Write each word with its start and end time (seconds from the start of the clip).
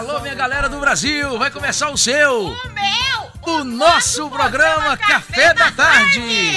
Alô, 0.00 0.18
minha 0.20 0.34
galera 0.34 0.66
do 0.66 0.80
Brasil, 0.80 1.38
vai 1.38 1.50
começar 1.50 1.90
o 1.90 1.98
seu, 1.98 2.46
O 2.46 2.56
meu! 2.70 3.54
o 3.54 3.64
nosso 3.64 4.30
programa 4.30 4.96
Café 4.96 5.52
da 5.52 5.70
Tarde. 5.70 6.56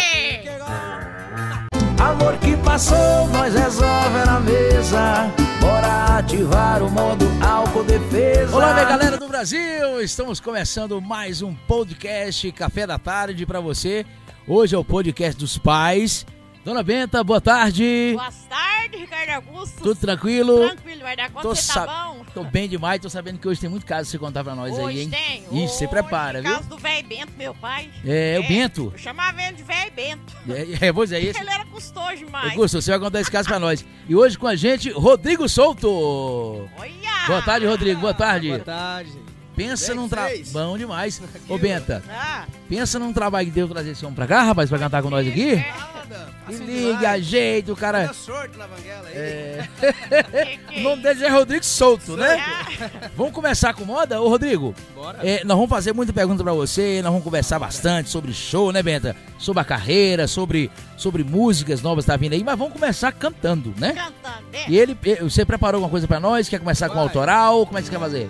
Amor 1.99 2.37
que 2.37 2.55
passou, 2.55 3.27
nós 3.33 3.53
resolve 3.53 4.25
na 4.25 4.39
mesa. 4.39 5.29
Bora 5.59 6.19
ativar 6.19 6.81
o 6.81 6.89
modo 6.89 7.25
álcool 7.45 7.83
defesa. 7.83 8.55
Olá, 8.55 8.75
minha 8.75 8.85
galera 8.85 9.17
do 9.17 9.27
Brasil, 9.27 10.01
estamos 10.01 10.39
começando 10.39 11.01
mais 11.01 11.41
um 11.41 11.53
podcast 11.53 12.49
Café 12.53 12.87
da 12.87 12.97
Tarde 12.97 13.45
pra 13.45 13.59
você. 13.59 14.05
Hoje 14.47 14.73
é 14.73 14.77
o 14.77 14.85
podcast 14.85 15.37
dos 15.37 15.57
pais. 15.57 16.25
Dona 16.63 16.81
Benta, 16.81 17.21
boa 17.25 17.41
tarde. 17.41 18.13
Boa 18.15 18.31
tarde, 18.47 18.95
Ricardo 18.97 19.29
Augusto. 19.31 19.81
Tudo 19.83 19.95
tranquilo? 19.99 20.65
tranquilo, 20.69 21.01
vai 21.01 21.13
dar 21.15 21.29
conta, 21.29 21.49
Tô, 21.49 21.53
você 21.55 21.73
tá 21.73 21.85
bom? 21.85 22.23
Tô 22.33 22.43
bem 22.45 22.69
demais, 22.69 23.01
tô 23.01 23.09
sabendo 23.09 23.37
que 23.37 23.45
hoje 23.47 23.59
tem 23.59 23.69
muito 23.69 23.85
caso 23.85 24.03
pra 24.03 24.11
você 24.11 24.17
contar 24.17 24.43
pra 24.45 24.55
nós 24.55 24.71
Hoje 24.73 24.81
aí, 24.85 25.01
hein? 25.01 25.09
tem. 25.09 25.63
Ixi, 25.65 25.73
você 25.75 25.87
prepara, 25.89 26.39
por 26.39 26.45
viu? 26.47 26.53
causa 26.53 26.69
do 26.69 26.77
velho 26.77 27.07
Bento, 27.07 27.33
meu 27.37 27.53
pai. 27.53 27.89
É, 28.05 28.39
o 28.39 28.47
Bento. 28.47 28.91
Eu 28.93 28.97
chamava 28.97 29.41
ele 29.43 29.57
de 29.57 29.63
velho 29.63 29.91
Bento. 29.91 30.33
É, 30.47 30.87
é, 30.87 30.93
pois 30.93 31.11
é 31.11 31.19
esse. 31.21 31.37
Ele 31.37 31.49
era 31.49 31.65
custoso 31.65 32.15
demais. 32.15 32.51
Augusto, 32.51 32.81
você 32.81 32.91
vai 32.91 32.99
contar 32.99 33.19
esse 33.19 33.31
caso 33.31 33.49
pra 33.49 33.59
nós. 33.59 33.85
E 34.07 34.15
hoje 34.15 34.37
com 34.37 34.47
a 34.47 34.55
gente, 34.55 34.89
Rodrigo 34.91 35.49
Souto. 35.49 36.69
Olha! 36.77 37.27
Boa 37.27 37.41
tarde, 37.41 37.65
Rodrigo. 37.65 37.99
Boa 37.99 38.13
tarde. 38.13 38.47
Boa 38.47 38.59
tarde. 38.59 39.11
Pensa 39.55 39.87
Bem 39.93 39.95
num 39.95 40.09
trabalho. 40.09 40.43
Bom 40.51 40.77
demais. 40.77 41.21
Ô, 41.47 41.53
ó. 41.55 41.57
Benta, 41.57 42.03
Ah, 42.09 42.45
pensa 42.67 42.97
num 42.99 43.13
trabalho 43.13 43.47
que 43.47 43.53
deu 43.53 43.67
trazer 43.67 43.91
esse 43.91 44.03
homem 44.05 44.15
pra 44.15 44.25
cá, 44.27 44.43
rapaz, 44.43 44.69
pra 44.69 44.79
cantar 44.79 45.01
com 45.03 45.09
nós 45.09 45.27
aqui. 45.27 45.55
Nada. 45.55 46.33
E 46.49 46.53
Assim 46.53 46.65
liga, 46.65 47.11
ajeita, 47.11 47.71
o 47.71 47.75
cara. 47.75 48.11
Sorte 48.13 48.57
na 48.57 48.67
vanguela 48.67 49.07
aí. 49.07 49.15
É, 49.15 49.69
que 49.77 50.57
que 50.73 50.79
o 50.81 50.83
nome 50.83 51.01
dele 51.01 51.23
é 51.25 51.29
Rodrigo 51.29 51.63
Souto, 51.63 52.17
né? 52.17 52.35
Ah, 52.35 53.09
Vamos 53.15 53.31
começar 53.31 53.73
com 53.73 53.85
moda? 53.85 54.21
Ô, 54.21 54.27
Rodrigo, 54.27 54.75
Bora. 54.93 55.19
é, 55.23 55.43
nós 55.45 55.55
vamos 55.55 55.69
fazer 55.69 55.93
muita 55.93 56.11
pergunta 56.11 56.43
pra 56.43 56.51
você, 56.51 57.01
nós 57.01 57.11
vamos 57.11 57.23
conversar 57.23 57.57
bastante 57.59 58.09
sobre 58.09 58.33
show, 58.33 58.71
né, 58.73 58.83
Benta? 58.83 59.15
Sobre 59.39 59.61
a 59.61 59.65
carreira, 59.65 60.27
sobre, 60.27 60.69
sobre 60.97 61.23
músicas 61.23 61.81
novas 61.81 62.03
que 62.03 62.11
tá 62.11 62.17
vindo 62.17 62.33
aí, 62.33 62.43
mas 62.43 62.57
vamos 62.59 62.73
começar 62.73 63.11
cantando, 63.13 63.73
né? 63.77 63.93
Cantando, 63.93 64.47
né? 64.51 64.65
E 64.67 64.77
ele, 64.77 64.97
você 65.21 65.45
preparou 65.45 65.77
alguma 65.77 65.89
coisa 65.91 66.07
pra 66.07 66.19
nós? 66.19 66.49
Quer 66.49 66.59
começar 66.59 66.89
com 66.89 66.95
Vai. 66.95 67.03
autoral? 67.03 67.65
Como 67.65 67.77
é 67.77 67.81
que 67.81 67.87
você 67.87 67.93
quer 67.93 67.99
fazer? 67.99 68.29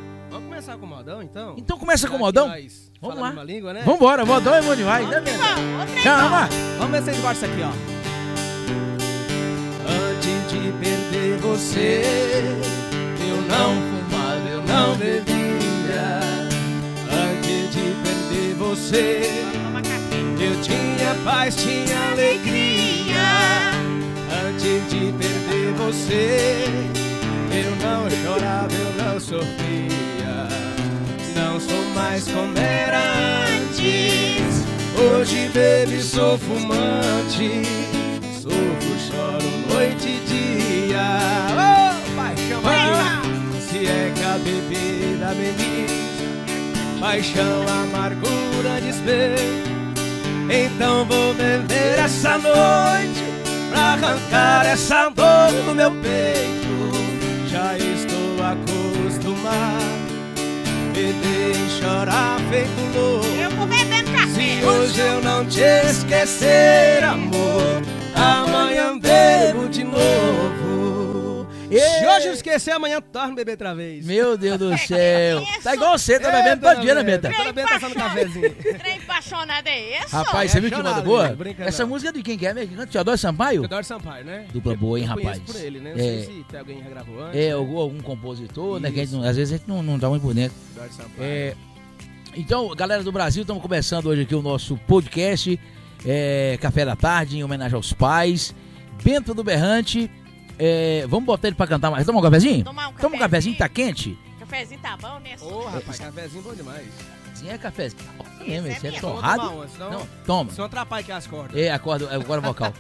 Vamos 0.63 0.77
começar 0.77 0.77
com 0.77 0.85
o 0.85 0.89
modão, 0.89 1.21
então? 1.21 1.55
Então 1.57 1.77
começa 1.77 2.07
com 2.07 2.13
que 2.15 2.19
modão. 2.19 2.53
Vamos 3.01 3.19
lá. 3.19 3.27
mesma 3.27 3.43
língua, 3.43 3.73
né? 3.73 3.81
Vambora, 3.85 4.25
modão 4.25 4.55
é 4.55 4.61
bom 4.61 4.75
demais, 4.75 5.09
né, 5.09 5.19
Benta? 5.19 5.37
Vamos, 5.37 5.79
outra 5.79 5.95
aí, 5.95 6.01
Chama! 6.01 6.49
Vamos 6.77 6.91
ver 6.91 6.97
se 6.99 7.03
vocês 7.03 7.21
gostam 7.21 7.49
aqui, 7.49 7.61
ó. 7.63 7.71
Antes 9.91 10.51
de 10.51 10.71
perder 10.79 11.37
você, 11.39 12.01
eu 13.19 13.41
não 13.41 13.75
fumava, 13.81 14.49
eu 14.49 14.61
não 14.63 14.95
bebia. 14.95 16.19
Antes 17.11 17.71
de 17.75 17.95
perder 18.01 18.55
você, 18.55 19.43
eu 20.39 20.61
tinha 20.61 21.15
paz, 21.25 21.55
tinha 21.57 22.11
alegria. 22.11 23.21
Antes 24.47 24.89
de 24.89 25.11
perder 25.11 25.73
você, 25.73 26.82
mais 32.13 32.27
como 32.27 32.55
era 32.59 32.99
antes. 33.47 34.63
Hoje, 34.95 35.49
baby, 35.49 35.99
sou 35.99 36.37
fumante. 36.37 37.63
Sofro, 38.39 38.99
choro 39.07 39.49
noite 39.73 40.09
e 40.09 40.87
dia. 40.87 41.17
Oh, 41.49 42.15
paixão. 42.15 42.61
Se 43.59 43.87
é 43.87 44.13
que 44.15 44.23
a 44.23 44.37
bebida 44.37 45.31
ameniza, 45.31 46.29
paixão, 46.99 47.63
amargura, 47.81 48.79
despejo. 48.79 49.63
Então 50.51 51.05
vou 51.05 51.33
beber 51.33 51.97
essa 51.97 52.37
noite 52.37 53.23
pra 53.71 53.93
arrancar 53.93 54.67
essa 54.67 55.09
dor 55.09 55.51
do 55.65 55.73
meu 55.73 55.89
peito. 55.89 57.49
Já 57.49 57.75
estou 57.75 58.45
acostumado 58.45 59.82
beber 61.03 61.51
e 61.51 61.69
chorar 61.69 62.39
feito 62.49 62.97
louco. 62.97 63.25
Eu 63.25 63.49
vou 63.51 63.67
bebendo 63.67 64.11
café. 64.11 64.27
Se 64.27 64.65
hoje 64.65 64.99
eu 65.01 65.21
não 65.21 65.45
te 65.45 65.61
esquecer, 65.61 67.03
amor, 67.03 67.81
amanhã 68.15 68.97
bebo 68.97 69.67
de 69.67 69.83
novo. 69.83 71.22
Se 71.79 72.05
hoje 72.07 72.27
eu 72.27 72.33
esquecer, 72.33 72.71
amanhã 72.71 73.01
torno 73.01 73.35
beber 73.35 73.51
outra 73.51 73.73
vez. 73.73 74.05
Meu 74.05 74.37
Deus 74.37 74.57
do 74.57 74.77
céu. 74.79 75.41
isso? 75.41 75.61
Tá 75.63 75.73
igual 75.75 75.97
você, 75.97 76.19
tá 76.19 76.31
bebendo 76.31 76.61
todo 76.61 76.81
dia, 76.81 76.95
né, 76.95 77.03
Benta? 77.03 77.31
Toda 77.31 77.53
Benta 77.53 77.79
só 77.79 77.89
no 77.89 77.95
cafezinho. 77.95 78.55
Trem 78.55 78.97
apaixonado 78.97 79.67
é 79.67 79.97
esse? 80.01 80.15
Rapaz, 80.15 80.51
você 80.51 80.59
viu 80.61 80.69
que 80.69 80.75
moda 80.77 81.01
boa? 81.01 81.29
né? 81.29 81.55
Essa 81.59 81.83
não. 81.83 81.89
música 81.89 82.09
é 82.09 82.13
de 82.13 82.21
quem 82.23 82.37
que 82.37 82.45
é 82.47 82.53
mesmo? 82.53 82.75
Canta? 82.75 82.91
Teodoro 82.91 83.17
Sampaio? 83.17 83.61
Teodoro 83.61 83.83
Sampaio, 83.83 84.25
né? 84.25 84.45
Dupla 84.53 84.75
boa, 84.75 84.99
hein, 84.99 85.05
rapaz? 85.05 85.39
por 85.39 85.55
ele, 85.55 85.79
né? 85.79 85.93
Não 85.95 85.99
É. 85.99 86.03
sei 86.03 86.21
se 86.23 86.43
tem 86.49 86.59
alguém 86.59 86.77
que 86.77 86.83
regravou 86.83 87.21
antes. 87.23 87.39
É, 87.39 87.47
né? 87.47 87.53
algum, 87.53 87.77
algum 87.77 87.99
compositor, 88.01 88.79
né? 88.79 88.91
Que 88.91 89.01
às 89.01 89.09
vezes 89.11 89.53
a 89.53 89.57
gente 89.57 89.67
não, 89.67 89.81
não 89.83 89.99
tá 89.99 90.09
muito 90.09 90.21
por 90.21 90.33
dentro. 90.33 90.55
Teodoro 90.73 90.93
Sampaio. 90.93 91.13
É, 91.21 91.55
então, 92.35 92.67
galera 92.75 93.03
do 93.03 93.11
Brasil, 93.11 93.41
estamos 93.41 93.61
começando 93.61 94.07
hoje 94.07 94.23
aqui 94.23 94.33
o 94.35 94.41
nosso 94.41 94.75
podcast 94.87 95.59
é, 96.05 96.57
Café 96.59 96.83
da 96.85 96.95
Tarde, 96.95 97.37
em 97.37 97.43
homenagem 97.43 97.75
aos 97.75 97.93
pais. 97.93 98.53
Bento 99.03 99.33
do 99.33 99.43
Berrante. 99.43 100.09
É, 100.63 101.05
vamos 101.07 101.25
botar 101.25 101.47
ele 101.47 101.55
pra 101.55 101.67
cantar 101.67 101.91
mais. 101.91 102.05
Toma 102.05 102.19
um 102.19 102.21
cafezinho? 102.21 102.63
Tomar 102.63 102.89
um 102.89 102.93
Toma 102.93 103.15
um 103.15 103.19
cafezinho, 103.19 103.57
tá 103.57 103.67
quente? 103.67 104.17
Cafezinho 104.39 104.79
tá 104.81 104.95
bom, 104.97 105.19
né? 105.19 105.35
Ô, 105.41 105.65
rapaz, 105.65 105.99
cafezinho 105.99 106.43
bom 106.43 106.53
demais. 106.53 106.87
Sim, 107.33 107.49
é 107.49 107.57
cafezinho. 107.57 108.01
É, 108.41 108.43
Esse 108.45 108.67
é 108.67 108.71
esse 108.71 108.87
é 108.87 108.91
mesmo. 108.91 109.01
torrado. 109.01 109.49
Uma, 109.49 109.67
senão- 109.67 109.89
Não, 109.91 110.07
toma. 110.25 110.51
Senão 110.51 110.65
atrapalha 110.65 111.01
aqui 111.01 111.11
as 111.11 111.25
cordas. 111.25 111.57
É, 111.59 111.71
acorda, 111.71 112.05
é 112.05 112.15
agora 112.15 112.39
vocal. 112.41 112.73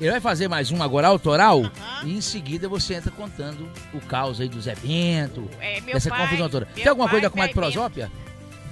Ele 0.00 0.10
vai 0.10 0.20
fazer 0.20 0.48
mais 0.48 0.70
um 0.72 0.82
agora 0.82 1.06
autoral 1.06 1.60
Aham. 1.62 1.70
e 2.06 2.16
em 2.16 2.20
seguida 2.20 2.68
você 2.68 2.94
entra 2.94 3.10
contando 3.12 3.68
o 3.94 4.00
caos 4.00 4.40
aí 4.40 4.48
do 4.48 4.60
Zé 4.60 4.74
Bento, 4.74 5.48
É, 5.60 5.80
meu 5.82 5.94
dessa 5.94 6.08
pai, 6.10 6.22
confusão 6.22 6.48
toda. 6.48 6.66
Tem 6.66 6.86
alguma 6.88 7.06
pai, 7.06 7.12
coisa 7.12 7.22
da 7.28 7.30
comadre 7.30 7.54
velho 7.54 7.90
Bento. 7.90 8.10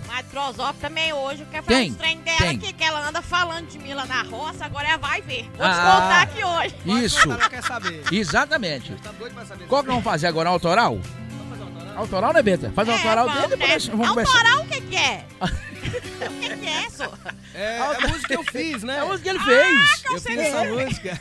Mas 0.08 0.26
Prosópio 0.26 0.80
também 0.80 1.12
hoje 1.12 1.44
quer 1.50 1.62
falar 1.62 1.78
Tem, 1.78 1.90
uns 1.90 1.96
trem 1.96 2.18
dela 2.22 2.38
tem. 2.38 2.56
aqui, 2.56 2.72
que 2.72 2.82
ela 2.82 3.06
anda 3.08 3.22
falando 3.22 3.66
de 3.68 3.78
mim 3.78 3.92
lá 3.94 4.06
na 4.06 4.22
roça, 4.22 4.64
agora 4.64 4.88
ela 4.88 4.96
vai 4.96 5.20
ver. 5.22 5.42
Vou 5.56 5.66
te 5.68 5.72
Ah. 5.74 6.00
contar 6.00 6.22
aqui 6.22 6.44
hoje. 6.44 7.04
Isso, 7.04 7.30
Ela 7.30 7.48
quer 7.48 7.62
saber. 7.62 8.02
exatamente. 8.10 8.94
Tá 8.96 9.12
doido 9.12 9.34
pra 9.34 9.44
saber. 9.44 9.66
Qual 9.66 9.82
que 9.82 9.88
nós 9.88 9.94
vamos 9.96 10.10
fazer 10.10 10.26
agora? 10.26 10.48
Autoral? 10.48 10.98
Vamos 10.98 11.48
fazer 11.50 11.62
autoral? 11.62 11.98
Autoral, 11.98 12.32
né, 12.32 12.42
Benta? 12.42 12.72
Faz 12.74 12.88
um 12.88 12.92
autoral 12.92 13.26
vamos, 13.28 13.40
dele 13.42 13.54
e 13.54 13.56
depois 13.58 13.86
né? 13.88 13.94
vamos. 13.96 14.18
Autoral 14.34 14.60
o 14.62 14.66
que 14.66 14.80
que 14.80 14.96
é? 14.96 15.24
o 15.88 16.40
que 16.40 16.56
que 16.56 16.66
é, 16.68 16.90
só? 16.90 17.12
É, 17.54 17.76
é 17.78 17.80
a 17.80 18.00
música 18.08 18.28
que 18.28 18.36
eu 18.36 18.44
fiz, 18.44 18.82
né? 18.82 18.96
É 18.96 19.00
a 19.00 19.04
música 19.06 19.22
que 19.22 19.36
ele 19.36 19.44
fez. 19.44 20.04
Eu 20.04 20.20
fiz 20.20 20.38
essa 20.38 20.64
música. 20.64 21.20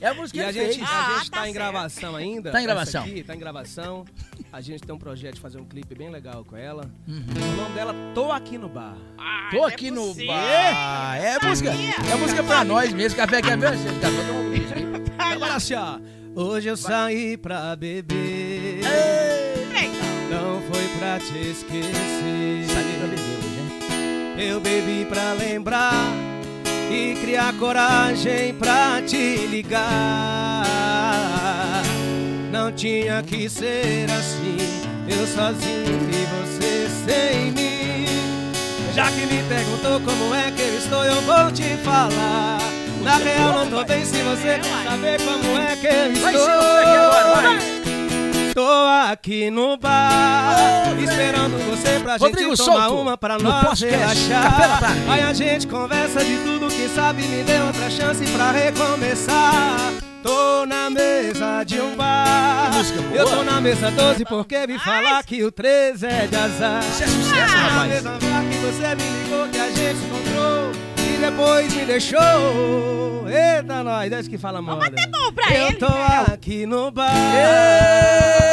É 0.00 0.06
a 0.08 0.14
música 0.14 0.38
E 0.38 0.40
que 0.40 0.46
a 0.46 0.48
ele 0.50 0.72
gente, 0.72 0.78
fez. 0.78 0.90
a 0.90 0.92
Ah, 1.06 1.18
gente 1.18 1.30
tá 1.30 1.36
tá, 1.38 1.42
em 1.48 1.52
certo. 1.52 1.54
gravação 1.54 2.16
ainda. 2.16 2.50
Tá 2.52 2.60
em 2.60 2.64
gravação. 2.64 3.02
Aqui, 3.04 3.22
tá 3.22 3.34
em 3.34 3.38
gravação. 3.38 4.04
A 4.52 4.60
gente 4.60 4.82
tem 4.82 4.94
um 4.94 4.98
projeto 4.98 5.34
de 5.34 5.40
fazer 5.40 5.58
um 5.58 5.64
clipe 5.64 5.94
bem 5.94 6.10
legal 6.10 6.44
com 6.44 6.56
ela. 6.56 6.84
Uhum. 7.06 7.24
O 7.52 7.56
nome 7.56 7.74
dela, 7.74 7.94
Tô 8.14 8.30
Aqui 8.32 8.56
no 8.58 8.68
Bar. 8.68 8.96
Ai, 9.18 9.50
Tô 9.50 9.64
é 9.68 9.72
aqui 9.72 9.90
no 9.90 10.06
possível. 10.08 10.28
bar. 10.28 11.16
É 11.16 11.34
a 11.36 11.40
música. 11.48 11.70
É 11.70 12.12
a 12.12 12.16
música 12.16 12.42
pra 12.42 12.64
nós 12.64 12.92
mesmo. 12.92 13.16
Café 13.16 13.42
que 13.42 13.50
é 13.50 13.56
meu. 13.56 13.70
Você 13.70 13.88
tá 14.00 14.08
todo 14.08 14.32
mundo 14.34 14.54
isso 14.56 14.74
aí. 14.74 14.84
Vai 15.16 15.32
Agora 15.32 15.50
lá. 15.50 15.56
assim, 15.56 15.74
ó. 15.74 15.98
Hoje 16.34 16.68
eu 16.68 16.76
saí 16.76 17.36
pra 17.36 17.74
beber. 17.76 18.80
Trem. 19.70 19.90
Não 20.30 20.60
foi 20.70 20.86
pra 20.98 21.18
te 21.18 21.38
esquecer. 21.50 22.66
Eu 24.38 24.60
bebi 24.60 25.06
pra 25.08 25.32
lembrar 25.32 26.12
e 26.90 27.14
criar 27.20 27.54
coragem 27.54 28.52
pra 28.54 29.00
te 29.00 29.46
ligar. 29.46 30.62
Não 32.52 32.70
tinha 32.70 33.22
que 33.22 33.48
ser 33.48 34.06
assim, 34.10 34.58
eu 35.08 35.26
sozinho 35.26 35.98
e 36.12 36.26
você 36.36 36.86
sem 37.06 37.50
mim. 37.52 38.06
Já 38.94 39.10
que 39.10 39.26
me 39.26 39.42
perguntou 39.44 40.00
como 40.00 40.34
é 40.34 40.50
que 40.50 40.60
eu 40.62 40.78
estou, 40.78 41.02
eu 41.04 41.20
vou 41.22 41.50
te 41.50 41.76
falar. 41.82 42.58
Na 43.02 43.16
real, 43.16 43.52
não 43.52 43.66
tô 43.70 43.84
bem 43.84 44.04
se 44.04 44.20
você 44.22 44.58
quer 44.58 44.84
saber 44.84 45.18
como 45.20 45.58
é 45.58 45.76
que 45.76 45.86
eu 45.86 46.12
estou. 46.12 46.95
Aqui 49.10 49.50
no 49.50 49.76
bar, 49.76 50.92
esperando 51.02 51.56
você 51.70 52.00
pra 52.00 52.16
Rodrigo 52.16 52.56
gente 52.56 52.64
tomar 52.66 52.88
Souto, 52.88 53.02
uma 53.02 53.16
pra 53.16 53.38
no 53.38 53.44
nós 53.44 53.64
podcast 53.68 54.28
relaxar. 54.28 54.92
Aí 55.08 55.22
a 55.22 55.32
gente 55.32 55.66
conversa 55.66 56.24
de 56.24 56.36
tudo 56.38 56.66
que 56.68 56.88
sabe, 56.88 57.22
me 57.22 57.42
dê 57.44 57.58
outra 57.60 57.88
chance 57.90 58.24
pra 58.32 58.50
recomeçar. 58.50 59.92
Tô 60.22 60.66
na 60.66 60.90
mesa 60.90 61.62
de 61.64 61.80
um 61.80 61.94
bar. 61.94 62.70
Que 62.72 62.78
música 62.78 63.00
boa. 63.02 63.14
Eu 63.16 63.26
tô 63.26 63.42
na 63.44 63.60
mesa 63.60 63.90
12 63.92 64.24
porque 64.24 64.66
me 64.66 64.78
falar 64.78 65.22
que 65.22 65.44
o 65.44 65.52
13 65.52 66.04
é 66.06 66.26
de 66.26 66.36
azar. 66.36 66.80
Isso 66.84 67.04
é 67.04 67.06
sucesso, 67.06 67.56
Na 67.56 67.68
rapaz. 67.68 67.88
mesa 67.92 68.10
bar 68.10 68.44
que 68.50 68.56
você 68.58 68.94
me 68.96 69.02
ligou, 69.22 69.48
que 69.48 69.58
a 69.58 69.70
gente 69.70 70.04
encontrou. 70.04 70.72
E 70.98 71.18
depois 71.18 71.72
me 71.72 71.84
deixou. 71.84 72.18
Eita, 73.28 73.84
nós, 73.84 74.10
desce 74.10 74.28
que 74.28 74.36
fala 74.36 74.60
moda. 74.60 74.90
Bom 75.10 75.32
pra 75.32 75.54
Eu 75.54 75.66
ele. 75.68 75.76
tô 75.76 75.88
né? 75.88 76.24
aqui 76.32 76.66
no 76.66 76.90
bar. 76.90 77.12
Ei! 77.14 78.45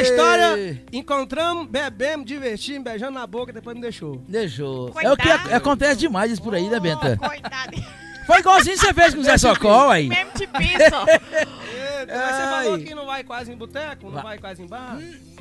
A 0.00 0.02
história, 0.02 0.82
encontramos, 0.92 1.66
bebemos, 1.68 2.26
divertimos, 2.26 2.82
beijando 2.84 3.12
na 3.18 3.26
boca, 3.26 3.52
depois 3.52 3.74
me 3.76 3.82
deixou. 3.82 4.22
Deixou. 4.28 4.88
É 5.00 5.10
o 5.12 5.16
que 5.16 5.22
Coitado. 5.28 5.48
ac- 5.48 5.54
acontece 5.54 5.96
demais 6.00 6.32
isso 6.32 6.42
por 6.42 6.54
aí, 6.54 6.68
né, 6.68 6.80
Benta? 6.80 7.16
Coitado. 7.16 8.00
Foi 8.26 8.38
igualzinho 8.38 8.76
você 8.78 8.94
fez 8.94 9.14
com 9.14 9.20
o 9.20 9.24
Zé 9.24 9.36
Socol 9.38 9.90
aí. 9.90 10.08
Mesmo 10.08 10.30
de 10.36 10.46
piso. 10.46 10.74
Eita, 10.74 12.16
mas 12.16 12.36
você 12.36 12.42
falou 12.42 12.78
que 12.78 12.94
não 12.94 13.06
vai 13.06 13.24
quase 13.24 13.52
em 13.52 13.56
boteco, 13.56 14.04
não 14.06 14.12
Vai. 14.12 14.22
vai 14.22 14.38
quase 14.38 14.62
em 14.62 14.66
bar? 14.66 14.96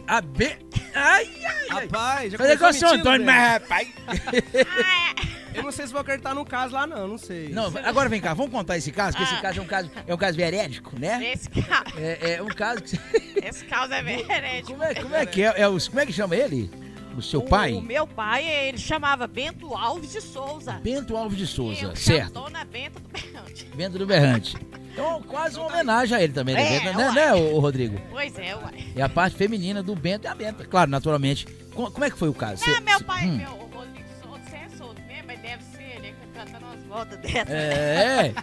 A 0.08 0.22
B. 0.22 0.58
Ai, 0.96 1.30
ai, 1.46 1.46
ai. 1.70 1.82
Rapaz, 1.84 2.32
já 2.32 2.38
Fazer 2.40 2.54
igual 2.54 2.72
o 2.72 2.74
seu 2.74 2.90
mentindo, 2.90 3.10
Antônio, 3.10 3.26
mas 3.28 3.52
rapaz. 3.62 3.88
Ah, 4.08 5.14
Eu 5.60 5.64
não 5.64 5.72
sei 5.72 5.86
se 5.88 5.92
vou 5.94 6.02
acreditar 6.02 6.34
no 6.34 6.44
caso 6.46 6.74
lá 6.74 6.88
não, 6.88 7.08
não 7.08 7.18
sei. 7.18 7.50
Não, 7.50 7.72
agora 7.84 8.10
vem 8.10 8.20
cá, 8.22 8.34
vamos 8.34 8.52
contar 8.52 8.78
esse 8.78 8.92
caso, 8.92 9.16
que 9.18 9.24
esse 9.24 9.36
Ah. 9.36 9.42
caso 9.42 9.60
é 9.60 9.62
um 9.62 9.66
caso, 9.68 9.92
é 10.08 10.14
um 10.14 10.18
caso 10.18 10.38
verídico, 10.38 10.98
né? 11.00 11.32
esse, 11.34 11.50
ca... 11.50 11.84
É, 11.98 12.34
é 12.36 12.44
um 12.44 12.48
caso 12.48 12.82
que. 12.82 13.00
esse 13.46 13.66
caso 13.66 13.94
é 13.94 14.02
verídico. 14.02 14.72
Como 14.72 14.84
é, 14.84 14.94
como 14.96 15.16
é 15.16 15.26
que 15.26 15.44
é? 15.44 15.54
é 15.62 15.68
os, 15.68 15.88
como 15.88 16.00
é 16.00 16.06
que 16.06 16.14
chama 16.14 16.36
ele? 16.36 16.70
O 17.18 17.22
seu 17.22 17.40
O, 17.42 17.44
pai? 17.44 17.74
o 17.74 17.82
meu 17.82 18.08
pai, 18.08 18.48
ele 18.48 18.78
chamava 18.78 19.28
Bento 19.28 19.76
Alves 19.76 20.12
de 20.14 20.22
Souza. 20.22 20.74
Bento 20.74 21.18
Alves 21.18 21.38
de 21.38 21.48
Souza, 21.48 21.94
certo. 21.96 22.34
Dona 22.34 22.64
Bento 22.64 23.00
do 23.00 23.10
Berrante. 23.10 23.66
Bento 23.76 23.98
do 24.00 24.06
Berrante. 24.06 24.56
Então, 24.94 25.22
quase 25.24 25.58
uma 25.58 25.68
homenagem 25.68 26.18
a 26.18 26.22
ele 26.22 26.32
também, 26.34 26.56
né, 26.56 26.76
É, 26.76 26.80
Bento? 26.80 26.98
Né, 26.98 27.12
né, 27.12 27.34
ô, 27.34 27.60
Rodrigo? 27.60 28.00
Pois 28.12 28.38
é, 28.38 28.56
uai. 28.56 28.88
É 28.96 29.02
a 29.02 29.10
parte 29.10 29.36
feminina 29.36 29.82
do 29.84 29.96
Bento 29.96 30.26
e 30.26 30.28
a 30.28 30.36
Benta. 30.36 30.64
Claro, 30.66 30.90
naturalmente. 30.92 31.46
Co- 31.74 31.92
Como, 31.92 32.06
é 32.06 32.10
que 32.10 32.18
foi 32.18 32.30
o 32.30 32.34
caso? 32.34 32.64
Não, 32.66 32.76
Cê- 32.76 32.80
meu 32.82 32.98
cê- 33.00 33.04
pai, 33.04 33.26
hum. 33.28 33.38
meu 33.38 33.69
dessas. 37.06 37.50
É, 37.50 38.34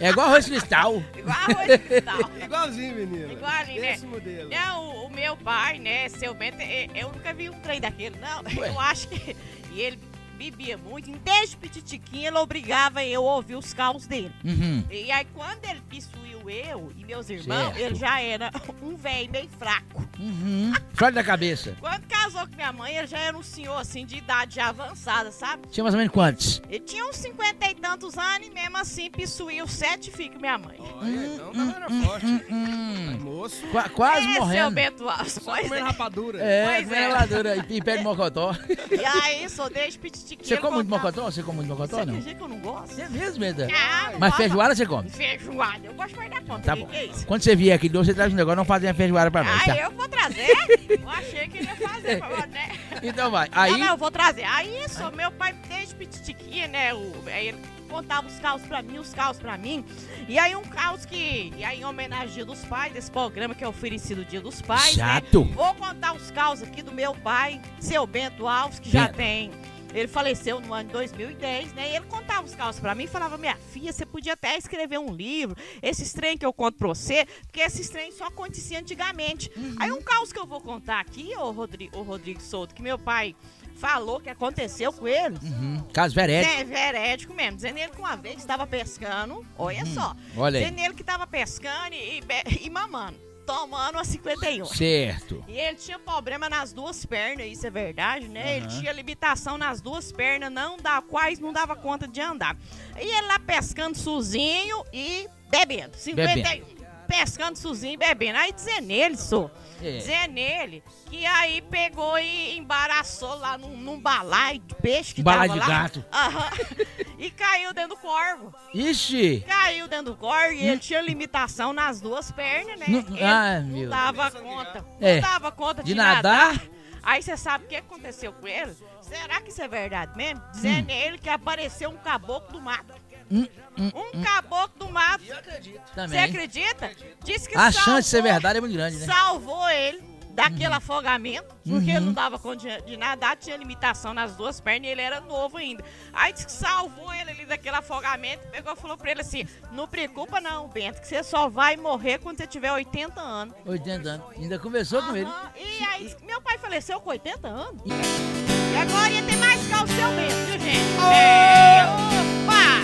é 0.00 0.10
igual 0.10 0.28
arroz 0.28 0.46
cristal. 0.46 1.02
Igual 1.16 1.36
arroz 1.36 2.04
sal. 2.04 2.30
Igualzinho, 2.42 2.94
menino. 2.94 3.32
Igualzinho, 3.32 3.80
né? 3.80 3.92
Esse 3.92 4.06
modelo. 4.06 4.50
Não, 4.50 4.84
o, 4.84 5.06
o 5.06 5.10
meu 5.10 5.36
pai, 5.36 5.78
né, 5.78 6.08
seu 6.08 6.34
Bento, 6.34 6.60
eh, 6.60 6.88
eu 6.94 7.12
nunca 7.12 7.32
vi 7.32 7.48
um 7.50 7.58
trem 7.60 7.80
daquele, 7.80 8.18
não. 8.18 8.42
Ué. 8.58 8.68
Eu 8.68 8.80
acho 8.80 9.08
que. 9.08 9.36
E 9.76 9.80
ele 9.82 9.98
bebia 10.38 10.78
muito, 10.78 11.10
e 11.10 11.14
desde 11.18 11.56
petitiquinho 11.56 12.28
ele 12.28 12.38
obrigava 12.38 13.04
eu 13.04 13.28
a 13.28 13.36
ouvir 13.36 13.56
os 13.56 13.74
calos 13.74 14.06
dele. 14.06 14.32
Uhum. 14.44 14.84
E 14.90 15.10
aí, 15.10 15.26
quando 15.34 15.64
ele 15.64 15.82
possuiu 15.82 16.35
eu 16.50 16.92
e 16.96 17.04
meus 17.04 17.28
irmãos, 17.30 17.66
Certo. 17.74 17.78
ele 17.78 17.94
já 17.94 18.20
era 18.20 18.50
um 18.82 18.96
velho 18.96 19.30
meio 19.30 19.48
fraco. 19.58 20.06
Uhum. 20.18 20.72
Fora 20.94 21.12
da 21.12 21.22
cabeça. 21.24 21.76
Quando 21.78 22.06
casou 22.06 22.46
com 22.48 22.56
minha 22.56 22.72
mãe, 22.72 22.96
ele 22.96 23.06
já 23.06 23.18
era 23.18 23.36
um 23.36 23.42
senhor, 23.42 23.76
assim, 23.78 24.06
de 24.06 24.16
idade 24.16 24.56
já 24.56 24.68
avançada, 24.68 25.30
sabe? 25.30 25.68
Tinha 25.68 25.84
mais 25.84 25.94
ou 25.94 25.98
menos 25.98 26.12
quantos? 26.12 26.62
Ele 26.70 26.80
tinha 26.80 27.04
uns 27.06 27.16
cinquenta 27.16 27.66
e 27.70 27.74
tantos 27.74 28.16
anos 28.16 28.46
e 28.46 28.50
mesmo 28.50 28.76
assim 28.78 29.10
possuiu 29.10 29.66
sete 29.68 30.10
filhos 30.10 30.34
com 30.34 30.40
minha 30.40 30.56
mãe. 30.58 30.76
Olha, 30.80 31.10
então 31.10 31.52
tá 31.52 31.64
vendo 31.88 32.04
forte. 32.04 32.26
Hum, 32.50 33.18
Moço, 33.20 33.66
qua- 33.68 33.88
quase 33.90 34.26
é, 34.26 34.32
seu 34.32 34.40
morrendo. 34.42 34.70
Bento 34.74 35.08
Alves, 35.08 35.32
só 35.32 35.56
comendo 35.56 35.74
é. 35.74 35.80
rapadura. 35.80 36.38
É, 36.42 36.82
comendo 36.82 36.94
é. 36.94 37.08
ladura 37.08 37.56
e, 37.68 37.76
e 37.76 37.82
pé 37.82 37.96
de 37.98 38.02
mocotó. 38.04 38.54
E 38.90 39.04
aí, 39.04 39.48
sou 39.50 39.68
desde 39.68 39.98
petitiquinho. 39.98 40.46
Você 40.48 40.56
come 40.56 40.76
muito 40.76 40.88
mocotó? 40.88 41.24
Você 41.24 41.42
come 41.42 41.58
muito 41.58 41.68
Você 41.68 41.74
mocotó, 41.82 41.96
não? 42.06 42.14
acredita 42.14 42.34
que 42.34 42.42
eu 42.42 42.48
não 42.48 42.58
gosto? 42.58 42.98
É 43.00 43.08
mesmo, 43.08 43.40
Benta? 43.40 43.68
Ah, 43.70 44.12
Mas 44.18 44.30
gosto. 44.30 44.36
feijoada 44.36 44.74
você 44.74 44.86
come? 44.86 45.10
Feijoada, 45.10 45.86
eu 45.86 45.94
gosto 45.94 46.16
mais 46.16 46.30
conta. 46.42 46.62
Tá 46.62 46.76
bom. 46.76 46.88
é? 46.92 47.08
Quando 47.26 47.42
você 47.42 47.54
vier 47.56 47.74
aqui, 47.76 47.88
você 47.88 48.14
traz 48.14 48.32
um 48.32 48.36
negócio, 48.36 48.56
não 48.56 48.64
fazer 48.64 48.88
uma 48.88 48.94
feijoada 48.94 49.30
pra 49.30 49.44
nós, 49.44 49.62
Ah, 49.62 49.64
tá? 49.66 49.76
eu 49.76 49.90
vou 49.92 50.08
trazer? 50.08 50.50
Eu 50.88 51.08
achei 51.10 51.48
que 51.48 51.58
ele 51.58 51.66
ia 51.66 51.76
fazer, 51.76 52.20
né? 52.50 52.70
Então 53.02 53.30
vai. 53.30 53.48
Não, 53.48 53.62
Aí, 53.62 53.76
não, 53.78 53.86
eu 53.88 53.96
vou 53.96 54.10
trazer. 54.10 54.44
Aí, 54.44 54.84
isso, 54.84 55.10
meu 55.12 55.30
pai, 55.30 55.54
desde 55.68 55.94
petitiquinha, 55.94 56.66
né? 56.68 56.94
O, 56.94 57.12
aí 57.26 57.48
ele 57.48 57.58
contava 57.88 58.26
os 58.26 58.38
caos 58.40 58.62
pra 58.62 58.82
mim, 58.82 58.98
os 58.98 59.14
caos 59.14 59.38
pra 59.38 59.56
mim. 59.56 59.84
E 60.28 60.38
aí, 60.38 60.56
um 60.56 60.62
caos 60.62 61.04
que. 61.04 61.52
E 61.56 61.64
aí, 61.64 61.80
em 61.80 61.84
homenagem 61.84 62.26
ao 62.28 62.34
Dia 62.34 62.44
dos 62.44 62.64
Pais, 62.64 62.92
desse 62.92 63.10
programa 63.10 63.54
que 63.54 63.62
é 63.62 63.68
oferecido 63.68 64.24
Dia 64.24 64.40
dos 64.40 64.60
Pais, 64.62 64.96
né? 64.96 65.04
chato. 65.04 65.44
Vou 65.44 65.74
contar 65.74 66.14
os 66.14 66.30
caos 66.30 66.62
aqui 66.62 66.82
do 66.82 66.92
meu 66.92 67.14
pai, 67.14 67.60
seu 67.78 68.06
Bento 68.06 68.46
Alves, 68.48 68.78
que 68.80 68.90
já 68.90 69.02
Bento. 69.06 69.16
tem. 69.16 69.50
Ele 69.96 70.08
faleceu 70.08 70.60
no 70.60 70.74
ano 70.74 70.88
de 70.88 70.92
2010, 70.92 71.72
né? 71.72 71.90
E 71.92 71.96
ele 71.96 72.06
contava 72.06 72.46
os 72.46 72.54
caos 72.54 72.78
pra 72.78 72.94
mim 72.94 73.04
e 73.04 73.08
falava: 73.08 73.38
Minha 73.38 73.56
filha, 73.56 73.92
você 73.92 74.04
podia 74.04 74.34
até 74.34 74.56
escrever 74.56 74.98
um 74.98 75.12
livro, 75.14 75.56
esses 75.82 76.12
trem 76.12 76.36
que 76.36 76.44
eu 76.44 76.52
conto 76.52 76.76
pra 76.76 76.88
você, 76.88 77.26
porque 77.46 77.60
esses 77.60 77.88
trem 77.88 78.12
só 78.12 78.26
acontecia 78.26 78.78
antigamente. 78.78 79.50
Aí, 79.80 79.90
um 79.90 80.02
caos 80.02 80.32
que 80.32 80.38
eu 80.38 80.46
vou 80.46 80.60
contar 80.60 81.00
aqui, 81.00 81.32
ô 81.36 81.50
Rodrigo, 81.50 81.98
ô 81.98 82.02
Rodrigo 82.02 82.40
Souto, 82.42 82.74
que 82.74 82.82
meu 82.82 82.98
pai 82.98 83.34
falou 83.76 84.20
que 84.20 84.30
aconteceu 84.30 84.90
com 84.92 85.06
ele. 85.06 85.36
Uhum. 85.42 85.82
Caso 85.92 86.14
verédico. 86.14 86.54
É 86.54 86.64
verédico 86.64 87.34
mesmo. 87.34 87.56
Dizendo 87.56 87.78
ele 87.78 87.90
que 87.90 87.98
uma 87.98 88.16
vez 88.16 88.38
estava 88.38 88.66
pescando, 88.66 89.44
olha 89.58 89.84
só. 89.86 90.14
Olha 90.36 90.58
aí. 90.58 90.64
Dizendo 90.64 90.80
ele 90.84 90.94
que 90.94 91.02
estava 91.02 91.26
pescando 91.26 91.94
e, 91.94 92.20
be- 92.22 92.60
e 92.62 92.70
mamando, 92.70 93.18
tomando 93.46 93.98
a 93.98 94.04
51. 94.04 94.66
Certo. 94.66 95.44
E 95.46 95.56
ele 95.58 95.76
tinha 95.76 95.98
problema 95.98 96.48
nas 96.50 96.72
duas 96.72 97.06
pernas, 97.06 97.46
isso 97.46 97.66
é 97.66 97.70
verdade, 97.70 98.28
né? 98.28 98.56
Ele 98.56 98.66
Aham. 98.66 98.80
tinha 98.80 98.92
limitação 98.92 99.56
nas 99.56 99.80
duas 99.80 100.10
pernas, 100.12 100.50
não 100.52 100.76
dá, 100.76 101.00
quais 101.00 101.38
não 101.38 101.52
dava 101.52 101.76
conta 101.76 102.06
de 102.08 102.20
andar. 102.20 102.56
E 103.00 103.06
ele 103.06 103.26
lá 103.28 103.38
pescando 103.38 103.96
sozinho 103.96 104.84
e 104.92 105.28
bebendo. 105.48 105.96
51. 105.96 106.76
Pescando 107.06 107.56
sozinho 107.56 107.94
e 107.94 107.96
bebendo. 107.96 108.36
Aí 108.38 108.52
dizendo 108.52 108.90
ele, 108.90 109.16
só. 109.16 109.48
É. 109.80 109.98
Dizer 109.98 110.28
nele 110.28 110.82
que 111.08 111.24
aí 111.24 111.62
pegou 111.62 112.18
e 112.18 112.56
embaraçou 112.58 113.36
lá 113.36 113.56
num, 113.56 113.76
num 113.76 114.00
balaio 114.00 114.58
de 114.58 114.74
peixe 114.74 115.14
que 115.14 115.22
Balaio 115.22 115.50
tava 115.50 115.60
de 115.60 115.68
lá. 115.70 115.82
gato. 115.82 116.04
Aham. 116.12 116.50
e 117.18 117.30
caiu 117.30 117.72
dentro 117.72 117.90
do 117.90 117.96
corvo. 117.96 118.54
Ixi. 118.74 119.44
Caiu 119.46 119.88
dentro 119.88 120.12
do 120.12 120.16
corvo 120.16 120.52
e 120.52 120.66
ele 120.68 120.78
tinha 120.78 121.00
limitação 121.00 121.72
nas 121.72 122.00
duas 122.00 122.30
pernas, 122.30 122.78
né? 122.78 122.86
Não- 122.88 123.00
ele 123.00 123.22
ai, 123.24 123.60
não 123.60 123.68
meu 123.68 123.90
dava 123.90 124.30
conta. 124.30 124.84
É. 125.00 125.14
Não 125.20 125.20
dava 125.30 125.52
conta 125.52 125.82
de, 125.82 125.88
De 125.90 125.94
nadar? 125.94 126.60
Aí 127.02 127.22
você 127.22 127.36
sabe 127.36 127.64
o 127.64 127.68
que 127.68 127.76
aconteceu 127.76 128.32
com 128.32 128.48
ele? 128.48 128.76
Será 129.00 129.40
que 129.40 129.50
isso 129.50 129.62
é 129.62 129.68
verdade 129.68 130.16
mesmo? 130.16 130.42
Dizendo 130.52 130.90
ele 130.90 131.18
que 131.18 131.28
apareceu 131.28 131.88
um 131.90 131.96
caboclo 131.96 132.52
do 132.52 132.60
mato. 132.60 132.94
Hum, 133.30 133.46
hum, 133.78 133.90
Um 133.94 134.22
caboclo 134.22 134.86
do 134.86 134.92
mato. 134.92 135.22
Eu 135.24 135.36
acredito. 135.36 135.80
Você 135.94 136.16
acredita? 136.18 136.90
Disse 137.24 137.48
que 137.48 137.56
A 137.56 137.70
salvou, 137.72 137.82
chance 137.94 138.02
de 138.04 138.08
ser 138.10 138.22
verdade 138.22 138.58
é 138.58 138.60
muito 138.60 138.72
grande, 138.74 138.96
né? 138.98 139.06
salvou 139.06 139.68
ele 139.68 140.02
daquele 140.36 140.74
afogamento, 140.74 141.54
porque 141.64 141.90
Uhum. 141.90 141.96
ele 141.96 142.04
não 142.06 142.12
dava 142.12 142.38
conta 142.38 142.56
de, 142.58 142.82
de 142.82 142.96
nadar, 142.96 143.36
tinha 143.36 143.56
limitação 143.56 144.12
nas 144.12 144.36
duas 144.36 144.60
pernas 144.60 144.86
e 144.86 144.90
ele 144.92 145.00
era 145.00 145.20
novo 145.20 145.56
ainda. 145.56 145.82
Aí 146.12 146.32
disse 146.32 146.46
que 146.46 146.52
salvou 146.52 147.12
ele 147.14 147.30
ali 147.30 147.46
daquele 147.46 147.74
afogamento, 147.74 148.46
pegou 148.52 148.74
e 148.74 148.76
falou 148.76 148.96
pra 148.98 149.10
ele 149.10 149.22
assim: 149.22 149.48
Não 149.72 149.88
preocupa 149.88 150.38
não, 150.40 150.68
Bento, 150.68 151.00
que 151.00 151.08
você 151.08 151.24
só 151.24 151.48
vai 151.48 151.76
morrer 151.76 152.18
quando 152.18 152.36
você 152.36 152.46
tiver 152.46 152.70
80 152.70 153.18
anos. 153.20 153.54
80 153.64 154.08
anos. 154.08 154.26
Ainda 154.36 154.58
conversou 154.58 155.02
com 155.02 155.16
ele. 155.16 155.30
E 155.56 155.84
aí, 155.84 156.14
meu 156.22 156.40
pai 156.42 156.58
faleceu 156.58 157.00
com 157.00 157.10
80 157.10 157.48
anos. 157.48 157.82
E 157.86 158.76
agora 158.78 159.10
ia 159.10 159.22
ter 159.22 159.36
mais 159.36 159.66
calço 159.68 159.92
seu 159.94 160.08
Bento, 160.10 160.34
viu, 160.50 160.60
gente? 160.60 161.00
É, 161.14 161.84
opa! 161.86 162.76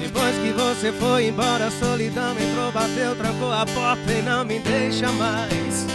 Depois 0.00 0.36
que 0.38 0.52
você 0.52 0.92
foi 0.92 1.26
embora, 1.26 1.66
a 1.66 1.70
solidão 1.72 2.32
entrou, 2.38 2.70
bateu, 2.70 3.16
trancou 3.16 3.52
a 3.52 3.66
porta 3.66 4.12
e 4.12 4.22
não 4.22 4.44
me 4.44 4.60
deixa 4.60 5.10
mais. 5.12 5.86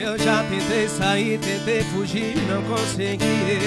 Eu 0.00 0.18
já 0.18 0.42
tentei 0.44 0.88
sair, 0.88 1.38
tentei 1.38 1.82
fugir, 1.92 2.34
não 2.48 2.62
consegui. 2.62 3.60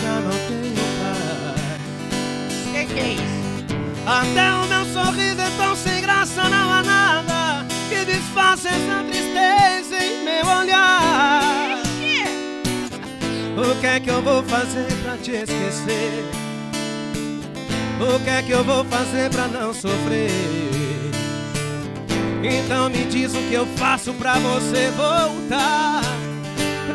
Já 0.00 0.20
não 0.20 0.30
tenho 0.46 0.84
paz. 1.00 1.80
Que 2.70 2.94
que 2.94 3.00
é 3.00 3.08
isso? 3.14 3.44
Até 4.06 4.52
o 4.54 4.66
meu 4.68 4.84
sorriso 4.92 5.40
é 5.40 5.50
tão 5.56 5.74
sem 5.74 6.00
graça, 6.02 6.48
não 6.48 6.72
há 6.72 6.82
nada 6.84 7.66
que 7.88 8.04
disfarce 8.04 8.68
essa 8.68 9.02
tristeza 9.02 10.04
em 10.04 10.24
meu 10.24 10.46
olhar. 10.46 11.82
O 13.56 13.80
que 13.80 13.86
é 13.88 13.98
que 13.98 14.10
eu 14.10 14.22
vou 14.22 14.40
fazer 14.44 14.86
pra 15.02 15.16
te 15.16 15.32
esquecer? 15.32 16.24
O 18.00 18.20
que 18.22 18.30
é 18.30 18.42
que 18.42 18.52
eu 18.52 18.62
vou 18.62 18.84
fazer 18.84 19.30
pra 19.30 19.48
não 19.48 19.74
sofrer? 19.74 20.83
Então 22.46 22.90
me 22.90 23.04
diz 23.06 23.34
o 23.34 23.38
que 23.48 23.54
eu 23.54 23.66
faço 23.76 24.12
pra 24.12 24.34
você 24.34 24.90
voltar 24.90 26.02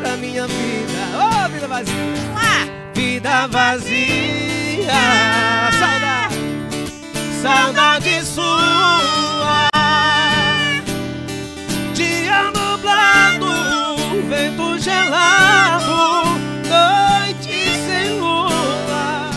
pra 0.00 0.16
minha 0.16 0.46
vida. 0.46 1.00
Oh, 1.16 1.48
vida 1.48 1.66
vazia! 1.66 1.94
Lá! 2.32 2.92
Vida 2.94 3.48
vazia! 3.48 4.92
Saudade! 5.80 6.36
Saudade 7.42 8.24
sua! 8.24 9.68
Dia 11.94 12.44
nublado, 12.52 13.96
vento 14.28 14.78
gelado, 14.78 16.38
noite 16.68 17.74
sem 17.88 18.20
lua, 18.20 19.30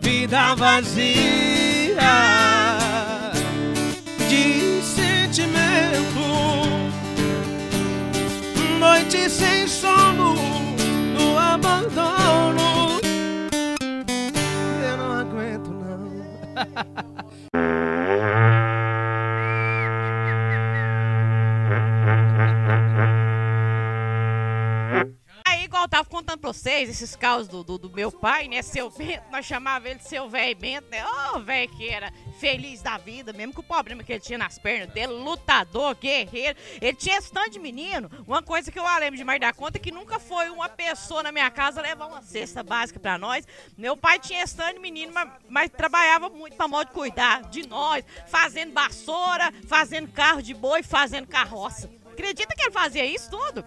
vida 0.00 0.54
vazia 0.54 1.63
noite 9.14 9.30
sem 9.30 9.66
sono, 9.68 10.34
no 11.14 11.38
abandono. 11.38 12.98
Eu 14.84 14.96
não 14.96 15.12
aguento 15.12 15.70
não. 15.70 16.10
contando 26.34 26.38
pra 26.38 26.52
vocês 26.52 26.88
esses 26.88 27.16
casos 27.16 27.48
do, 27.48 27.62
do, 27.62 27.78
do 27.78 27.90
meu 27.90 28.10
pai, 28.10 28.48
né? 28.48 28.62
Seu 28.62 28.90
Bento, 28.90 29.22
nós 29.30 29.44
chamava 29.44 29.88
ele 29.88 29.98
de 29.98 30.08
seu 30.08 30.28
velho 30.28 30.56
Bento, 30.56 30.88
né? 30.90 31.04
Ô, 31.06 31.40
velho 31.40 31.68
que 31.70 31.88
era 31.88 32.12
feliz 32.38 32.82
da 32.82 32.98
vida, 32.98 33.32
mesmo 33.32 33.52
com 33.52 33.60
o 33.60 33.64
problema 33.64 34.02
que 34.02 34.12
ele 34.12 34.20
tinha 34.20 34.38
nas 34.38 34.58
pernas 34.58 34.92
dele, 34.92 35.12
lutador, 35.12 35.94
guerreiro. 35.94 36.58
Ele 36.80 36.94
tinha 36.94 37.18
esse 37.18 37.32
tanto 37.32 37.50
de 37.50 37.58
menino. 37.58 38.10
Uma 38.26 38.42
coisa 38.42 38.70
que 38.70 38.78
eu 38.78 38.84
lembro 38.98 39.16
demais 39.16 39.40
da 39.40 39.52
conta 39.52 39.78
é 39.78 39.80
que 39.80 39.92
nunca 39.92 40.18
foi 40.18 40.50
uma 40.50 40.68
pessoa 40.68 41.22
na 41.22 41.32
minha 41.32 41.50
casa 41.50 41.80
levar 41.80 42.06
uma 42.06 42.22
cesta 42.22 42.62
básica 42.62 42.98
pra 42.98 43.18
nós. 43.18 43.46
Meu 43.76 43.96
pai 43.96 44.18
tinha 44.18 44.42
esse 44.42 44.56
tanto 44.56 44.74
de 44.74 44.80
menino, 44.80 45.12
mas, 45.12 45.30
mas 45.48 45.70
trabalhava 45.70 46.28
muito 46.28 46.56
pra 46.56 46.68
modo 46.68 46.88
de 46.88 46.92
cuidar 46.92 47.42
de 47.50 47.66
nós, 47.66 48.04
fazendo 48.26 48.72
vassoura, 48.72 49.52
fazendo 49.66 50.10
carro 50.10 50.42
de 50.42 50.54
boi, 50.54 50.82
fazendo 50.82 51.26
carroça. 51.26 51.90
Acredita 52.14 52.54
que 52.54 52.62
ele 52.62 52.70
fazia 52.70 53.04
isso 53.04 53.28
tudo? 53.28 53.64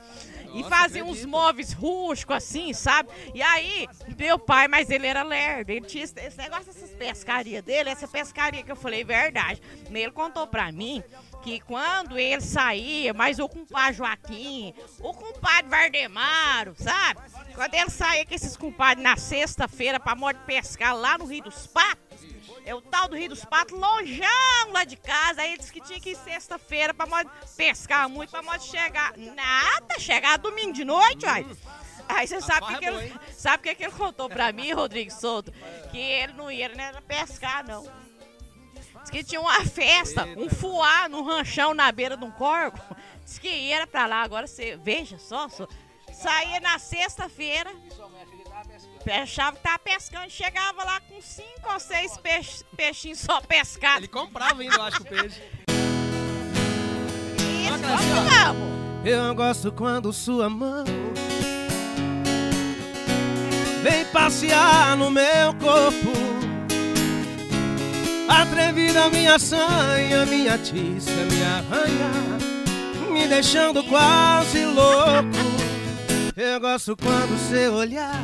E 0.59 0.63
fazia 0.63 1.05
uns 1.05 1.25
móveis 1.25 1.73
rústicos 1.73 2.35
assim, 2.35 2.73
sabe? 2.73 3.09
E 3.33 3.41
aí, 3.41 3.87
meu 4.17 4.37
pai, 4.37 4.67
mas 4.67 4.89
ele 4.89 5.07
era 5.07 5.23
lerdo, 5.23 5.69
ele 5.69 5.85
tinha 5.85 6.03
esse 6.03 6.17
esse 6.19 6.37
negócio 6.37 6.65
dessas 6.65 6.91
pescarias 6.91 7.63
dele, 7.63 7.89
essa 7.89 8.07
pescaria 8.07 8.63
que 8.63 8.71
eu 8.71 8.75
falei 8.75 9.03
verdade. 9.03 9.61
Ele 9.89 10.11
contou 10.11 10.47
pra 10.47 10.71
mim 10.71 11.03
que 11.43 11.59
quando 11.61 12.17
ele 12.17 12.41
saía, 12.41 13.13
mas 13.13 13.39
o 13.39 13.47
compadre 13.47 13.97
Joaquim, 13.97 14.73
o 14.99 15.13
compadre 15.13 15.69
Vardemaro, 15.69 16.75
sabe? 16.77 17.21
Quando 17.53 17.73
ele 17.73 17.89
saía 17.89 18.25
com 18.25 18.33
esses 18.33 18.57
compadres 18.57 19.03
na 19.03 19.15
sexta-feira 19.15 19.99
pra 19.99 20.15
modo 20.15 20.37
de 20.37 20.45
pescar 20.45 20.95
lá 20.95 21.17
no 21.17 21.25
Rio 21.25 21.43
dos 21.43 21.67
Patos, 21.67 22.06
é 22.67 22.75
o 22.75 22.81
tal 22.81 23.07
do 23.07 23.15
Rio 23.15 23.29
dos 23.29 23.45
Patos, 23.45 23.79
longeão 23.79 24.71
lá 24.73 24.83
de 24.83 24.97
casa. 24.97 25.41
Aí 25.41 25.57
disse 25.57 25.71
que 25.71 25.79
tinha 25.79 25.99
que 26.01 26.11
ir 26.11 26.17
sexta-feira 26.17 26.93
pra 26.93 27.05
modo 27.05 27.31
pescar 27.55 28.09
muito, 28.09 28.29
pra 28.29 28.41
modo 28.41 28.61
chegar. 28.61 29.17
Nada, 29.17 29.97
chegar 29.97 30.37
domingo 30.37 30.73
de 30.73 30.83
noite, 30.83 31.25
olha. 31.25 31.47
Aí 32.09 32.27
você 32.27 32.41
sabe 32.41 32.65
o 32.65 32.67
que, 32.67 32.79
que 32.79 32.85
ele, 32.85 33.05
hein? 33.05 33.19
sabe 33.31 33.57
o 33.57 33.63
que, 33.63 33.75
que 33.75 33.83
ele 33.85 33.93
contou 33.93 34.29
pra 34.29 34.51
mim, 34.51 34.71
Rodrigo 34.73 35.11
Souto? 35.11 35.51
Que 35.91 35.97
ele 35.97 36.33
não 36.33 36.51
ia 36.51 36.67
né, 36.69 36.93
pescar, 37.07 37.65
não. 37.65 37.83
Diz 39.01 39.09
que 39.11 39.23
tinha 39.23 39.39
uma 39.39 39.63
festa, 39.65 40.25
um 40.37 40.49
fuá 40.49 41.07
no 41.07 41.23
ranchão 41.23 41.73
na 41.73 41.89
beira 41.91 42.17
de 42.17 42.25
um 42.25 42.31
corgo. 42.31 42.79
Diz 43.23 43.39
que 43.39 43.47
ia 43.47 43.87
pra 43.87 44.05
lá. 44.05 44.21
Agora 44.23 44.45
você, 44.45 44.77
veja 44.77 45.17
só, 45.17 45.47
só 45.47 45.67
saía 46.11 46.59
na 46.59 46.79
sexta-feira, 46.79 47.71
achava 49.11 49.55
que 49.55 49.63
tava 49.63 49.79
pescando, 49.79 50.29
chegava 50.29 50.83
lá 50.83 50.99
com 51.01 51.21
cinco 51.21 51.71
ou 51.73 51.79
seis 51.79 52.17
peixe- 52.17 52.63
peixinhos 52.75 53.19
só 53.19 53.39
pescados. 53.41 53.99
Ele 53.99 54.07
comprava 54.07 54.61
ainda, 54.61 54.75
eu 54.75 54.81
acho, 54.83 55.01
o 55.01 55.05
peixe. 55.05 55.41
Isso, 57.37 57.73
Olha 57.73 57.77
vamos, 57.77 58.33
vamos. 58.33 58.77
Eu 59.05 59.35
gosto 59.35 59.71
quando 59.71 60.11
sua 60.11 60.49
mão 60.49 60.83
vem 63.83 64.05
passear 64.11 64.97
no 64.97 65.09
meu 65.09 65.53
corpo. 65.61 66.27
Atrevida 68.27 69.09
minha 69.09 69.39
sanha, 69.39 70.25
minha 70.25 70.57
tiça, 70.57 71.11
me 71.11 71.43
arranha, 71.43 73.09
me 73.11 73.27
deixando 73.27 73.83
quase 73.85 74.65
louco. 74.65 75.37
Eu 76.35 76.59
gosto 76.59 76.95
quando 76.97 77.37
seu 77.49 77.73
olhar 77.73 78.21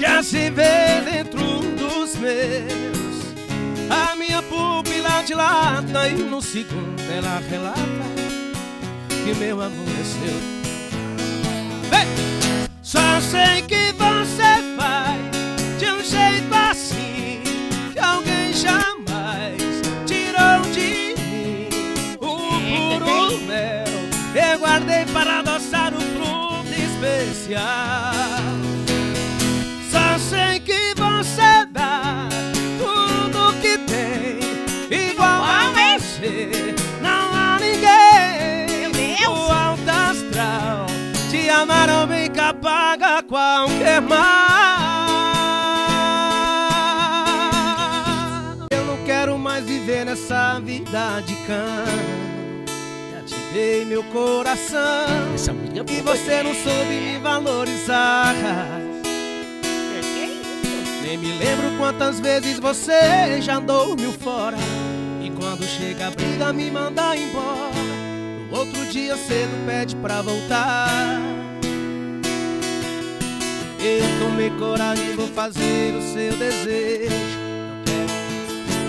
quer 0.00 0.24
se 0.24 0.50
ver 0.50 1.02
dentro 1.04 1.60
dos 1.76 2.16
meus. 2.16 3.20
A 3.90 4.16
minha 4.16 4.42
pupila 4.42 5.22
dilata 5.22 6.08
e 6.08 6.14
no 6.14 6.40
segundo 6.40 7.00
ela 7.12 7.40
relata 7.50 7.80
que 9.08 9.34
meu 9.34 9.60
amor 9.60 9.88
é 10.00 10.04
seu. 10.04 10.40
Vem! 11.90 12.06
Só 12.82 13.20
sei 13.20 13.62
que 13.62 13.92
você 13.92 14.62
faz 14.76 15.20
de 15.78 15.86
um 15.86 16.02
jeito 16.02 16.54
assim 16.54 17.42
que 17.92 17.98
alguém 17.98 18.52
jamais 18.54 19.82
tirou 20.06 20.62
de 20.72 21.14
mim 21.20 21.68
o 22.20 22.98
puro 22.98 23.38
mel. 23.42 23.84
Eu 24.34 24.58
guardei 24.58 25.04
para 25.12 25.40
adoçar 25.40 25.92
o 25.94 26.00
fruto 26.00 26.72
especial. 26.72 28.39
Você. 36.20 36.74
Não 37.00 37.34
há 37.34 37.58
ninguém 37.58 38.88
no 39.24 39.52
alto 39.52 39.88
astral 39.88 40.86
te 41.30 41.48
amaram 41.48 42.06
bem 42.06 42.30
que 42.30 42.40
apaga 42.40 43.22
qualquer 43.22 44.00
mal. 44.00 44.18
Eu 48.70 48.84
não 48.84 49.04
quero 49.04 49.38
mais 49.38 49.64
viver 49.64 50.04
nessa 50.04 50.60
vida 50.60 51.20
de 51.20 51.34
cão. 51.46 52.20
Dei 53.52 53.84
meu 53.84 54.04
coração. 54.04 54.78
É 54.78 55.92
E 55.92 56.00
você 56.02 56.42
não 56.42 56.54
soube 56.54 56.94
me 56.94 57.18
valorizar. 57.18 58.32
Que 59.02 60.24
isso? 60.24 61.02
Nem 61.02 61.18
me 61.18 61.32
lembro 61.32 61.76
quantas 61.76 62.20
vezes 62.20 62.60
você 62.60 63.40
já 63.42 63.58
dormiu 63.58 64.12
fora. 64.12 64.56
Quando 65.60 65.68
chega 65.72 66.06
a 66.06 66.10
briga, 66.10 66.54
me 66.54 66.70
manda 66.70 67.14
embora. 67.14 67.74
No 68.50 68.56
outro 68.60 68.86
dia 68.86 69.14
cedo 69.14 69.66
pede 69.66 69.94
pra 69.96 70.22
voltar. 70.22 71.20
Eu 73.78 74.26
tomei 74.26 74.48
coragem, 74.58 75.14
vou 75.14 75.28
fazer 75.28 75.94
o 75.94 76.00
seu 76.14 76.34
desejo. 76.34 77.14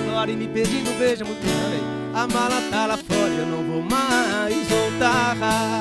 Não 0.05 0.17
quero 0.17 0.31
e 0.31 0.35
me 0.37 0.47
pedindo 0.47 0.97
beijo, 0.97 1.25
muito 1.25 1.41
bem. 1.41 1.81
A 2.13 2.25
mala 2.25 2.61
tá 2.71 2.85
lá 2.85 2.95
fora, 2.95 3.33
eu 3.33 3.47
não 3.47 3.63
vou 3.63 3.81
mais 3.81 4.55
voltar. 4.69 5.80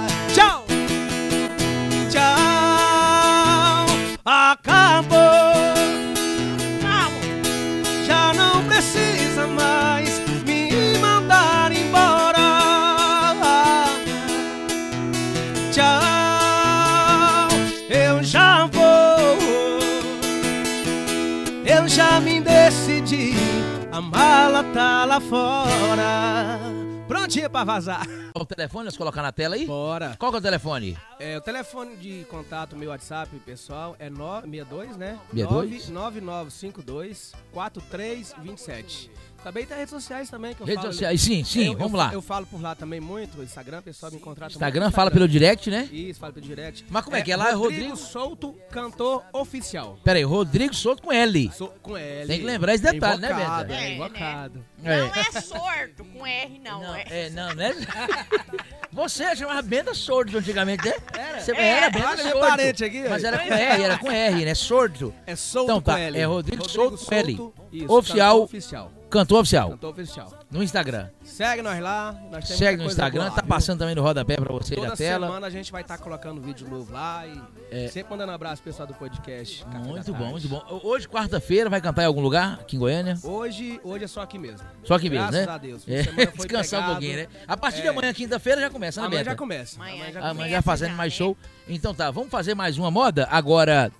Pra 27.64 27.74
vazar. 27.74 28.06
O 28.34 28.44
telefone, 28.44 28.84
nós 28.84 28.96
colocar 28.96 29.22
na 29.22 29.32
tela 29.32 29.54
aí? 29.54 29.66
Bora. 29.66 30.16
Qual 30.18 30.30
que 30.30 30.36
é 30.36 30.40
o 30.40 30.42
telefone? 30.42 30.96
É, 31.18 31.36
o 31.36 31.40
telefone 31.40 31.96
de 31.96 32.24
contato, 32.30 32.76
meu 32.76 32.90
WhatsApp, 32.90 33.34
pessoal, 33.40 33.96
é 33.98 34.08
962, 34.08 34.96
né? 34.96 35.18
62? 35.32 35.88
9952 35.88 37.32
4327. 37.52 39.10
Também 39.42 39.64
tem 39.64 39.76
redes 39.76 39.90
sociais 39.90 40.28
também 40.28 40.54
que 40.54 40.60
eu 40.60 40.66
Redes 40.66 40.82
falo. 40.82 40.92
sociais, 40.92 41.20
sim, 41.22 41.42
sim, 41.44 41.68
Eu- 41.68 41.76
vamos 41.78 41.92
eu, 41.92 41.98
lá. 41.98 42.10
Eu 42.12 42.20
falo 42.20 42.44
por 42.46 42.60
lá 42.60 42.74
também 42.74 43.00
muito, 43.00 43.42
Instagram, 43.42 43.78
o 43.78 43.82
pessoal 43.82 44.12
me 44.12 44.18
contrata 44.20 44.52
Instagram, 44.52 44.86
no 44.86 44.92
fala 44.92 45.10
pelo 45.10 45.26
direct, 45.26 45.70
né? 45.70 45.88
Isso, 45.90 46.20
fala 46.20 46.32
pelo 46.32 46.46
direct. 46.46 46.84
Mas 46.90 47.02
como 47.04 47.16
é 47.16 47.22
que 47.22 47.32
é 47.32 47.36
lá? 47.36 47.48
É 47.50 47.52
Rodrigo- 47.54 47.96
Souto, 47.96 48.54
cantor 48.70 49.24
oficial. 49.32 49.98
Pera 50.04 50.18
aí, 50.18 50.24
Rodrigo 50.24 50.74
Souto 50.74 51.02
com 51.02 51.10
L. 51.12 51.50
Sou 51.56 51.68
com 51.82 51.96
L. 51.96 52.26
Tem 52.28 52.40
que 52.40 52.44
lembrar 52.44 52.74
esse 52.74 52.82
detalhe, 52.84 53.20
né, 53.20 53.30
Invocado, 53.30 53.66
Benta? 53.68 53.80
É, 53.80 53.84
É, 53.90 53.94
invocado. 53.94 54.64
Não 54.78 54.90
é 54.92 55.40
sordo 55.40 56.04
com 56.04 56.26
R, 56.26 56.58
não. 56.62 56.80
Não, 56.82 56.94
é. 56.94 57.04
é, 57.08 57.30
não, 57.30 57.54
né? 57.54 57.74
Você 58.92 59.36
chamava 59.36 59.62
Benda 59.62 59.94
Sordo 59.94 60.36
antigamente, 60.38 60.84
né? 60.84 60.94
Era? 61.16 61.40
Você 61.40 61.52
É. 61.52 61.62
era 61.62 61.90
Benda 61.90 62.08
Olha, 62.08 62.24
meu 62.24 62.32
Sordo. 62.32 62.48
parente 62.48 62.84
aqui, 62.84 63.08
Mas 63.08 63.22
era 63.24 63.38
com 63.38 63.54
R, 63.54 63.82
era 63.82 63.98
com 63.98 64.10
R, 64.10 64.44
né? 64.44 64.54
Sordo. 64.54 65.14
É 65.26 65.36
Souto 65.36 65.70
Então 65.70 65.80
tá, 65.80 65.92
com 65.94 65.98
L. 65.98 66.18
é 66.18 66.24
Rodrigo 66.24 66.68
Souto 66.68 66.98
com 66.98 67.14
L. 67.14 67.52
Isso, 67.72 67.92
Oficial. 67.92 68.34
cantor 68.40 68.44
oficial. 68.44 68.92
Cantor 69.10 69.40
oficial. 69.40 69.70
Cantor 69.70 69.90
oficial. 69.90 70.32
No 70.50 70.62
Instagram. 70.62 71.08
Segue 71.22 71.62
nós 71.62 71.80
lá. 71.80 72.12
Nós 72.30 72.44
temos 72.44 72.58
Segue 72.58 72.76
no 72.82 72.84
Instagram, 72.88 73.20
boa 73.22 73.30
lá, 73.30 73.34
tá 73.36 73.42
viu? 73.42 73.48
passando 73.48 73.78
também 73.78 73.94
no 73.94 74.02
rodapé 74.02 74.36
pra 74.36 74.52
você 74.52 74.74
Toda 74.74 74.88
na 74.88 74.96
tela. 74.96 75.26
semana 75.26 75.46
a 75.46 75.50
gente 75.50 75.70
vai 75.72 75.82
estar 75.82 75.98
colocando 75.98 76.40
vídeo 76.40 76.68
novo 76.68 76.92
lá 76.92 77.24
e 77.26 77.40
É. 77.70 77.88
sempre 77.88 78.10
mandando 78.12 78.32
abraço 78.32 78.62
pessoal 78.62 78.86
do 78.88 78.94
podcast. 78.94 79.64
Café 79.64 79.78
Muito 79.78 80.12
da 80.12 80.18
bom, 80.18 80.30
muito 80.30 80.48
bom. 80.48 80.80
Hoje, 80.84 81.08
quarta-feira, 81.08 81.68
vai 81.70 81.80
cantar 81.80 82.02
em 82.02 82.06
algum 82.06 82.20
lugar 82.20 82.54
aqui 82.60 82.76
em 82.76 82.78
Goiânia? 82.78 83.16
Hoje, 83.24 83.80
hoje 83.84 84.04
é 84.04 84.08
só 84.08 84.20
aqui 84.22 84.38
mesmo. 84.38 84.66
Só 84.84 84.94
aqui 84.94 85.08
mesmo, 85.10 85.26
Graças 85.28 85.46
né? 85.46 85.52
a 85.52 85.58
Deus. 85.58 85.84
Fim 85.84 85.92
É, 85.92 85.98
de 86.02 86.04
semana 86.08 86.26
foi 86.36 86.36
descansar 86.46 86.82
um 86.88 86.92
pouquinho, 86.92 87.16
né? 87.16 87.26
A 87.48 87.56
partir 87.56 87.80
de 87.82 87.86
É. 87.86 87.90
amanhã, 87.90 88.12
quinta-feira, 88.12 88.60
já 88.60 88.70
começa, 88.70 89.00
né, 89.00 89.06
Amanhã 89.06 89.20
Beta? 89.20 89.30
já 89.30 89.36
começa. 89.36 89.76
Amanhã 89.76 89.94
Amanhã 89.96 90.12
já 90.12 90.28
Amanhã 90.28 90.50
já 90.56 90.62
fazendo 90.62 90.90
já, 90.90 90.96
mais 90.96 91.12
né? 91.12 91.16
show. 91.18 91.36
Então 91.68 91.94
tá, 91.94 92.10
vamos 92.10 92.30
fazer 92.30 92.54
mais 92.54 92.76
uma 92.78 92.90
moda? 92.90 93.28
Agora. 93.30 93.90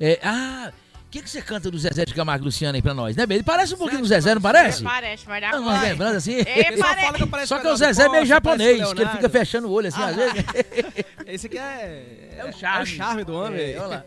É, 0.00 0.18
ah, 0.24 0.72
que, 1.12 1.22
que 1.22 1.28
você 1.30 1.42
canta 1.42 1.70
do 1.70 1.78
Zezé 1.78 2.04
de 2.06 2.14
Camargo 2.14 2.44
Luciano 2.46 2.74
aí 2.74 2.80
pra 2.82 2.94
nós, 2.94 3.14
né? 3.14 3.24
Ele 3.28 3.42
parece 3.42 3.74
um 3.74 3.76
pouquinho 3.76 4.00
do 4.00 4.06
Zezé, 4.08 4.34
não 4.34 4.40
parece? 4.40 4.82
Parece, 4.82 5.26
dá 5.26 5.52
Não, 5.52 5.60
Umas 5.62 5.74
conta. 5.76 5.86
lembranças 5.88 6.16
assim. 6.16 6.36
É, 6.40 6.44
pessoal 6.44 6.88
parece- 6.88 7.00
fala 7.06 7.16
que 7.18 7.22
eu 7.22 7.26
pareço 7.28 7.48
Só 7.48 7.58
que 7.58 7.66
é 7.66 7.72
o 7.72 7.76
Zezé 7.76 8.02
meio 8.04 8.12
Costa, 8.22 8.26
japonês, 8.26 8.78
parece 8.78 8.94
que 8.94 9.02
ele 9.02 9.10
fica 9.10 9.28
fechando 9.28 9.68
o 9.68 9.72
olho 9.72 9.88
assim, 9.88 10.02
às 10.02 10.16
vezes. 10.16 10.34
Esse 11.28 11.46
aqui 11.48 11.58
é. 11.58 12.30
É 12.38 12.44
o 12.46 12.52
charme. 12.52 12.78
É 12.78 12.82
o 12.82 12.86
charme 12.86 13.24
do 13.24 13.34
homem. 13.34 13.60
É, 13.60 13.76
olha 13.78 13.86
lá. 13.88 14.04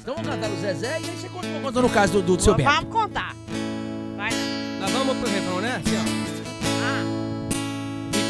Então 0.00 0.14
vamos 0.14 0.30
cantar 0.30 0.50
o 0.50 0.56
Zezé 0.56 0.92
e 0.92 0.94
aí 0.94 1.16
você 1.16 1.28
continua 1.28 1.60
contando 1.60 1.86
o 1.86 1.90
caso 1.90 2.12
do, 2.14 2.22
do, 2.22 2.36
do 2.38 2.42
seu 2.42 2.54
Bento. 2.54 2.70
Vamos 2.70 2.90
contar. 2.92 3.36
Vai 4.16 4.30
lá. 4.30 4.36
Nós 4.80 4.90
vamos 4.92 5.16
pro 5.18 5.28
refrão, 5.30 5.60
né? 5.60 5.82
Assim, 5.84 5.96
ó. 5.96 6.00
Ah, 6.82 7.04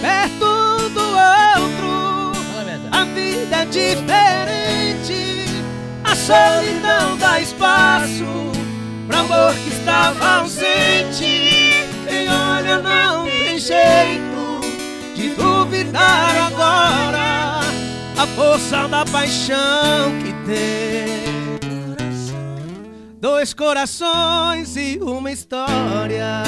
Perto 0.01 0.89
do 0.91 1.01
outro, 1.01 1.93
a 2.93 3.05
vida 3.05 3.57
é 3.57 3.65
diferente. 3.67 5.46
Solidão 6.25 7.17
dá 7.19 7.41
espaço 7.41 8.25
pro 9.07 9.19
amor 9.19 9.55
que 9.55 9.69
estava 9.69 10.41
ausente. 10.41 11.87
Quem 12.09 12.29
olha 12.29 12.79
não 12.79 13.25
tem 13.25 13.59
jeito 13.59 14.61
de 15.15 15.29
duvidar 15.35 16.37
agora 16.47 17.61
a 18.19 18.27
força 18.35 18.89
da 18.89 19.05
paixão 19.05 20.19
que 20.23 20.33
tem. 20.47 21.27
Dois 23.21 23.53
corações 23.53 24.77
e 24.77 24.99
uma 25.03 25.31
história. 25.31 26.43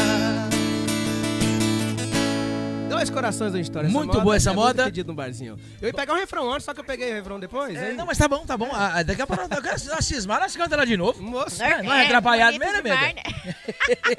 Dois 2.99 3.11
corações 3.11 3.55
uma 3.55 3.61
história. 3.61 3.88
Muito 3.88 4.21
boa 4.21 4.35
essa 4.35 4.50
é 4.50 4.52
moda. 4.52 4.85
pedido 4.87 5.07
no 5.07 5.14
barzinho. 5.14 5.57
Eu 5.81 5.88
ia 5.88 5.95
pegar 5.95 6.14
um 6.14 6.17
refrão 6.17 6.52
antes, 6.52 6.64
só 6.64 6.75
que 6.75 6.81
eu 6.81 6.85
peguei 6.85 7.12
o 7.12 7.14
refrão 7.14 7.38
depois. 7.38 7.76
É, 7.76 7.90
hein? 7.90 7.97
não, 7.97 8.05
mas 8.05 8.19
tá 8.19 8.26
bom, 8.26 8.45
tá 8.45 8.57
bom. 8.57 8.69
Ah, 8.73 9.05
daqui 9.05 9.23
a 9.23 9.26
pouco 9.26 9.43
eu 9.43 9.62
quero 9.62 9.76
nós 9.87 10.05
cismar, 10.05 10.40
nós 10.40 10.57
cantamos 10.57 10.73
ela 10.73 10.85
de 10.87 10.97
novo. 10.97 11.23
Moço, 11.23 11.62
É, 11.62 11.81
não 11.81 11.93
é 11.93 12.07
atrapalhado 12.07 12.59
bonito 12.59 12.83
mesmo, 12.83 12.88
né, 12.88 13.14
demais, 13.14 13.14
Benta? 13.14 13.31
né? 13.47 13.55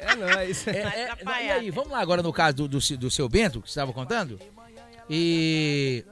é 0.00 0.16
nóis. 0.16 0.66
É, 0.66 0.70
é, 0.70 1.44
e 1.44 1.50
aí, 1.50 1.70
vamos 1.70 1.90
lá 1.90 2.00
agora 2.00 2.22
no 2.22 2.32
caso 2.32 2.56
do, 2.56 2.68
do, 2.68 2.78
do 2.78 3.10
seu 3.10 3.28
Bento, 3.28 3.60
que 3.60 3.68
você 3.68 3.78
estava 3.78 3.92
contando. 3.92 4.40
E. 5.10 6.04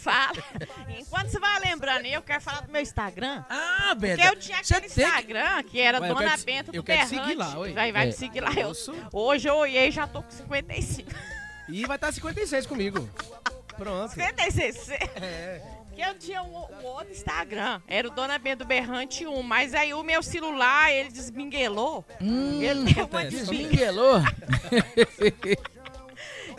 Fala. 0.00 0.32
Enquanto 0.98 1.28
você 1.28 1.38
vai 1.38 1.60
lembrando 1.60 2.06
eu 2.06 2.22
quero 2.22 2.40
falar 2.40 2.62
do 2.62 2.72
meu 2.72 2.80
Instagram. 2.80 3.44
Ah, 3.48 3.94
Bento. 3.96 4.16
Porque 4.20 4.34
eu 4.34 4.38
tinha 4.40 4.62
você 4.62 4.74
aquele 4.74 4.92
que- 4.92 5.00
Instagram 5.02 5.62
que 5.64 5.80
era 5.80 6.00
Ué, 6.00 6.08
Dona 6.08 6.20
quero 6.20 6.38
te- 6.38 6.44
Bento 6.44 6.72
do 6.72 6.76
eu 6.76 6.82
quero 6.82 7.06
te 7.06 7.10
Berrante. 7.10 7.28
seguir 7.28 7.38
lá, 7.38 7.58
ué. 7.58 7.72
Vai, 7.72 7.92
vai 7.92 8.02
É. 8.02 8.06
me 8.06 8.12
seguir 8.12 8.40
lá. 8.40 8.50
Eu, 8.52 8.72
hoje 9.12 9.48
eu 9.48 9.56
olhei 9.56 9.88
e 9.88 9.90
já 9.90 10.06
tô 10.06 10.22
com 10.22 10.30
55. 10.30 11.10
E 11.68 11.84
vai 11.86 11.96
estar 11.96 12.12
56 12.12 12.66
comigo. 12.66 13.08
Pronto. 13.76 14.12
56. 14.12 14.90
É. 14.90 15.62
Que 15.94 16.02
eu 16.02 16.14
tinha 16.18 16.42
um, 16.42 16.56
um 16.56 16.84
outro 16.84 17.12
Instagram. 17.12 17.80
Era 17.86 18.08
o 18.08 18.10
Dona 18.10 18.38
Bento 18.38 18.64
Berrante 18.64 19.26
1. 19.26 19.42
Mas 19.42 19.74
aí 19.74 19.92
o 19.92 20.02
meu 20.02 20.22
celular, 20.22 20.90
ele 20.92 21.10
desbinguelou. 21.10 22.04
Hum, 22.20 22.60
Ele 22.62 22.92
deu 22.92 23.06
uma 23.06 23.20
acontece. 23.20 23.46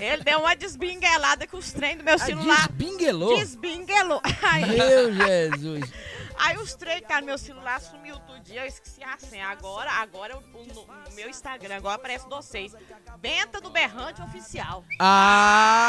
Ele 0.03 0.23
deu 0.23 0.39
uma 0.39 0.55
desbinguelada 0.55 1.45
com 1.47 1.57
os 1.57 1.71
trem 1.71 1.95
do 1.97 2.03
meu 2.03 2.15
Ah, 2.15 2.17
celular. 2.17 2.67
desbinguelou. 2.69 3.37
Desbinguelou. 3.37 4.21
Meu 4.67 5.13
Jesus. 5.13 5.91
Aí 6.37 6.57
os 6.57 6.75
que 6.75 7.01
tá 7.07 7.19
no 7.19 7.27
meu 7.27 7.37
celular 7.37 7.79
sumiu 7.81 8.17
todo 8.19 8.39
dia. 8.41 8.61
Eu 8.61 8.67
esqueci 8.67 9.03
a 9.03 9.17
senha. 9.17 9.47
Agora, 9.47 9.89
agora 9.91 10.37
o, 10.37 10.39
o- 10.39 10.65
no 10.65 10.85
meu 11.15 11.29
Instagram, 11.29 11.75
agora 11.77 11.95
aparece 11.95 12.27
vocês. 12.29 12.73
Benta 13.19 13.59
do 13.61 13.69
Berrante 13.69 14.21
Oficial. 14.21 14.83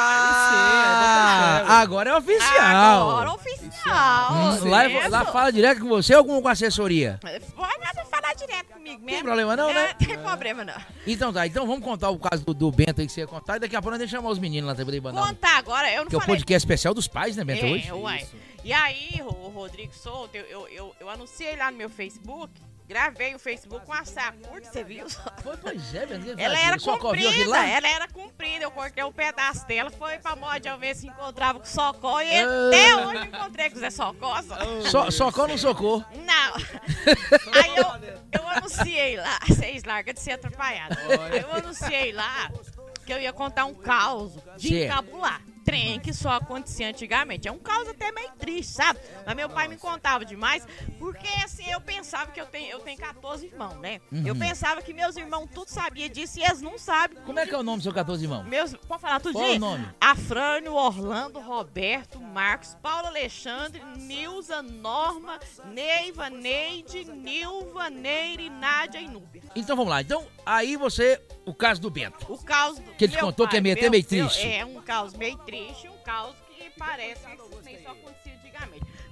Ah, 0.04 1.80
agora 1.80 2.10
é 2.10 2.16
oficial. 2.16 3.10
Agora 3.10 3.32
oficial. 3.32 4.32
Hum, 4.32 4.68
lá, 4.68 4.86
Isso. 4.88 5.10
lá 5.10 5.24
fala 5.26 5.50
direto 5.52 5.80
com 5.80 5.88
você 5.88 6.14
ou 6.16 6.24
com, 6.24 6.40
com 6.42 6.48
assessoria? 6.48 7.18
Pode 7.20 7.78
nada 7.80 8.04
falar 8.06 8.34
direto 8.34 8.66
comigo 8.72 9.02
mesmo. 9.04 9.24
problema 9.24 9.56
não, 9.56 9.72
né? 9.72 9.90
É, 9.90 9.94
tem 9.94 10.18
problema 10.18 10.64
não. 10.64 10.74
Então 11.06 11.32
tá, 11.32 11.46
então 11.46 11.66
vamos 11.66 11.84
contar 11.84 12.10
o 12.10 12.18
caso 12.18 12.44
do, 12.44 12.52
do 12.54 12.70
Bento 12.70 13.00
aí 13.00 13.06
que 13.06 13.12
você 13.12 13.20
ia 13.20 13.26
contar 13.26 13.56
e 13.56 13.60
daqui 13.60 13.74
a 13.76 13.82
pouco 13.82 13.96
nós 13.96 14.08
chamar 14.10 14.30
os 14.30 14.38
meninos 14.38 14.68
lá 14.68 14.74
também 14.74 15.00
Contar 15.26 15.58
agora, 15.58 15.90
eu 15.90 16.02
não 16.04 16.08
Que 16.10 16.14
é 16.14 16.18
o 16.18 16.20
falei. 16.20 16.36
podcast 16.36 16.64
especial 16.64 16.94
dos 16.94 17.08
pais, 17.08 17.36
né, 17.36 17.44
Bento, 17.44 17.64
hoje? 17.66 17.88
É, 17.88 17.94
uai. 17.94 18.26
E 18.64 18.72
aí, 18.72 19.20
o 19.24 19.48
Rodrigo 19.48 19.92
Souto, 19.92 20.36
eu, 20.36 20.44
eu, 20.44 20.68
eu, 20.68 20.96
eu 21.00 21.08
anunciei 21.10 21.56
lá 21.56 21.70
no 21.70 21.76
meu 21.76 21.90
Facebook, 21.90 22.52
gravei 22.86 23.34
o 23.34 23.38
Facebook 23.38 23.84
com 23.84 23.92
a 23.92 24.04
saia 24.04 24.30
curta, 24.32 24.70
você 24.70 24.84
viu? 24.84 25.04
Pois- 25.42 25.58
Pois 25.60 25.94
é, 25.94 26.06
Bento. 26.06 26.40
Ela 26.40 26.58
era 26.58 26.78
comprida, 26.78 27.48
lá? 27.48 27.66
ela 27.66 27.88
era 27.88 28.06
comprida. 28.08 28.64
Eu 28.64 28.70
cortei 28.70 29.02
um 29.02 29.12
pedaço 29.12 29.66
dela, 29.66 29.90
foi 29.90 30.18
pra 30.18 30.36
mod 30.36 30.66
eu 30.68 30.78
ver 30.78 30.94
se 30.94 31.08
encontrava 31.08 31.58
com 31.58 31.64
o 31.64 31.68
Socó. 31.68 32.20
E 32.20 32.30
Ah. 32.38 32.68
até 32.68 32.96
hoje 33.04 33.16
eu 33.16 33.24
encontrei 33.24 33.70
com 33.70 33.76
o 33.76 33.80
Zé 33.80 33.90
Socó. 33.90 34.40
só- 34.42 35.06
So, 35.08 35.10
socó 35.10 35.48
não 35.48 35.58
socou. 35.58 36.04
Não. 36.14 36.54
Aí 37.52 37.76
eu, 37.76 38.40
eu 38.40 38.48
anunciei 38.48 39.16
lá, 39.16 39.40
vocês 39.48 39.82
largam 39.82 40.14
de 40.14 40.20
ser 40.20 40.32
atrapalhado. 40.32 40.96
Aí 41.32 41.40
eu 41.40 41.52
anunciei 41.52 42.12
lá 42.12 42.50
que 43.04 43.12
eu 43.12 43.20
ia 43.20 43.32
contar 43.32 43.64
um 43.64 43.74
caos 43.74 44.34
de 44.56 44.84
encabular. 44.84 45.42
Trem 45.64 46.00
que 46.00 46.12
só 46.12 46.30
acontecia 46.30 46.88
antigamente. 46.88 47.48
É 47.48 47.52
um 47.52 47.58
caos 47.58 47.88
até 47.88 48.10
meio 48.12 48.30
triste, 48.38 48.72
sabe? 48.72 48.98
Mas 49.24 49.34
meu 49.36 49.48
pai 49.48 49.68
me 49.68 49.76
contava 49.76 50.24
demais, 50.24 50.66
porque 50.98 51.26
assim, 51.44 51.68
eu 51.70 51.80
pensava 51.80 52.30
que 52.30 52.40
eu 52.40 52.46
tenho, 52.46 52.70
eu 52.70 52.80
tenho 52.80 52.98
14 52.98 53.46
irmãos, 53.46 53.76
né? 53.80 54.00
Eu 54.24 54.34
pensava 54.36 54.82
que 54.82 54.92
meus 54.92 55.16
irmãos 55.16 55.48
tudo 55.54 55.68
sabiam 55.68 56.08
disso 56.08 56.38
e 56.38 56.42
eles 56.42 56.60
não 56.60 56.78
sabem. 56.78 57.18
Como 57.24 57.38
é 57.38 57.46
que 57.46 57.54
é 57.54 57.58
o 57.58 57.62
nome 57.62 57.78
do 57.78 57.82
seu 57.84 57.92
14 57.92 58.24
irmão? 58.24 58.44
Meus, 58.44 58.74
pode 58.74 59.00
falar 59.00 59.20
tudo 59.20 59.34
Qual 59.34 59.50
o 59.50 59.58
nome? 59.58 59.88
Afrânio, 60.00 60.74
Orlando, 60.74 61.40
Roberto, 61.40 62.20
Marcos, 62.20 62.76
Paulo 62.82 63.08
Alexandre, 63.08 63.82
Nilza, 63.96 64.62
Norma, 64.62 65.38
Neiva, 65.72 66.28
Neide, 66.28 67.04
Nilva, 67.04 67.88
Neire, 67.88 68.50
Nádia 68.50 69.00
e 69.00 69.08
Núbia. 69.08 69.31
Então 69.54 69.76
vamos 69.76 69.90
lá. 69.90 70.00
Então, 70.00 70.26
aí 70.46 70.76
você, 70.76 71.20
o 71.44 71.52
caso 71.54 71.80
do 71.80 71.90
Bento. 71.90 72.32
O 72.32 72.38
caos 72.42 72.78
do 72.78 72.92
Que 72.92 73.04
ele 73.04 73.12
meu 73.14 73.24
contou 73.26 73.46
que 73.48 73.56
é 73.56 73.60
meio- 73.60 73.74
até 73.74 73.82
meu- 73.82 73.90
meio 73.90 74.02
meu- 74.10 74.28
triste. 74.28 74.46
É, 74.46 74.64
um 74.64 74.80
caos 74.82 75.12
meio 75.14 75.36
triste, 75.38 75.88
um 75.88 75.98
caos 76.04 76.34
que 76.56 76.70
parece 76.78 77.20
que 77.26 77.36
nem 77.64 77.82
só 77.82 77.90
antigamente. 77.90 78.21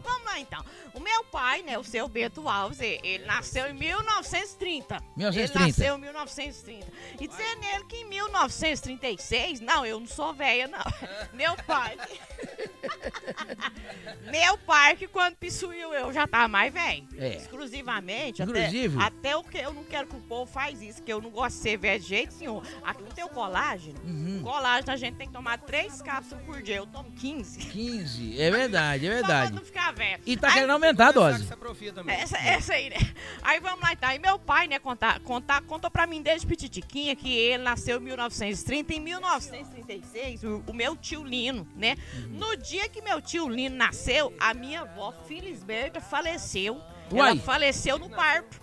Vamos 0.02 0.24
lá 0.24 0.38
então. 0.38 0.64
O 0.94 1.00
meu 1.00 1.24
pai, 1.24 1.62
né, 1.62 1.78
o 1.78 1.84
seu 1.84 2.08
Bento 2.08 2.48
Alves, 2.48 2.80
ele, 2.80 3.24
nasceu 3.24 3.68
em 3.68 3.74
1930. 3.74 5.00
1930. 5.16 5.58
Ele 5.58 5.66
nasceu 5.66 5.96
em 5.96 6.00
1930. 6.00 6.86
E 7.20 7.28
dizendo 7.28 7.64
ele 7.74 7.84
que 7.84 7.96
em 7.96 8.04
1936, 8.06 9.60
não, 9.60 9.86
eu 9.86 10.00
não 10.00 10.06
sou 10.06 10.34
velha, 10.34 10.68
não. 10.68 10.84
Meu 11.32 11.56
pai. 11.64 11.96
meu 14.30 14.58
pai, 14.58 14.96
que 14.96 15.06
quando 15.06 15.36
pissuiu 15.36 15.92
eu 15.92 16.12
já 16.12 16.26
tava 16.26 16.48
mais 16.48 16.72
velho. 16.72 17.06
É. 17.16 17.36
Exclusivamente. 17.36 18.42
Inclusive. 18.42 18.96
Até, 18.96 19.30
até 19.30 19.36
o 19.36 19.44
que 19.44 19.58
eu 19.58 19.72
não 19.72 19.84
quero 19.84 20.06
que 20.06 20.16
o 20.16 20.20
povo 20.20 20.50
faz 20.50 20.80
isso, 20.82 21.02
que 21.02 21.12
eu 21.12 21.20
não 21.20 21.30
gosto 21.30 21.56
de 21.56 21.62
ser 21.62 21.76
velho 21.76 22.00
de 22.00 22.08
jeito 22.08 22.36
nenhum. 22.38 22.62
Aqui 22.82 23.02
não 23.02 23.10
tem 23.10 23.24
o 23.24 23.28
colágeno. 23.28 23.98
Uhum. 24.04 24.40
Colágeno 24.42 24.92
a 24.92 24.96
gente 24.96 25.16
tem 25.16 25.26
que 25.26 25.32
tomar 25.32 25.58
três 25.58 26.02
cápsulas 26.02 26.42
por 26.44 26.62
dia. 26.62 26.76
Eu 26.76 26.86
tomo 26.86 27.10
15. 27.12 27.58
15. 27.58 28.40
É 28.40 28.50
verdade, 28.50 29.06
é 29.06 29.20
Só 29.20 29.26
pra 29.26 29.28
verdade. 29.28 29.56
não 29.56 29.64
ficar 29.64 29.89
velho. 29.90 30.22
E 30.26 30.36
tá 30.36 30.48
Aí- 30.48 30.54
querendo 30.54 30.70
aumentar 30.70 31.08
a 31.08 31.12
dose. 31.12 31.42
Essa 31.44 31.56
essa, 32.08 32.38
essa 32.38 32.72
aí, 32.74 32.90
né? 32.90 32.96
Aí 33.42 33.60
vamos 33.60 33.80
lá, 33.80 33.92
então. 33.92 34.08
Aí 34.08 34.18
meu 34.18 34.38
pai, 34.38 34.66
né, 34.66 34.78
contar, 34.78 35.20
contar, 35.20 35.62
contou 35.62 35.90
pra 35.90 36.06
mim 36.06 36.22
desde 36.22 36.46
petitiquinha 36.46 37.14
que 37.16 37.32
ele 37.36 37.62
nasceu 37.62 37.98
em 37.98 38.00
1930. 38.04 38.94
Em 38.94 39.00
1936, 39.00 40.44
o, 40.44 40.62
o 40.66 40.72
meu 40.74 40.96
tio 40.96 41.24
Lino, 41.24 41.66
né? 41.74 41.96
Uhum. 42.14 42.28
No 42.38 42.56
dia 42.56 42.88
que 42.88 43.00
meu 43.02 43.20
tio 43.20 43.48
Lino 43.48 43.76
nasceu, 43.76 44.34
a 44.38 44.52
minha 44.54 44.82
avó, 44.82 45.12
Filisberta, 45.26 46.00
faleceu. 46.00 46.80
Uai. 47.12 47.30
Ela 47.32 47.40
faleceu 47.40 47.98
no 47.98 48.08
parto. 48.08 48.60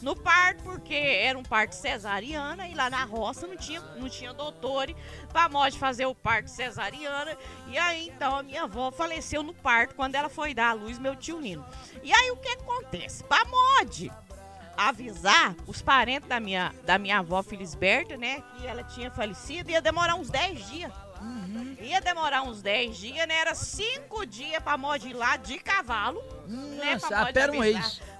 No 0.00 0.14
parto, 0.14 0.62
porque 0.62 0.94
era 0.94 1.38
um 1.38 1.42
parto 1.42 1.72
cesariana 1.74 2.68
e 2.68 2.74
lá 2.74 2.88
na 2.88 3.04
roça 3.04 3.46
não 3.46 3.56
tinha, 3.56 3.80
não 3.96 4.08
tinha 4.08 4.32
doutor 4.32 4.94
pra 5.32 5.48
mod 5.48 5.76
fazer 5.78 6.06
o 6.06 6.14
parto 6.14 6.48
cesariana. 6.48 7.36
E 7.68 7.76
aí, 7.76 8.08
então, 8.08 8.36
a 8.36 8.42
minha 8.42 8.62
avó 8.64 8.90
faleceu 8.90 9.42
no 9.42 9.52
parto 9.52 9.94
quando 9.94 10.14
ela 10.14 10.28
foi 10.28 10.54
dar 10.54 10.70
à 10.70 10.72
luz 10.72 10.98
meu 10.98 11.16
tio 11.16 11.40
Nino. 11.40 11.64
E 12.02 12.12
aí, 12.12 12.30
o 12.30 12.36
que 12.36 12.48
acontece? 12.48 13.24
Pra 13.24 13.44
mod 13.44 14.12
avisar 14.76 15.56
os 15.66 15.82
parentes 15.82 16.28
da 16.28 16.38
minha, 16.38 16.72
da 16.84 16.98
minha 16.98 17.18
avó 17.18 17.42
Felisberta, 17.42 18.16
né, 18.16 18.40
que 18.56 18.64
ela 18.64 18.84
tinha 18.84 19.10
falecido, 19.10 19.72
ia 19.72 19.82
demorar 19.82 20.14
uns 20.14 20.30
10 20.30 20.68
dias. 20.68 20.92
Ia 21.80 22.00
demorar 22.00 22.42
uns 22.42 22.62
10 22.62 22.96
dias, 22.96 23.26
né? 23.26 23.38
Era 23.38 23.54
5 23.54 24.24
dias 24.26 24.62
pra 24.62 24.76
mod 24.76 25.08
ir 25.08 25.14
lá 25.14 25.36
de 25.36 25.58
cavalo. 25.58 26.22
né, 26.46 26.94
Nossa, 26.94 27.08
pra 27.08 27.18
mod 27.18 27.30
até 27.30 27.50
um 27.50 27.64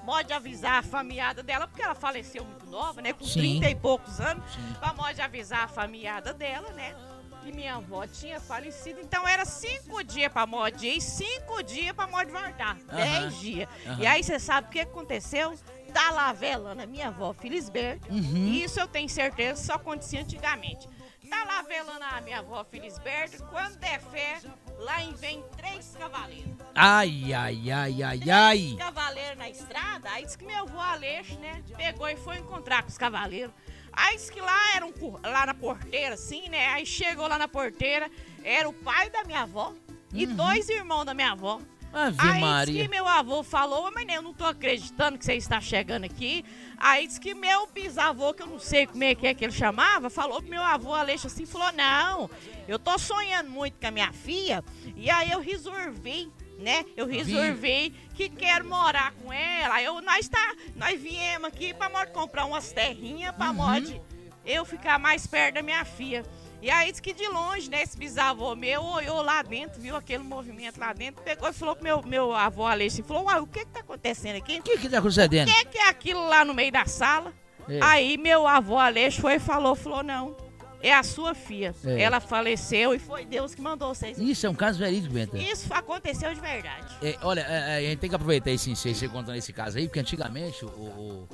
Pode 0.08 0.32
avisar 0.32 0.78
a 0.78 0.82
família 0.82 1.34
dela, 1.34 1.68
porque 1.68 1.82
ela 1.82 1.94
faleceu 1.94 2.42
muito 2.42 2.64
nova, 2.64 3.02
né? 3.02 3.12
Com 3.12 3.26
Sim. 3.26 3.60
30 3.60 3.68
e 3.68 3.74
poucos 3.74 4.18
anos. 4.18 4.42
Sim. 4.54 4.74
Pra 4.78 4.94
pode 4.94 5.20
avisar 5.20 5.64
a 5.64 5.68
família 5.68 6.18
dela, 6.22 6.72
né? 6.72 6.96
Que 7.42 7.52
minha 7.52 7.74
avó 7.74 8.06
tinha 8.06 8.40
falecido. 8.40 9.00
Então 9.00 9.28
era 9.28 9.44
cinco 9.44 10.02
dias 10.02 10.32
pra 10.32 10.46
ir 10.80 10.96
e 10.96 11.00
cinco 11.02 11.62
dias 11.62 11.92
pra 11.94 12.06
mod 12.06 12.24
voltar. 12.32 12.78
Aham. 12.88 12.96
Dez 12.96 13.38
dias. 13.38 13.68
Aham. 13.86 14.00
E 14.00 14.06
aí 14.06 14.24
você 14.24 14.38
sabe 14.38 14.68
o 14.68 14.70
que 14.70 14.80
aconteceu? 14.80 15.54
Tá 15.92 16.10
lá 16.10 16.32
velando 16.32 16.80
a 16.80 16.86
minha 16.86 17.08
avó 17.08 17.34
Felisberto. 17.34 18.10
Uhum. 18.10 18.48
Isso 18.48 18.80
eu 18.80 18.88
tenho 18.88 19.10
certeza 19.10 19.62
só 19.62 19.74
acontecia 19.74 20.22
antigamente. 20.22 20.88
Tá 21.28 21.44
lá 21.44 21.60
velando 21.60 22.02
a 22.02 22.20
minha 22.22 22.38
avó 22.38 22.64
Felisberto. 22.64 23.44
Quando 23.44 23.76
der 23.76 24.00
fé, 24.00 24.40
lá 24.78 25.02
em 25.02 25.12
vem 25.14 25.44
três 25.56 25.94
cavaleiros. 25.98 26.56
Ai, 26.74 27.32
ai, 27.32 27.70
ai, 27.70 28.02
ai, 28.02 28.30
ai. 28.30 28.76
cavaleiros 28.78 29.38
na 29.38 29.50
estrada, 29.50 30.10
aí 30.10 30.24
disse 30.24 30.38
que 30.38 30.44
meu 30.44 30.62
avô 30.62 30.78
Aleixo, 30.78 31.38
né, 31.38 31.62
pegou 31.76 32.08
e 32.08 32.16
foi 32.16 32.38
encontrar 32.38 32.82
com 32.82 32.88
os 32.88 32.98
cavaleiros. 32.98 33.52
Aí 33.92 34.16
disse 34.16 34.32
que 34.32 34.40
lá 34.40 34.76
era 34.76 34.86
um, 34.86 34.92
lá 35.22 35.46
na 35.46 35.54
porteira, 35.54 36.14
assim, 36.14 36.48
né, 36.48 36.68
aí 36.68 36.86
chegou 36.86 37.26
lá 37.26 37.36
na 37.36 37.48
porteira, 37.48 38.10
era 38.44 38.68
o 38.68 38.72
pai 38.72 39.10
da 39.10 39.24
minha 39.24 39.42
avó, 39.42 39.74
e 40.12 40.26
dois 40.26 40.68
irmãos 40.68 41.04
da 41.04 41.14
minha 41.14 41.32
avó. 41.32 41.60
Ave 41.92 42.16
Aí 42.20 42.32
diz 42.32 42.40
Maria. 42.40 42.82
que 42.82 42.88
meu 42.88 43.06
avô 43.08 43.42
falou, 43.42 43.86
"Ô, 43.86 43.90
mas 43.90 44.06
eu 44.08 44.20
não 44.22 44.34
tô 44.34 44.44
acreditando 44.44 45.18
que 45.18 45.24
você 45.24 45.34
está 45.34 45.60
chegando 45.60 46.04
aqui. 46.04 46.44
Aí 46.76 47.06
diz 47.06 47.18
que 47.18 47.34
meu 47.34 47.66
bisavô, 47.66 48.32
que 48.34 48.42
eu 48.42 48.46
não 48.46 48.58
sei 48.58 48.86
como 48.86 49.02
é 49.04 49.14
que 49.14 49.26
é 49.26 49.34
que 49.34 49.44
ele 49.44 49.52
chamava, 49.52 50.10
falou 50.10 50.40
pro 50.40 50.50
meu 50.50 50.62
avô 50.62 50.94
Aleixo 50.94 51.26
assim, 51.26 51.46
falou, 51.46 51.72
não, 51.72 52.30
eu 52.68 52.78
tô 52.78 52.98
sonhando 52.98 53.50
muito 53.50 53.80
com 53.80 53.86
a 53.86 53.90
minha 53.90 54.12
filha, 54.12 54.62
e 54.96 55.10
aí 55.10 55.30
eu 55.30 55.40
resolvi, 55.40 56.30
né? 56.58 56.84
Eu 56.96 57.06
resolvi 57.06 57.90
que 58.14 58.28
quero 58.28 58.68
morar 58.68 59.12
com 59.12 59.32
ela. 59.32 59.74
Aí 59.74 59.84
Eu, 59.84 60.00
nós, 60.02 60.28
tá, 60.28 60.54
nós 60.76 61.00
viemos 61.00 61.48
aqui 61.48 61.72
pra 61.72 61.88
mod 61.88 62.10
comprar 62.12 62.44
umas 62.44 62.70
terrinhas 62.70 63.34
pra 63.34 63.52
mod 63.52 64.00
eu 64.44 64.64
ficar 64.64 64.98
mais 64.98 65.26
perto 65.26 65.54
da 65.56 65.62
minha 65.62 65.84
filha. 65.84 66.24
E 66.60 66.70
aí 66.70 66.90
diz 66.90 67.00
que 67.00 67.12
de 67.12 67.26
longe, 67.28 67.70
né, 67.70 67.82
esse 67.82 67.96
bisavô 67.96 68.56
meu 68.56 68.82
olhou 68.82 69.22
lá 69.22 69.42
dentro, 69.42 69.80
viu 69.80 69.94
aquele 69.94 70.24
movimento 70.24 70.78
lá 70.80 70.92
dentro, 70.92 71.22
pegou 71.22 71.48
e 71.48 71.52
falou 71.52 71.74
pro 71.76 71.84
meu, 71.84 72.02
meu 72.02 72.34
avô 72.34 72.66
Aleixo, 72.66 73.02
falou, 73.04 73.24
uai, 73.26 73.38
o 73.40 73.46
que 73.46 73.60
que 73.60 73.66
tá 73.70 73.80
acontecendo 73.80 74.36
aqui? 74.36 74.58
O 74.58 74.62
que 74.62 74.76
que 74.78 74.88
tá 74.88 75.00
sucedendo? 75.00 75.48
O 75.48 75.54
que 75.54 75.64
que 75.66 75.78
é 75.78 75.88
aquilo 75.88 76.26
lá 76.26 76.44
no 76.44 76.52
meio 76.52 76.72
da 76.72 76.84
sala? 76.84 77.32
É. 77.68 77.78
Aí 77.82 78.16
meu 78.18 78.46
avô 78.46 78.76
Aleixo 78.76 79.20
foi 79.20 79.34
e 79.34 79.38
falou, 79.38 79.76
falou, 79.76 80.02
não, 80.02 80.36
é 80.82 80.92
a 80.92 81.02
sua 81.04 81.32
filha. 81.32 81.72
É. 81.84 82.02
Ela 82.02 82.18
faleceu 82.18 82.92
e 82.92 82.98
foi 82.98 83.24
Deus 83.24 83.54
que 83.54 83.60
mandou 83.60 83.94
vocês. 83.94 84.18
Isso 84.18 84.44
é 84.46 84.50
um 84.50 84.54
caso 84.54 84.80
verídico, 84.80 85.14
Benta. 85.14 85.38
Isso 85.38 85.72
aconteceu 85.72 86.34
de 86.34 86.40
verdade. 86.40 86.86
É, 87.02 87.16
olha, 87.22 87.40
é, 87.48 87.74
é, 87.74 87.76
a 87.76 87.80
gente 87.90 87.98
tem 88.00 88.10
que 88.10 88.16
aproveitar 88.16 88.50
esse 88.50 88.74
você 88.74 89.08
contando 89.08 89.36
esse 89.36 89.52
caso 89.52 89.78
aí, 89.78 89.86
porque 89.86 90.00
antigamente 90.00 90.64
o. 90.64 90.68
o- 90.68 91.28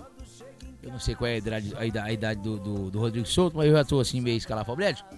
eu 0.84 0.92
não 0.92 1.00
sei 1.00 1.14
qual 1.14 1.28
é 1.28 1.34
a 1.34 1.38
idade, 1.38 1.74
a 1.76 1.86
idade, 1.86 2.08
a 2.08 2.12
idade 2.12 2.40
do, 2.40 2.58
do, 2.58 2.90
do 2.90 3.00
Rodrigo 3.00 3.26
Souto, 3.26 3.56
mas 3.56 3.66
eu 3.66 3.72
já 3.72 3.84
tô 3.84 4.00
assim 4.00 4.20
meio 4.20 4.36
escalafobrético. 4.36 5.08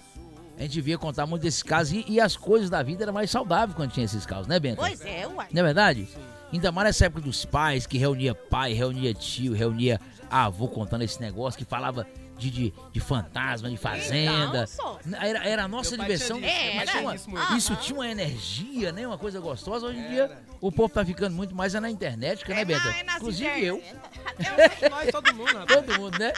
A 0.58 0.62
gente 0.62 0.80
via 0.80 0.96
contar 0.96 1.26
muito 1.26 1.42
desses 1.42 1.62
casos 1.62 1.92
e, 1.92 2.04
e 2.08 2.20
as 2.20 2.36
coisas 2.36 2.70
da 2.70 2.82
vida 2.82 3.04
eram 3.04 3.12
mais 3.12 3.30
saudáveis 3.30 3.76
quando 3.76 3.90
tinha 3.90 4.04
esses 4.04 4.24
casos, 4.24 4.46
né, 4.46 4.58
Benta? 4.58 4.76
Pois 4.76 5.00
é, 5.04 5.26
uai. 5.26 5.48
Não 5.52 5.60
é 5.60 5.64
verdade? 5.64 6.08
Ainda 6.52 6.72
mais 6.72 6.86
nessa 6.86 7.06
época 7.06 7.22
dos 7.22 7.44
pais, 7.44 7.86
que 7.86 7.98
reunia 7.98 8.34
pai, 8.34 8.72
reunia 8.72 9.12
tio, 9.12 9.52
reunia 9.52 10.00
avô 10.30 10.68
contando 10.68 11.02
esse 11.02 11.20
negócio, 11.20 11.58
que 11.58 11.64
falava 11.64 12.06
de, 12.38 12.50
de, 12.50 12.74
de 12.92 13.00
fantasma, 13.00 13.68
de 13.70 13.76
fazenda. 13.76 14.64
Então, 14.64 14.66
só. 14.66 15.00
Era, 15.20 15.44
era 15.46 15.64
a 15.64 15.68
nossa 15.68 15.96
diversão. 15.96 16.38
tinha 16.38 16.84
Isso 16.84 16.92
tinha 16.92 17.02
uma- 17.02 17.56
isso 17.56 17.76
tinha 17.76 17.98
uma 17.98 18.08
energia, 18.08 18.92
né? 18.92 19.06
Uma 19.06 19.18
coisa 19.18 19.40
gostosa. 19.40 19.86
Hoje 19.86 19.98
em 19.98 20.08
dia, 20.08 20.22
Era. 20.24 20.42
o 20.60 20.70
povo 20.70 20.92
tá 20.92 21.04
ficando 21.04 21.34
muito 21.34 21.54
mais 21.54 21.74
é 21.74 21.80
na 21.80 21.90
internet, 21.90 22.44
que, 22.44 22.52
né, 22.52 22.64
Benta? 22.64 22.84
na- 22.84 23.14
é 23.14 23.16
Inclusive 23.16 23.64
eu. 23.64 23.76
internet. 23.76 24.74
Até 24.76 24.88
Nós, 24.90 25.10
todo 25.10 25.34
mundo, 25.34 25.52
rapaz. 25.56 25.66
Todo 25.86 26.00
mundo, 26.00 26.18
né? 26.18 26.32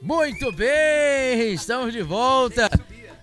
Muito 0.00 0.52
bem, 0.52 1.54
estamos 1.54 1.92
de 1.92 2.02
volta. 2.02 2.68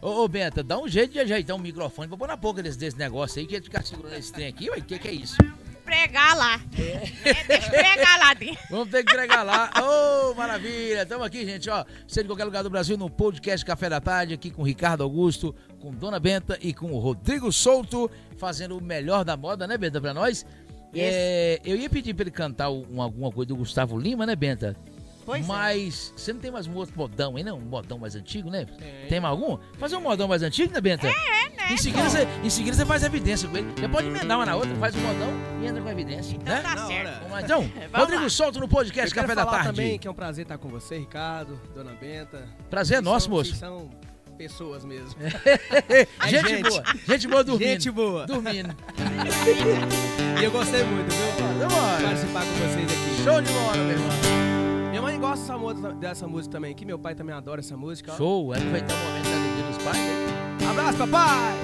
Ô, 0.02 0.24
ô 0.24 0.28
Benta, 0.28 0.64
dá 0.64 0.80
um 0.80 0.88
jeito 0.88 1.14
de 1.14 1.20
ajeitar 1.20 1.56
um 1.56 1.60
microfone 1.60 2.08
pra 2.08 2.18
pôr 2.18 2.28
na 2.28 2.36
boca 2.36 2.64
desse, 2.64 2.78
desse 2.78 2.98
negócio 2.98 3.40
aí, 3.40 3.46
que 3.46 3.54
ia 3.54 3.62
ficar 3.62 3.84
segurando 3.86 4.16
esse 4.16 4.32
trem 4.34 4.48
aqui. 4.48 4.70
O 4.70 4.82
que, 4.84 4.98
que 4.98 5.08
é 5.08 5.12
isso? 5.12 5.36
pregar 5.84 6.38
lá. 6.38 6.62
É, 6.80 7.44
deixa 7.44 7.66
eu 7.68 7.70
pregar 7.70 8.20
lá 8.20 8.34
dentro. 8.34 8.64
Vamos 8.70 8.90
ter 8.90 9.04
que 9.04 9.12
entregar 9.12 9.44
lá. 9.44 9.70
Ô, 9.84 10.34
maravilha! 10.36 11.02
Estamos 11.04 11.28
aqui, 11.28 11.46
gente, 11.46 11.70
ó. 11.70 11.84
Você 12.08 12.22
de 12.24 12.30
qualquer 12.30 12.46
lugar 12.46 12.64
do 12.64 12.70
Brasil, 12.70 12.98
no 12.98 13.10
podcast 13.10 13.66
Café 13.66 13.90
da 13.90 14.00
Tarde, 14.00 14.34
aqui 14.34 14.50
com 14.50 14.62
o 14.62 14.66
Ricardo 14.66 15.04
Augusto, 15.04 15.54
com 15.82 15.92
Dona 15.94 16.18
Benta 16.18 16.58
e 16.62 16.74
com 16.74 16.94
o 16.94 16.98
Rodrigo 17.00 17.52
Souto, 17.52 18.10
fazendo 18.38 18.78
o 18.78 18.82
melhor 18.82 19.26
da 19.26 19.36
moda, 19.36 19.68
né, 19.68 19.78
Benta, 19.78 20.00
pra 20.00 20.14
nós? 20.14 20.46
É, 20.96 21.60
eu 21.66 21.76
ia 21.76 21.90
pedir 21.90 22.14
pra 22.14 22.24
ele 22.24 22.32
cantar 22.32 22.70
um- 22.70 23.02
alguma 23.02 23.30
coisa 23.30 23.50
do 23.50 23.58
Gustavo 23.58 24.00
Lima, 24.00 24.26
né, 24.26 24.34
Benta? 24.36 24.78
Pois 25.32 25.44
é. 25.44 25.48
Mas 25.48 26.14
você 26.16 26.34
não 26.34 26.40
tem 26.42 26.52
mais 26.52 26.68
um 26.68 26.74
outro 26.76 26.94
modão 26.98 27.38
aí, 27.38 27.44
não? 27.44 27.58
Um 27.58 27.62
modão 27.62 27.98
mais 27.98 28.16
antigo, 28.16 28.50
né? 28.50 28.66
Tem. 28.66 29.08
Tem 29.08 29.20
mais 29.20 29.32
algum? 29.32 29.58
Fazer 29.78 29.96
um 29.96 30.02
modão 30.02 30.28
mais 30.28 30.44
antigo, 30.44 30.74
né, 30.74 30.82
Benta? 30.82 31.08
É, 31.08 31.12
né? 31.12 31.72
Em 31.72 31.78
seguida, 31.78 32.10
você, 32.10 32.28
em 32.44 32.50
seguida 32.50 32.76
você 32.76 32.86
faz 32.86 33.04
evidência 33.04 33.48
com 33.48 33.58
ele. 33.58 33.72
Você 33.76 33.88
pode 33.88 34.08
emendar 34.08 34.38
uma 34.38 34.46
na 34.46 34.56
outra, 34.56 34.76
faz 34.76 34.94
um 34.96 35.00
modão 35.00 35.30
e 35.62 35.68
entra 35.68 35.82
com 35.82 35.88
a 35.88 35.92
evidência. 35.92 36.36
Então 36.36 36.54
né? 36.54 36.62
tá 36.62 36.76
Na 36.76 36.86
certo. 36.88 37.08
hora. 37.08 37.20
Vamos 37.30 37.44
então? 37.46 37.62
Vamos 37.92 37.92
Rodrigo 38.00 38.24
lá. 38.24 38.30
Solto 38.30 38.60
no 38.60 38.68
podcast 38.68 39.14
quero 39.14 39.26
Café 39.28 39.36
da 39.36 39.46
falar 39.46 39.64
Tarde. 39.64 39.78
também 39.78 39.98
que 39.98 40.08
é 40.08 40.12
um 40.12 40.14
prazer 40.14 40.44
estar 40.44 40.58
com 40.58 40.68
você, 40.68 40.98
Ricardo, 40.98 41.60
Dona 41.74 41.94
Benta. 41.94 42.46
Prazer 42.70 42.98
é 42.98 43.02
nosso, 43.02 43.28
são- 43.28 43.36
moço. 43.36 43.56
São 43.56 43.90
pessoas 44.38 44.84
mesmo. 44.84 45.16
gente, 46.28 46.50
gente. 46.50 46.70
boa, 46.70 46.84
gente 47.08 47.28
boa 47.28 47.44
dormindo. 47.44 47.68
Gente 47.70 47.92
boa. 47.92 48.26
Dormindo. 48.26 48.76
E 50.40 50.44
eu 50.44 50.50
gostei 50.52 50.84
muito, 50.84 51.12
viu? 51.14 51.48
Vambora. 51.60 52.02
Participar 52.02 52.42
com 52.42 52.52
vocês 52.54 52.92
aqui. 52.92 53.24
Show 53.24 53.42
de 53.42 53.52
bola, 53.52 53.78
meu 53.78 53.92
irmão. 53.92 54.41
Minha 55.02 55.14
mãe 55.14 55.20
gosta 55.20 55.42
dessa 55.42 55.58
música, 55.58 55.92
dessa 55.94 56.28
música 56.28 56.52
também 56.52 56.72
aqui. 56.72 56.86
Meu 56.86 57.00
pai 57.00 57.16
também 57.16 57.34
adora 57.36 57.60
essa 57.60 57.76
música. 57.76 58.12
ó. 58.14 58.18
Show, 58.18 58.54
aproveitar 58.54 58.94
o 58.94 58.98
momento 59.00 59.24
da 59.24 59.36
alegria 59.36 59.64
dos 59.64 59.84
pais. 59.84 59.98
né? 59.98 60.70
Abraço, 60.70 60.98
papai! 61.00 61.56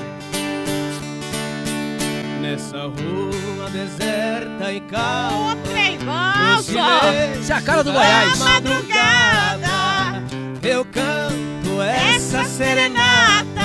Nessa 2.42 2.82
rua 2.84 3.70
deserta 3.72 4.74
e 4.74 4.82
calma. 4.82 5.54
O 5.54 5.56
trem 5.68 6.00
bom, 6.00 6.60
Isso 6.60 7.52
é 7.52 7.56
a 7.56 7.62
cara 7.62 7.84
do 7.84 7.92
Goiás. 7.92 8.40
madrugada, 8.40 10.24
eu 10.64 10.84
canto 10.86 11.82
essa 11.82 12.44
serenata 12.44 13.62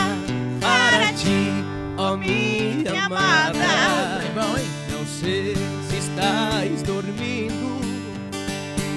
para 0.60 1.12
ti, 1.14 1.50
ó 1.96 2.14
minha 2.16 2.74
minha 2.90 3.06
amada. 3.06 3.58
amada. 3.58 4.24
Bom, 4.34 4.58
hein? 4.58 4.66
Não 4.90 5.06
sei 5.06 5.54
se 5.88 5.96
estás 5.96 6.82
dormindo 6.82 7.72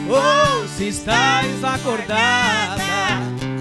ou 0.07 0.64
se 0.75 0.89
estás 0.89 1.63
acordada. 1.63 2.83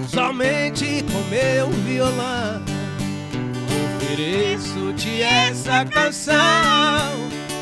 Somente 0.07 1.03
com 1.11 1.21
meu 1.29 1.69
violão 1.69 2.61
ofereço-te 4.15 5.21
essa 5.21 5.85
canção 5.85 6.35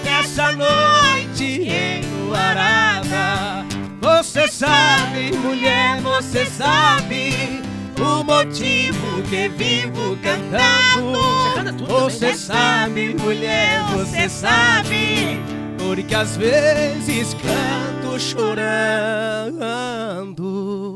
nessa 0.03 0.51
noite 0.51 1.67
enluarada. 2.03 3.65
Você 4.01 4.47
sabe, 4.47 5.31
mulher, 5.37 5.99
você 6.01 6.45
sabe 6.45 7.61
o 7.99 8.23
motivo 8.23 9.23
que 9.23 9.49
vivo 9.49 10.17
cantando. 10.21 11.85
Você 11.87 12.27
né? 12.27 12.33
sabe, 12.35 13.15
mulher, 13.15 13.81
você 13.93 14.29
sabe, 14.29 15.39
porque 15.83 16.15
às 16.15 16.37
vezes 16.37 17.35
canto 17.35 18.19
chorando. 18.19 18.63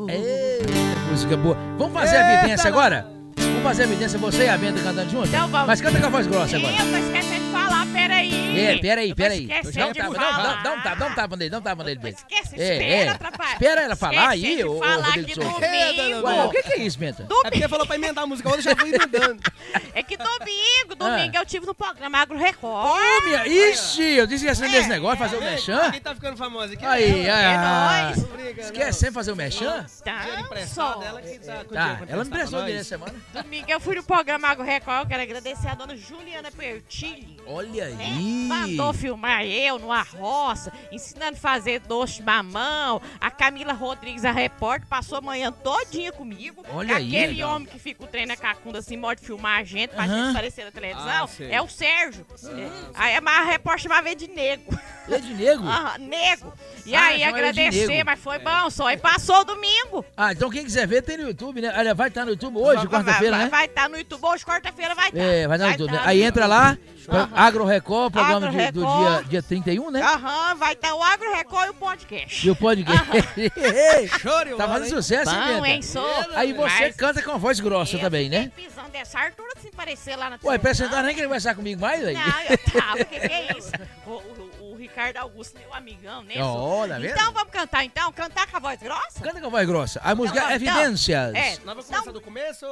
Ei, 0.10 0.62
música 1.10 1.36
boa. 1.36 1.58
Vamos 1.78 1.94
fazer 1.94 2.16
a 2.18 2.22
Eita, 2.22 2.40
evidência 2.42 2.68
agora? 2.70 3.08
Vamos 3.38 3.64
fazer 3.64 3.84
a 3.84 3.86
evidência, 3.86 4.18
você 4.18 4.46
e 4.46 4.50
a 4.50 4.58
Benta 4.58 4.82
cantando 4.82 5.10
junto? 5.10 5.28
Então 5.28 5.48
vamos. 5.50 5.68
Mas 5.68 5.82
canta 5.82 6.00
com 6.00 6.06
a 6.06 6.10
voz 6.10 6.26
grossa 6.28 6.56
agora. 6.58 6.74
eu 6.74 6.78
de 6.78 7.52
falar, 7.52 7.67
peraí. 7.94 8.60
É, 8.60 8.78
peraí, 8.80 9.10
Eu 9.10 9.16
peraí. 9.16 9.44
esquecendo 9.52 9.88
um 9.88 10.14
dá, 10.14 10.54
dá 10.64 10.72
um 10.74 10.82
tapa, 10.82 10.96
dá 10.96 11.06
um 11.08 11.16
tapa 11.16 11.36
nele, 11.36 11.50
dá 11.50 11.58
um 11.58 11.62
tapa 11.62 11.84
nele, 11.84 12.00
Benta. 12.00 12.18
Esquece, 12.18 12.56
É, 12.60 12.74
espera, 12.74 12.84
é. 12.94 13.10
atrapalha. 13.10 13.54
Espera 13.54 13.82
ela 13.82 13.96
falar 13.96 14.30
aí, 14.30 14.64
ô, 14.64 14.80
falar 14.80 15.06
Rodrigo 15.06 15.28
que 15.28 15.36
domingo. 15.36 16.28
Ué, 16.28 16.44
o 16.46 16.50
que, 16.50 16.64
que 16.64 16.74
é 16.74 16.78
isso, 16.78 16.98
Benta? 17.00 17.28
É 17.46 17.50
porque 17.52 17.68
falou 17.68 17.86
pra 17.86 17.96
emendar 17.96 18.24
a 18.24 18.28
música, 18.28 18.50
outra 18.50 18.62
já 18.64 18.76
fui 18.76 18.90
emendando. 18.94 19.42
É 19.94 20.04
que 20.04 20.16
domingo, 20.16 20.96
domingo 20.96 21.32
Ah. 21.36 21.40
eu 21.42 21.46
tive 21.46 21.66
no 21.66 21.74
programa 21.74 22.20
Agro 22.20 22.38
Record. 22.38 22.86
Ô, 22.88 23.26
minha... 23.26 23.48
Ixi, 23.48 24.02
eu 24.04 24.28
disse 24.28 24.44
que 24.44 24.50
ia 24.50 24.56
ser 24.56 24.70
desse 24.70 24.86
É, 24.86 24.90
negócio, 24.90 25.18
fazer 25.18 25.38
o 25.38 25.44
Ei, 25.44 25.50
mexão. 25.52 25.92
Quem 25.92 26.00
tá 26.00 26.14
ficando 26.14 26.38
famosa 26.38 26.74
aqui? 26.74 26.86
Aí, 26.86 27.26
é 27.26 27.32
aí, 27.32 27.54
É 27.54 27.58
nóis. 27.58 28.58
Esquece 28.60 29.00
sempre 29.00 29.16
fazer 29.16 29.32
o 29.32 29.36
mexão? 29.36 29.84
Tá, 30.06 30.26
só. 30.68 30.94
tá 30.94 31.12
com 31.12 31.18
Tá, 31.18 31.24
dinheiro 31.24 31.68
pra 31.68 32.14
ela 32.14 32.24
me 32.24 32.30
emprestar 32.30 32.30
prestou 32.30 32.60
pra 32.60 32.60
dinheiro 32.60 32.80
essa 32.82 32.90
semana. 32.90 33.14
Domingo 33.34 33.66
eu 33.72 33.80
fui 33.80 33.96
no 33.96 34.04
programa 34.04 34.48
Agro 34.50 34.64
Record. 34.64 35.00
Eu 35.02 35.08
quero 35.08 35.24
agradecer 35.24 35.68
a 35.68 35.74
dona 35.76 35.98
Juliana 35.98 36.52
Pertilli. 36.52 37.38
Olha 37.48 37.77
né? 37.86 38.06
aí. 38.06 38.46
Mandou 38.48 38.94
filmar 38.94 39.46
eu 39.46 39.80
numa 39.80 40.02
roça, 40.02 40.72
ensinando 40.92 41.38
a 41.38 41.40
fazer 41.40 41.80
doce 41.82 42.16
de 42.16 42.24
mamão. 42.24 43.02
A 43.20 43.30
Camila 43.32 43.74
Rodrigues, 43.74 44.26
a 44.26 44.32
repórter, 44.32 44.88
passou 44.88 45.18
a 45.18 45.22
manhã 45.22 45.52
todinha 45.52 46.12
comigo. 46.12 46.64
Olha 46.74 46.96
aí, 46.98 47.08
Aquele 47.08 47.44
homem 47.44 47.68
que 47.68 47.80
fica 47.80 48.04
o 48.04 48.08
trem 48.08 48.26
na 48.26 48.36
cacunda 48.36 48.80
assim, 48.80 49.00
pode 49.00 49.22
filmar 49.22 49.60
a 49.60 49.64
gente, 49.64 49.92
pra 49.92 50.08
gente 50.08 50.30
aparecer 50.32 50.66
na 50.66 50.72
televisão, 50.72 51.30
Ah, 51.40 51.44
é 51.50 51.62
o 51.62 51.68
Sérgio. 51.68 52.26
É. 52.46 52.70
Aí 52.94 53.16
a 53.16 53.22
a 53.28 53.44
repórter 53.44 53.84
chamava 53.84 54.08
ele 54.10 54.16
de 54.16 54.28
nego. 54.30 54.64
Ele 55.08 55.16
é 55.16 55.20
de 55.20 55.34
negro? 55.34 55.66
Aham, 55.68 55.98
nego. 56.00 56.54
E 56.86 56.96
Ah, 56.96 57.06
aí, 57.06 57.18
de 57.18 57.24
agradecer, 57.24 57.88
nego. 57.88 58.06
mas 58.06 58.20
foi 58.20 58.40
bom 58.40 58.70
só. 58.70 58.92
E 58.92 58.98
passou 58.98 59.42
o 59.42 59.44
domingo. 59.44 60.06
Ah, 60.16 60.32
então 60.32 60.50
quem 60.50 60.64
quiser 60.64 60.88
ver 60.88 61.02
tem 61.02 61.18
no 61.18 61.24
YouTube, 61.24 61.62
né? 61.62 61.74
Olha, 61.78 61.94
vai 61.94 62.08
estar 62.10 62.26
no 62.26 62.32
YouTube 62.32 62.58
hoje, 62.58 62.88
quarta-feira, 62.88 63.38
né? 63.38 63.48
Vai 63.50 63.66
estar 63.66 63.90
no 63.90 63.98
YouTube 63.98 64.24
hoje, 64.26 64.46
quarta-feira 64.46 64.96
vai 64.96 65.10
estar. 65.10 65.20
É, 65.22 65.48
vai 65.48 65.58
estar 65.58 65.66
no 65.68 65.72
YouTube. 65.74 65.92
né? 65.92 65.98
tá 66.00 66.10
Aí 66.10 66.20
no 66.20 66.26
entra 66.26 66.46
lá, 66.46 66.78
Aham. 67.10 67.30
Agro 67.34 67.64
Record, 67.68 68.12
programa 68.14 68.48
Agro 68.48 68.60
de- 68.60 68.72
do 68.72 68.80
Record. 68.82 69.20
dia, 69.20 69.24
dia 69.30 69.44
31, 69.44 69.92
né? 69.92 70.02
Aham, 70.02 70.56
vai 70.56 70.74
estar 70.74 70.94
o 70.96 71.04
Agro 71.04 71.32
Record 71.36 71.68
e 71.68 71.70
o 71.70 71.74
podcast. 71.74 72.48
E 72.48 72.50
o 72.52 72.56
podcast. 72.56 73.22
De 73.36 73.50
tá 74.58 74.68
fazendo 74.68 74.90
sucesso, 74.90 75.30
hein, 75.32 75.38
Bom, 75.56 75.62
Benta? 75.62 75.68
hein, 75.68 75.82
sou. 75.82 76.26
Aí 76.36 76.54
você 76.54 76.80
Mas 76.88 76.96
canta 76.96 77.22
com 77.22 77.32
a 77.32 77.38
voz 77.38 77.60
grossa 77.60 77.96
eu 77.96 78.00
também, 78.00 78.30
né? 78.30 78.44
fiquei 78.56 78.66
pisando 78.68 78.90
dessa 78.90 79.20
altura 79.20 79.50
sem 79.62 79.72
parecer 79.72 80.16
lá 80.16 80.30
na 80.30 80.36
Ué, 80.36 80.38
televisão. 80.40 80.60
parece 80.62 80.82
que 80.84 80.88
não 80.90 80.96
tá 80.96 81.04
nem 81.04 81.14
querendo 81.16 81.30
conversar 81.30 81.56
comigo 81.56 81.82
mais, 81.82 82.02
velho. 82.02 82.18
Não, 82.18 82.42
eu 82.50 82.58
tava, 82.58 83.02
o 83.02 83.06
que, 83.06 83.20
que 83.20 83.34
é 83.34 83.58
isso? 83.58 83.72
O, 84.06 84.12
o, 84.12 84.72
o 84.72 84.76
Ricardo 84.78 85.18
Augusto, 85.18 85.58
meu 85.60 85.74
amigão, 85.74 86.24
né? 86.24 86.36
Ó, 86.40 86.88
tá 86.88 86.98
vendo? 87.00 87.12
Então 87.14 87.34
vamos 87.34 87.52
cantar 87.52 87.84
então? 87.84 88.12
Cantar 88.14 88.48
com 88.48 88.58
a 88.58 88.60
voz 88.60 88.80
grossa? 88.82 89.20
Canta 89.22 89.40
com 89.42 89.48
a 89.48 89.50
voz 89.50 89.68
grossa. 89.68 90.00
A 90.04 90.16
música 90.16 90.40
Então, 90.40 90.50
é 90.52 90.56
então, 90.56 90.74
Evidências. 90.80 91.36
É, 91.36 91.50
Nós 91.52 91.60
vamos 91.66 91.86
Então- 91.86 92.00
começar 92.00 92.12
do 92.12 92.22
começo. 92.22 92.66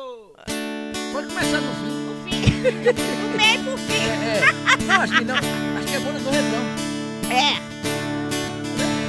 Pode 1.12 1.28
começar 1.28 1.58
no 1.62 1.74
fim. 1.76 2.15
Do 2.62 3.38
meio 3.38 3.64
pro 3.64 3.78
fim. 3.78 3.94
É, 3.94 4.40
é. 4.40 4.86
Não, 4.88 5.02
acho 5.02 5.14
que 5.18 5.24
não. 5.26 5.36
Acho 5.36 5.88
que 5.88 5.96
é 5.96 6.00
bom 6.00 6.12
no 6.12 6.32
refrão. 6.32 6.66
É. 7.30 7.56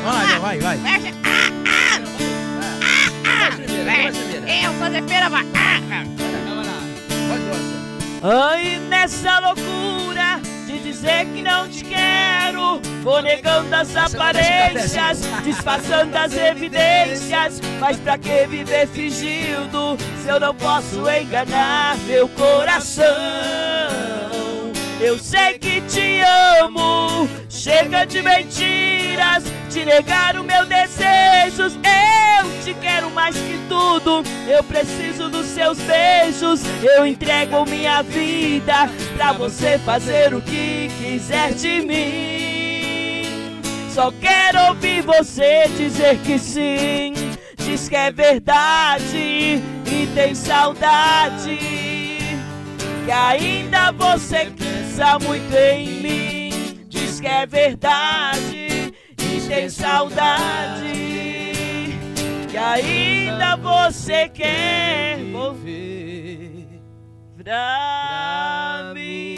Vai, 0.04 0.38
vai, 0.38 0.58
vai. 0.60 0.78
Fecha. 0.78 1.14
Ah, 1.24 1.98
ah, 2.62 3.40
Vai 3.40 3.50
primeiro, 3.52 3.84
vai 3.84 4.12
primeiro. 4.12 4.46
é. 4.46 4.66
Eu 4.66 4.72
fazer 4.74 5.02
feira, 5.08 5.28
vai. 5.28 5.44
Ah, 5.54 5.80
ah. 5.92 6.04
Voz 7.28 7.42
grossa. 7.42 7.76
Ai, 8.48 8.78
nessa 8.88 9.38
loucura 9.40 10.15
dizer 10.86 11.26
que 11.26 11.42
não 11.42 11.68
te 11.68 11.84
quero, 11.84 12.80
vou 13.02 13.20
negando 13.20 13.74
as 13.74 13.94
aparências, 13.96 15.22
disfarçando 15.42 16.16
as 16.16 16.32
evidências. 16.36 17.60
Mas 17.80 17.96
pra 17.98 18.16
que 18.16 18.46
viver 18.46 18.86
fingindo 18.86 19.96
se 20.22 20.28
eu 20.28 20.38
não 20.38 20.54
posso 20.54 21.08
enganar 21.10 21.96
meu 22.06 22.28
coração? 22.28 23.04
Eu 25.00 25.18
sei 25.18 25.58
que 25.58 25.80
te 25.82 26.20
amo, 26.62 27.28
chega 27.66 28.06
de 28.06 28.22
mentiras, 28.22 29.42
de 29.68 29.84
negar 29.84 30.36
o 30.36 30.44
meu 30.44 30.64
desejos. 30.66 31.74
Eu 31.74 32.62
te 32.62 32.72
quero 32.74 33.10
mais 33.10 33.34
que 33.34 33.58
tudo, 33.68 34.22
eu 34.46 34.62
preciso 34.62 35.28
dos 35.28 35.46
seus 35.46 35.76
beijos. 35.78 36.62
Eu 36.80 37.04
entrego 37.04 37.68
minha 37.68 38.02
vida 38.02 38.88
pra 39.16 39.32
você 39.32 39.80
fazer 39.80 40.32
o 40.32 40.40
que 40.40 40.88
quiser 40.96 41.54
de 41.54 41.80
mim. 41.80 43.60
Só 43.92 44.12
quero 44.12 44.68
ouvir 44.68 45.02
você 45.02 45.66
dizer 45.76 46.18
que 46.18 46.38
sim, 46.38 47.14
diz 47.56 47.88
que 47.88 47.96
é 47.96 48.12
verdade 48.12 49.16
e 49.16 50.08
tem 50.14 50.36
saudade 50.36 51.58
que 53.04 53.10
ainda 53.10 53.90
você 53.90 54.52
pensa 54.56 55.18
muito 55.18 55.52
em 55.52 55.88
mim. 56.00 56.45
Que 57.26 57.30
é 57.30 57.44
verdade 57.44 58.94
e 59.18 59.48
tem 59.48 59.68
saudade. 59.68 60.92
Que 62.48 62.56
ainda 62.56 63.56
você 63.56 64.28
quer 64.28 65.18
volver 65.32 66.68
pra 67.36 68.92
mim. 68.94 69.35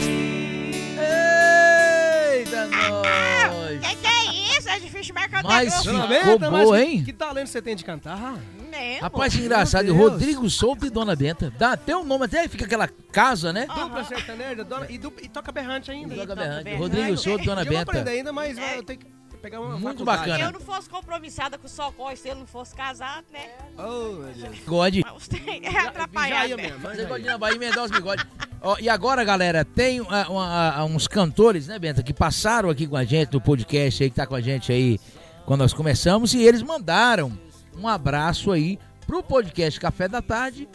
É? 4.99 5.01
É 5.01 5.01
difícil 5.01 5.15
marcar 5.15 5.43
Mas 5.43 5.73
até 5.73 6.19
ficou 6.19 6.39
Benta, 6.39 6.49
boa, 6.51 6.77
que- 6.77 6.83
hein? 6.83 7.03
Que 7.03 7.13
talento 7.13 7.47
você 7.47 7.61
tem 7.61 7.75
de 7.75 7.83
cantar? 7.85 8.35
Mesmo. 8.69 9.01
Rapaz, 9.01 9.33
que 9.35 9.41
engraçado. 9.41 9.85
Deus. 9.85 9.97
Rodrigo 9.97 10.49
Souto 10.49 10.85
e 10.85 10.89
Dona 10.89 11.15
Benta. 11.15 11.51
Dá 11.57 11.71
até 11.73 11.95
o 11.95 12.03
nome, 12.03 12.25
até 12.25 12.47
fica 12.47 12.65
aquela 12.65 12.87
casa, 12.87 13.51
né? 13.51 13.65
Dupla 13.67 14.03
sertaneja 14.03 14.63
dona, 14.63 14.85
e, 14.89 14.97
du- 14.97 15.13
e 15.21 15.27
toca 15.27 15.51
berrante 15.51 15.89
ainda. 15.89 16.13
Toca 16.15 16.27
toca 16.27 16.35
berrante. 16.41 16.63
berrante. 16.65 16.81
Rodrigo 16.81 17.17
Souto 17.17 17.43
e 17.43 17.45
Dona 17.47 17.61
Eu 17.61 17.65
vou 17.65 17.73
Benta. 17.77 17.91
aprender 17.91 18.11
ainda, 18.11 18.31
mas 18.31 18.55
vai- 18.57 18.77
eu 18.77 18.83
tenho 18.83 18.99
que 18.99 19.07
pegar 19.39 19.59
uma 19.59 19.77
Muito 19.77 19.83
faculdade. 20.03 20.19
bacana. 20.19 20.37
Se 20.37 20.43
eu 20.43 20.51
não 20.51 20.59
fosse 20.59 20.89
compromissada 20.89 21.57
com 21.57 21.65
o 21.65 21.69
Socorro, 21.69 22.15
se 22.15 22.27
ele 22.29 22.39
não 22.41 22.47
fosse 22.47 22.75
casado, 22.75 23.25
né? 23.31 23.49
Oh, 23.77 24.13
meu 24.13 24.33
Deus. 24.33 24.49
Bigode. 24.59 25.01
Mas 25.05 25.23
Você 25.27 25.37
é 25.63 25.71
Já 25.71 25.87
atrapalhado. 25.89 26.49
ia 26.49 26.57
né? 26.57 26.63
mesmo, 26.63 26.79
mas 26.83 26.99
ir 26.99 27.25
na 27.25 27.37
Bahia 27.37 27.55
emendar 27.55 27.83
os 27.85 27.91
bigodes. 27.91 28.25
Ó, 28.61 28.77
e 28.79 28.89
agora, 28.89 29.23
galera, 29.23 29.63
tem 29.63 29.99
ah, 30.09 30.27
uma- 30.29 30.75
ah, 30.75 30.85
uns 30.85 31.07
cantores, 31.07 31.67
né, 31.67 31.79
Benta, 31.79 32.03
que 32.03 32.13
passaram 32.13 32.69
aqui 32.69 32.85
com 32.87 32.97
a 32.97 33.03
gente 33.05 33.31
no 33.33 33.39
podcast 33.41 34.03
aí, 34.03 34.09
que 34.09 34.15
tá 34.15 34.27
com 34.27 34.35
a 34.35 34.41
gente 34.41 34.71
aí 34.71 34.99
quando 35.45 35.61
nós 35.61 35.73
começamos, 35.73 36.33
e 36.33 36.41
eles 36.43 36.61
mandaram 36.61 37.31
um 37.77 37.87
abraço 37.87 38.51
aí 38.51 38.77
pro 39.07 39.23
podcast 39.23 39.79
Café 39.79 40.07
da 40.07 40.21
Tarde 40.21 40.67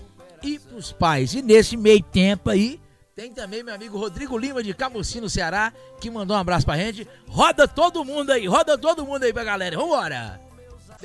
e 0.42 0.58
pros 0.58 0.90
pais. 0.92 1.34
E 1.34 1.42
nesse 1.42 1.76
meio 1.76 2.02
tempo 2.02 2.50
aí, 2.50 2.80
tem 3.14 3.32
também 3.32 3.62
meu 3.62 3.72
amigo 3.72 3.96
Rodrigo 3.96 4.36
Lima 4.36 4.60
de 4.60 4.74
Camusim, 4.74 5.20
no 5.20 5.30
Ceará, 5.30 5.72
que 6.00 6.10
mandou 6.10 6.36
um 6.36 6.40
abraço 6.40 6.66
pra 6.66 6.76
gente. 6.76 7.06
Roda 7.28 7.68
todo 7.68 8.04
mundo 8.04 8.30
aí, 8.30 8.46
roda 8.46 8.76
todo 8.76 9.06
mundo 9.06 9.22
aí 9.22 9.32
pra 9.32 9.44
galera. 9.44 9.76
Vambora! 9.76 10.40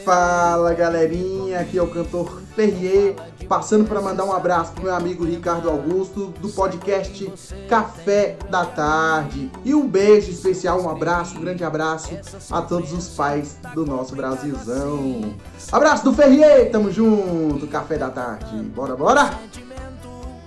Fala 0.04 0.74
galerinha, 0.74 1.60
aqui 1.60 1.78
é 1.78 1.82
o 1.82 1.88
cantor 1.92 2.42
Ferrier, 2.56 3.16
passando 3.50 3.86
para 3.86 4.02
mandar 4.02 4.24
um 4.24 4.32
abraço 4.32 4.72
pro 4.72 4.84
meu 4.84 4.96
amigo 4.96 5.26
Ricardo 5.26 5.70
Augusto 5.70 6.28
do 6.40 6.48
podcast 6.50 7.32
Café 7.68 8.38
da 8.50 8.66
Tarde. 8.66 9.52
E 9.66 9.76
um 9.76 9.88
beijo 9.88 10.32
especial, 10.32 10.82
um 10.82 10.90
abraço, 10.90 11.38
um 11.38 11.42
grande 11.42 11.64
abraço 11.64 12.12
a 12.50 12.62
todos 12.62 12.94
os 12.94 13.10
pais 13.10 13.58
do 13.76 13.86
nosso 13.86 14.16
Brasilzão. 14.16 15.36
Abraço 15.72 16.06
do 16.06 16.14
Ferrier, 16.14 16.72
tamo 16.72 16.92
junto, 16.92 17.68
Café 17.68 17.98
da 17.98 18.10
Tarde. 18.10 18.58
Bora, 18.70 18.96
bora! 18.96 19.30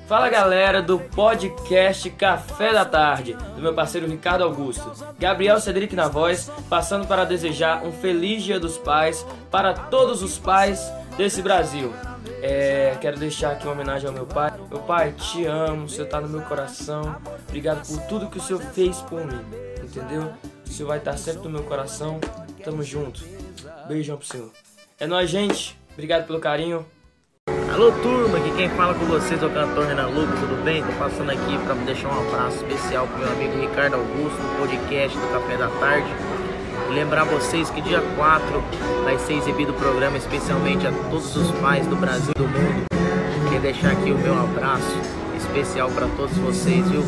Fala 0.06 0.28
galera 0.28 0.82
do 0.82 0.98
podcast 0.98 2.10
Café 2.10 2.72
da 2.72 2.84
Tarde, 2.84 3.34
do 3.54 3.62
meu 3.62 3.72
parceiro 3.72 4.06
Ricardo 4.06 4.44
Augusto. 4.44 4.92
Gabriel 5.18 5.60
Cedric 5.60 5.94
na 5.94 6.08
voz, 6.08 6.50
passando 6.68 7.06
para 7.06 7.24
desejar 7.24 7.84
um 7.84 7.92
feliz 7.92 8.42
Dia 8.42 8.58
dos 8.58 8.76
Pais 8.76 9.24
para 9.50 9.72
todos 9.72 10.22
os 10.22 10.38
pais 10.38 10.92
desse 11.16 11.40
Brasil. 11.40 11.92
É, 12.42 12.96
quero 13.00 13.18
deixar 13.18 13.52
aqui 13.52 13.64
uma 13.64 13.72
homenagem 13.72 14.08
ao 14.08 14.12
meu 14.12 14.26
pai. 14.26 14.52
Meu 14.68 14.80
pai, 14.80 15.12
te 15.12 15.46
amo, 15.46 15.88
senhor 15.88 16.08
tá 16.08 16.20
no 16.20 16.28
meu 16.28 16.42
coração. 16.42 17.16
Obrigado 17.48 17.86
por 17.86 18.02
tudo 18.06 18.28
que 18.28 18.38
o 18.38 18.42
senhor 18.42 18.60
fez 18.60 18.98
por 19.02 19.24
mim, 19.24 19.40
entendeu? 19.82 20.32
O 20.66 20.68
senhor 20.68 20.88
vai 20.88 20.98
estar 20.98 21.16
sempre 21.16 21.44
no 21.44 21.50
meu 21.50 21.62
coração. 21.62 22.20
Tamo 22.64 22.82
junto. 22.82 23.22
Beijão 23.86 24.16
pro 24.16 24.26
senhor. 24.26 24.50
É 24.98 25.06
nóis, 25.06 25.30
gente. 25.30 25.78
Obrigado 25.92 26.26
pelo 26.26 26.40
carinho. 26.40 26.84
Alô 27.72 27.90
turma, 28.02 28.36
aqui 28.36 28.50
quem 28.50 28.68
fala 28.68 28.92
com 28.92 29.06
vocês 29.06 29.42
é 29.42 29.46
o 29.46 29.50
cantor 29.50 29.86
Renan 29.86 30.08
Lucas, 30.08 30.38
tudo 30.40 30.62
bem? 30.62 30.82
Tô 30.82 30.92
passando 30.98 31.30
aqui 31.30 31.56
para 31.64 31.74
deixar 31.86 32.08
um 32.08 32.28
abraço 32.28 32.56
especial 32.56 33.06
pro 33.06 33.20
meu 33.20 33.32
amigo 33.32 33.58
Ricardo 33.58 33.94
Augusto, 33.94 34.42
no 34.42 34.58
podcast 34.58 35.16
do 35.16 35.26
Café 35.32 35.56
da 35.56 35.68
Tarde. 35.80 36.06
E 36.90 36.92
lembrar 36.92 37.24
vocês 37.24 37.70
que 37.70 37.80
dia 37.80 38.02
4 38.14 38.62
vai 39.04 39.18
ser 39.20 39.38
exibido 39.38 39.72
o 39.72 39.74
programa 39.74 40.18
especialmente 40.18 40.86
a 40.86 40.92
todos 40.92 41.34
os 41.34 41.50
pais 41.60 41.86
do 41.86 41.96
Brasil 41.96 42.34
e 42.36 42.38
do 42.38 42.46
mundo. 42.46 42.84
Queria 43.44 43.60
deixar 43.60 43.92
aqui 43.92 44.10
o 44.10 44.18
meu 44.18 44.38
abraço 44.38 45.21
especial 45.52 45.90
para 45.90 46.06
todos 46.08 46.36
vocês, 46.38 46.88
viu? 46.88 47.04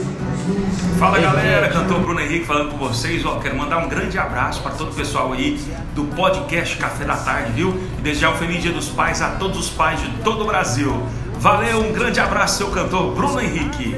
Fala 0.99 1.19
galera, 1.19 1.71
cantor 1.71 2.01
Bruno 2.01 2.21
Henrique 2.21 2.45
falando 2.45 2.73
com 2.73 2.77
vocês. 2.77 3.25
Ó, 3.25 3.39
quero 3.39 3.57
mandar 3.57 3.79
um 3.79 3.89
grande 3.89 4.19
abraço 4.19 4.61
para 4.63 4.73
todo 4.73 4.93
o 4.93 4.95
pessoal 4.95 5.33
aí 5.33 5.59
do 5.95 6.05
podcast 6.15 6.77
Café 6.77 7.05
da 7.07 7.17
Tarde, 7.17 7.53
viu? 7.53 7.75
E 7.99 8.03
desejar 8.03 8.31
um 8.31 8.37
feliz 8.37 8.63
Dia 8.63 8.73
dos 8.73 8.91
Pais 8.91 9.23
a 9.23 9.31
todos 9.31 9.59
os 9.59 9.71
pais 9.71 10.01
de 10.01 10.11
todo 10.23 10.43
o 10.43 10.47
Brasil. 10.47 10.93
Valeu, 11.39 11.81
um 11.81 11.93
grande 11.93 12.21
abraço, 12.21 12.59
seu 12.59 12.71
cantor 12.71 13.15
Bruno 13.15 13.41
Henrique. 13.41 13.97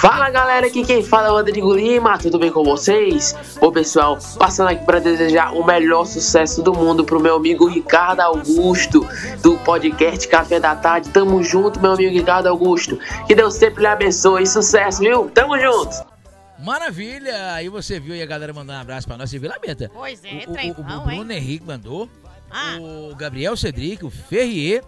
Fala 0.00 0.30
galera, 0.30 0.68
aqui 0.68 0.84
quem 0.84 1.02
fala 1.02 1.26
é 1.26 1.30
o 1.32 1.34
Rodrigo 1.34 1.74
Lima, 1.74 2.16
tudo 2.18 2.38
bem 2.38 2.52
com 2.52 2.62
vocês? 2.62 3.34
Bom 3.60 3.72
pessoal, 3.72 4.16
passando 4.38 4.68
aqui 4.68 4.84
para 4.84 5.00
desejar 5.00 5.52
o 5.52 5.66
melhor 5.66 6.04
sucesso 6.04 6.62
do 6.62 6.72
mundo 6.72 7.04
pro 7.04 7.18
meu 7.18 7.34
amigo 7.34 7.66
Ricardo 7.66 8.20
Augusto, 8.20 9.04
do 9.42 9.58
podcast 9.58 10.28
Café 10.28 10.60
da 10.60 10.76
Tarde. 10.76 11.10
Tamo 11.10 11.42
junto, 11.42 11.80
meu 11.80 11.94
amigo 11.94 12.12
Ricardo 12.12 12.46
Augusto. 12.46 12.96
Que 13.26 13.34
Deus 13.34 13.54
sempre 13.54 13.80
lhe 13.80 13.88
abençoe. 13.88 14.46
Sucesso, 14.46 15.00
viu? 15.00 15.28
Tamo 15.30 15.58
junto! 15.58 16.06
Maravilha! 16.60 17.54
Aí 17.54 17.68
você 17.68 17.98
viu 17.98 18.14
aí 18.14 18.22
a 18.22 18.26
galera 18.26 18.52
mandando 18.52 18.78
um 18.78 18.82
abraço 18.82 19.08
pra 19.08 19.16
nós. 19.16 19.28
Você 19.28 19.40
viu 19.40 19.50
lá, 19.50 19.58
Benta? 19.58 19.90
Pois 19.92 20.22
é, 20.24 20.44
o, 20.46 20.50
o, 20.50 20.54
o 20.54 20.58
hein? 20.60 20.74
Bruno 21.16 21.32
Henrique 21.32 21.66
mandou. 21.66 22.08
Ah. 22.48 22.76
O 22.80 23.16
Gabriel 23.16 23.56
Cedric, 23.56 24.04
o 24.04 24.10
Ferrier 24.10 24.84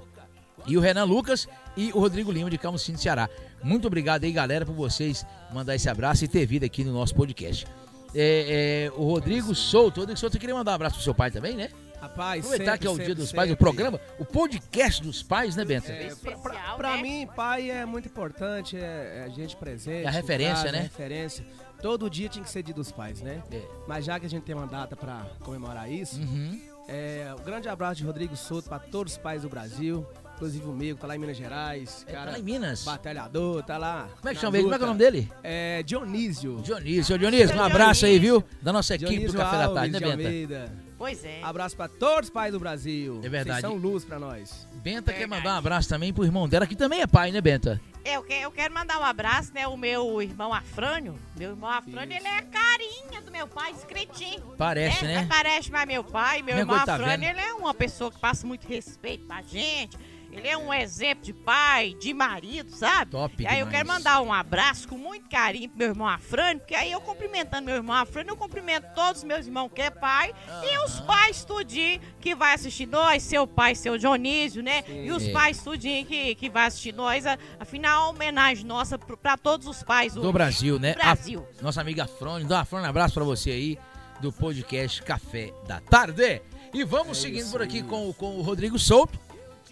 e 0.69 0.77
o 0.77 0.81
Renan 0.81 1.05
Lucas 1.05 1.49
e 1.77 1.91
o 1.93 1.99
Rodrigo 1.99 2.31
Lima 2.31 2.49
de 2.49 2.59
Camusim 2.59 2.93
do 2.93 3.01
Ceará. 3.01 3.29
Muito 3.63 3.87
obrigado 3.87 4.25
aí, 4.25 4.33
galera, 4.33 4.65
por 4.65 4.75
vocês 4.75 5.25
mandar 5.53 5.75
esse 5.75 5.89
abraço 5.89 6.25
e 6.25 6.29
ter 6.29 6.47
vindo 6.47 6.65
aqui 6.65 6.83
no 6.85 6.93
nosso 6.93 7.15
podcast. 7.15 7.67
É, 8.15 8.89
é, 8.89 8.93
o 8.97 9.05
Rodrigo 9.05 9.55
Souto, 9.55 10.01
o 10.01 10.03
Rodrigo 10.03 10.19
Souto, 10.19 10.33
você 10.35 10.39
queria 10.41 10.55
mandar 10.55 10.73
um 10.73 10.75
abraço 10.75 10.97
pro 10.97 11.05
seu 11.05 11.15
pai 11.15 11.31
também, 11.31 11.55
né? 11.57 11.69
Rapaz, 12.01 12.45
Aproveitar 12.47 12.73
sempre, 12.73 12.79
que 12.81 12.87
é 12.87 12.91
o 12.91 12.93
sempre, 12.95 13.07
Dia 13.07 13.15
dos 13.15 13.25
sempre. 13.27 13.37
Pais, 13.37 13.51
o 13.53 13.57
programa, 13.57 14.01
o 14.19 14.25
podcast 14.25 15.03
dos 15.03 15.23
pais, 15.23 15.55
né, 15.55 15.65
Benta? 15.67 15.93
É, 15.93 16.15
pra, 16.15 16.37
pra- 16.39 16.75
pra 16.75 16.97
né? 16.97 17.03
mim, 17.03 17.29
pai 17.37 17.71
é 17.71 17.85
muito 17.85 18.09
importante, 18.09 18.77
é, 18.77 19.19
é 19.19 19.25
a 19.27 19.29
gente 19.29 19.55
presente. 19.55 20.05
É 20.07 20.09
a 20.09 20.11
referência, 20.11 20.55
casa, 20.65 20.73
né? 20.73 20.79
É 20.79 20.81
a 20.81 20.85
referência. 20.85 21.45
Todo 21.83 22.09
dia 22.09 22.29
tinha 22.31 22.43
que 22.43 22.51
ser 22.51 22.63
dia 22.63 22.75
dos 22.75 22.91
pais, 22.91 23.21
né? 23.21 23.43
É. 23.53 23.61
Mas 23.87 24.05
já 24.07 24.19
que 24.19 24.25
a 24.25 24.31
gente 24.31 24.45
tem 24.45 24.55
uma 24.55 24.67
data 24.67 24.97
pra 24.97 25.27
comemorar 25.41 25.91
isso, 25.93 26.19
Uhum. 26.21 26.59
é, 26.89 27.33
um 27.39 27.43
grande 27.45 27.69
abraço 27.69 27.97
de 27.97 28.05
Rodrigo 28.07 28.35
Souto 28.35 28.69
para 28.71 28.79
todos 28.79 29.13
os 29.13 29.19
pais 29.19 29.43
do 29.43 29.49
Brasil. 29.51 30.07
Inclusive 30.41 30.65
o 30.67 30.73
Migo, 30.73 30.99
tá 30.99 31.07
lá 31.07 31.17
em 31.17 31.19
Minas 31.19 31.37
Gerais. 31.37 32.05
É, 32.09 32.13
Cara, 32.13 32.25
tá 32.27 32.31
lá 32.33 32.39
em 32.39 32.43
Minas. 32.43 32.83
batalhador, 32.83 33.63
tá 33.63 33.77
lá. 33.77 34.09
Como 34.19 34.29
é 34.31 34.35
que 34.35 34.41
chama 34.41 34.57
ele? 34.57 34.65
Como 34.65 34.75
é 34.75 34.79
que 34.79 34.83
é 34.83 34.87
o 34.87 34.89
nome 34.89 34.99
dele? 34.99 35.33
É 35.43 35.83
Dionísio. 35.83 36.57
Dionísio. 36.63 37.19
Dionísio, 37.19 37.57
um 37.57 37.63
abraço 37.63 38.07
aí, 38.07 38.19
viu? 38.19 38.43
Da 38.63 38.73
nossa 38.73 38.95
equipe 38.95 39.11
do 39.11 39.15
Dionísio 39.17 39.39
Café 39.39 39.57
da 39.59 39.65
Alves 39.67 39.75
Tarde, 39.75 39.93
né, 39.93 40.01
Benta? 40.01 40.13
Almeida. 40.29 40.73
Pois 40.97 41.25
é. 41.25 41.41
Abraço 41.43 41.77
pra 41.77 41.89
todos 41.89 42.25
os 42.29 42.31
pais 42.31 42.53
do 42.53 42.61
Brasil. 42.61 43.21
É 43.23 43.29
verdade. 43.29 43.61
Vocês 43.61 43.73
são 43.73 43.81
luz 43.81 44.05
pra 44.05 44.19
nós. 44.19 44.67
Benta 44.83 45.13
quer 45.13 45.27
mandar 45.27 45.55
um 45.55 45.59
abraço 45.59 45.89
também 45.89 46.13
pro 46.13 46.25
irmão 46.25 46.49
dela, 46.49 46.67
que 46.67 46.77
também 46.77 47.01
é 47.03 47.07
pai, 47.07 47.31
né, 47.33 47.41
Benta? 47.41 47.81
Eu, 48.05 48.23
que- 48.23 48.33
eu 48.35 48.51
quero 48.51 48.73
mandar 48.73 48.99
um 48.99 49.05
abraço, 49.05 49.53
né? 49.55 49.67
O 49.69 49.77
meu 49.77 50.21
irmão 50.23 50.53
Afrânio. 50.55 51.19
Meu 51.39 51.51
irmão 51.51 51.69
Afrânio, 51.71 52.17
ele 52.17 52.27
é 52.27 52.39
a 52.39 52.43
carinha 52.43 53.21
do 53.23 53.31
meu 53.31 53.47
pai, 53.47 53.73
discretinho. 53.75 54.43
Parece, 54.57 55.05
é, 55.05 55.09
né? 55.09 55.27
Parece 55.29 55.71
mais 55.71 55.87
meu 55.87 56.03
pai. 56.03 56.39
Meu 56.43 56.55
Minha 56.55 56.61
irmão 56.63 56.77
tá 56.85 56.95
Afrânio, 56.95 57.19
vendo. 57.19 57.25
ele 57.31 57.41
é 57.41 57.53
uma 57.55 57.75
pessoa 57.75 58.11
que 58.11 58.19
passa 58.19 58.47
muito 58.47 58.67
respeito 58.67 59.27
pra 59.27 59.43
gente. 59.43 59.99
Ele 60.33 60.47
é 60.47 60.57
um 60.57 60.73
exemplo 60.73 61.25
de 61.25 61.33
pai, 61.33 61.95
de 62.01 62.15
marido, 62.15 62.71
sabe? 62.71 63.11
Top 63.11 63.43
E 63.43 63.47
aí 63.47 63.61
eu 63.61 63.67
demais. 63.67 63.77
quero 63.77 63.89
mandar 63.89 64.21
um 64.23 64.33
abraço 64.33 64.87
com 64.89 64.97
muito 64.97 65.29
carinho 65.29 65.69
pro 65.69 65.79
meu 65.79 65.89
irmão 65.89 66.07
Afrânio, 66.09 66.59
porque 66.61 66.75
aí 66.75 66.93
eu 66.93 67.01
cumprimentando 67.01 67.67
meu 67.67 67.75
irmão 67.77 67.97
Afrânio, 67.97 68.31
eu 68.33 68.37
cumprimento 68.37 68.87
todos 68.95 69.19
os 69.23 69.25
meus 69.25 69.47
irmãos 69.47 69.71
que 69.75 69.83
é 69.83 69.91
pai 69.91 70.33
e 70.63 70.79
os 70.85 71.01
pais 71.01 71.45
tudinho 71.45 72.01
que 72.21 72.35
vai 72.35 72.55
assistir 72.55 72.87
nós, 72.87 73.23
seu 73.23 73.47
pai, 73.47 73.75
seu 73.75 73.99
Dionísio, 73.99 74.63
né? 74.63 74.85
E 74.89 75.11
os 75.11 75.27
É. 75.27 75.33
pais 75.33 75.63
tudinho 75.63 76.07
que, 76.07 76.35
que 76.37 76.49
vai 76.49 76.67
assistir 76.67 76.93
nós. 76.95 77.25
Afinal, 77.59 78.05
uma 78.05 78.11
homenagem 78.11 78.65
nossa 78.65 78.99
pra 78.99 79.37
todos 79.37 79.67
os 79.67 79.83
pais 79.83 80.15
Do 80.15 80.21
hoje. 80.23 80.33
Brasil, 80.33 80.79
né? 80.79 80.95
Brasil. 80.95 81.47
A- 81.59 81.63
nossa 81.63 81.81
amiga 81.81 82.05
Afrone. 82.05 82.45
Então, 82.45 82.57
Afrone, 82.59 82.87
um 82.87 82.89
abraço 82.89 83.15
pra 83.15 83.25
você 83.25 83.51
aí 83.51 83.79
do 84.21 84.31
podcast 84.33 85.03
Café 85.03 85.53
da 85.67 85.81
Tarde. 85.81 86.41
E 86.73 86.85
vamos 86.85 87.19
seguindo 87.19 87.51
por 87.51 87.61
aqui 87.63 87.83
com, 87.83 88.13
com 88.13 88.37
o 88.39 88.43
Rodrigo 88.43 88.79
Souto, 88.79 89.19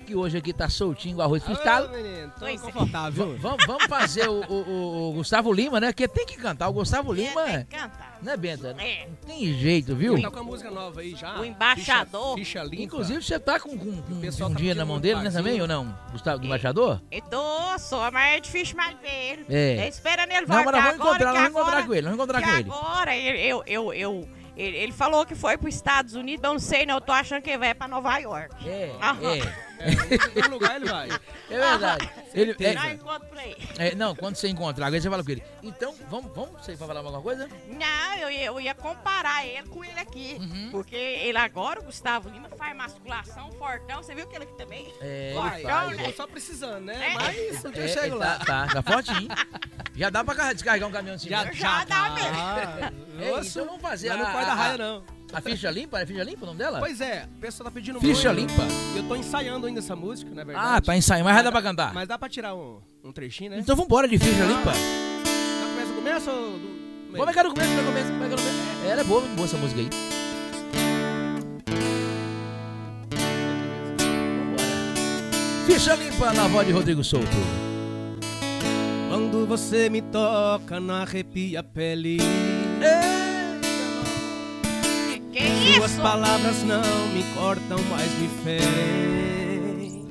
que 0.09 0.17
hoje 0.17 0.39
aqui 0.39 0.55
tá 0.55 0.71
soltinho 0.71 1.17
com 1.17 1.23
arroz 1.23 1.43
menino, 1.47 2.31
tô 2.31 2.41
Pois 2.41 2.63
é. 2.63 2.65
confortável. 2.73 3.37
Va- 3.37 3.49
Vamos, 3.51 3.67
vamos 3.67 3.85
fazer 3.85 4.27
o, 4.27 4.41
o- 4.41 4.69
o- 4.69 5.11
o 5.11 5.13
Gustavo 5.13 5.53
Lima, 5.53 5.79
né? 5.79 5.93
Que 5.93 6.09
tem 6.09 6.25
que 6.25 6.37
cantar. 6.37 6.69
O 6.69 6.73
Gustavo 6.73 7.13
Lima, 7.13 7.43
É, 7.43 7.51
é, 7.51 7.57
tem 7.59 7.65
que 7.67 7.77
cantar. 7.77 8.19
né, 8.23 8.37
Benta? 8.39 8.75
É. 8.79 9.07
Não 9.07 9.15
tem 9.29 9.53
jeito, 9.53 9.95
viu? 9.95 10.21
Tá 10.21 10.31
com 10.31 10.39
a 10.39 10.43
música 10.43 10.71
nova 10.71 11.01
aí 11.03 11.15
já. 11.15 11.39
O 11.39 11.45
embaixador. 11.45 12.37
Ficha, 12.39 12.61
ficha 12.61 12.65
limpa. 12.65 12.83
Inclusive, 12.85 13.23
você 13.23 13.39
tá 13.39 13.61
com, 13.61 13.77
com, 13.77 14.01
com, 14.03 14.21
com 14.21 14.31
tá 14.31 14.49
dinheiro 14.57 14.79
na 14.79 14.87
mão 14.87 14.97
um 14.97 15.01
dele, 15.01 15.21
né, 15.21 15.31
também, 15.31 15.61
ou 15.61 15.69
não? 15.69 15.95
Gustavo, 16.11 16.39
do 16.39 16.47
embaixador? 16.47 17.03
Eu 17.11 17.21
tô 17.23 17.79
só, 17.79 18.11
mas 18.11 18.37
é 18.37 18.41
difícil 18.41 18.77
mais 18.77 18.97
ver 18.99 19.33
ele. 19.33 19.47
É. 19.51 19.85
Eu 19.85 19.89
esperando 19.89 20.31
ele 20.33 20.47
Não, 20.47 20.55
voltar 20.57 20.65
mas 20.65 20.73
nós 20.73 20.83
vamos 20.85 20.95
encontrar, 21.07 21.33
nós 21.35 21.43
vamos 21.43 21.51
encontrar 21.61 21.87
com 21.87 21.93
ele, 21.95 22.03
vamos 22.03 22.17
encontrar 22.17 22.43
com 22.43 22.49
ele. 22.49 22.71
agora 22.71 23.17
eu, 23.17 23.63
eu, 23.67 23.93
eu, 23.93 24.29
ele, 24.57 24.93
falou 24.93 25.27
que 25.27 25.35
foi 25.35 25.59
pros 25.59 25.75
Estados 25.75 26.15
Unidos, 26.15 26.43
eu 26.43 26.53
não 26.53 26.59
sei 26.59 26.87
não, 26.87 26.95
eu 26.95 27.01
tô 27.03 27.13
achando 27.13 27.43
que 27.43 27.51
ele 27.51 27.59
vai 27.59 27.75
pra 27.75 27.87
Nova 27.87 28.17
York. 28.19 28.69
É, 28.69 28.93
Aham. 29.03 29.35
é. 29.37 29.68
É, 29.81 30.43
no 30.43 30.49
lugar 30.51 30.77
ele 30.77 30.87
vai. 30.91 31.09
É 31.51 31.59
verdade. 31.59 32.11
Ele, 32.35 32.57
é- 32.61 32.73
Já 32.73 32.87
é, 33.79 33.95
não, 33.95 34.15
quando 34.15 34.37
você 34.37 34.49
encontrar, 34.49 34.87
agora 34.87 35.01
você 35.01 35.09
fala 35.09 35.25
com 35.25 35.31
ele. 35.31 35.43
Então, 35.63 35.95
vamos, 36.11 36.33
vamos, 36.35 36.51
você 36.65 36.75
vai 36.75 36.89
falar 36.89 37.01
alguma 37.01 37.23
coisa? 37.23 37.49
Não, 37.69 38.15
eu, 38.21 38.31
ia- 38.31 38.45
eu 38.47 38.61
ia 38.61 38.75
comparar 38.75 39.47
ele 39.47 39.67
com 39.69 39.85
ele 39.85 39.99
aqui. 39.99 40.37
Uhum. 40.41 40.69
Porque 40.71 40.97
ele 40.97 41.39
agora, 41.39 41.81
o 41.81 41.85
Gustavo 41.85 42.29
Lima, 42.29 42.49
faz 42.51 42.77
musculação, 42.77 43.51
fortão. 43.53 44.03
Você 44.03 44.15
viu 44.15 44.27
que 44.27 44.35
ele 44.37 44.45
aqui 44.45 44.55
também? 44.57 44.93
É, 45.01 45.31
ele 45.37 45.63
faz. 45.63 45.99
eu 45.99 46.05
tô 46.05 46.13
só 46.13 46.27
precisando, 46.27 46.85
né? 46.85 47.13
É. 47.13 47.15
Mas 47.15 47.65
um 47.65 47.71
dia 47.71 47.83
É, 47.83 47.85
eu 47.85 47.89
chego 47.89 48.17
é, 48.17 48.19
lá. 48.19 48.39
Tá, 48.39 48.67
tá, 48.67 48.83
tá 48.83 48.83
fortinho. 48.83 49.29
Já 49.97 50.11
dá 50.11 50.23
pra 50.25 50.35
carre- 50.35 50.55
descarregar 50.55 50.89
um 50.89 50.93
caminhão 50.93 51.17
de 51.17 51.23
cimento. 51.23 51.53
Já 51.55 51.85
dá 51.85 52.11
mesmo. 52.11 52.37
Ah, 52.37 52.93
É, 53.21 53.41
então 53.41 53.65
vamos 53.67 53.81
fazer 53.83 54.09
mas 54.11 54.21
a, 54.21 54.25
não 54.25 54.33
pode 54.33 54.47
dar 54.47 54.53
a- 54.53 54.55
raia, 54.55 54.79
não. 54.79 55.18
A 55.33 55.41
ficha 55.41 55.71
limpa? 55.71 56.01
É 56.01 56.07
ficha 56.07 56.23
limpa 56.25 56.43
o 56.45 56.47
nome 56.47 56.59
dela? 56.59 56.79
Pois 56.79 57.01
é, 57.01 57.27
o 57.37 57.41
pessoal 57.41 57.65
tá 57.67 57.71
pedindo 57.71 58.01
Ficha 58.01 58.33
muito. 58.33 58.51
limpa. 58.51 58.63
Eu 58.97 59.03
tô 59.05 59.15
ensaiando 59.17 59.67
ainda 59.67 59.81
essa 59.81 59.95
música, 59.95 60.31
na 60.35 60.45
verdade. 60.45 60.69
Ah, 60.77 60.81
tá 60.81 60.97
ensaiando, 60.97 61.25
mas 61.25 61.37
já 61.37 61.43
dá 61.43 61.53
pra 61.53 61.63
cantar. 61.63 61.93
Mas 61.95 62.09
dá 62.09 62.19
pra 62.19 62.29
tirar 62.29 62.55
um, 62.55 62.81
um 63.05 63.13
trechinho, 63.13 63.51
né? 63.51 63.59
Então 63.59 63.77
vambora 63.77 64.09
de 64.09 64.19
ficha 64.19 64.45
limpa. 64.45 64.73
Já 64.73 65.67
começa 65.67 65.93
o 65.93 65.95
começo 65.95 66.31
ou 66.31 66.53
do 66.53 66.59
meio? 66.59 67.17
Como 67.19 67.31
é 67.31 67.33
que 67.33 67.39
era 67.39 67.49
o 67.49 67.53
começo? 67.55 67.71
Como 67.71 67.81
é 67.81 68.29
que 68.29 68.33
era 68.33 68.35
o 68.35 68.45
começo? 68.45 68.59
É? 68.85 68.89
É, 68.89 68.91
Ela 68.93 69.01
é 69.01 69.05
boa, 69.05 69.21
muito 69.21 69.35
boa 69.37 69.47
essa 69.47 69.57
música 69.57 69.81
aí. 69.81 69.89
Vambora. 74.37 75.67
Ficha 75.67 75.95
limpa 75.95 76.33
na 76.33 76.49
voz 76.49 76.67
de 76.67 76.73
Rodrigo 76.73 77.05
Souto. 77.05 77.27
Quando 79.09 79.47
você 79.47 79.89
me 79.89 80.03
toca, 80.03 80.79
não 80.81 80.95
arrepia 80.95 81.61
a 81.61 81.63
pele. 81.63 82.19
Que, 82.19 83.38
que 85.39 85.75
Suas 85.77 85.93
isso? 85.93 86.01
palavras 86.01 86.63
não 86.65 87.09
me 87.09 87.23
cortam, 87.35 87.79
mas 87.91 88.11
me 88.19 88.29
ferem. 88.45 90.09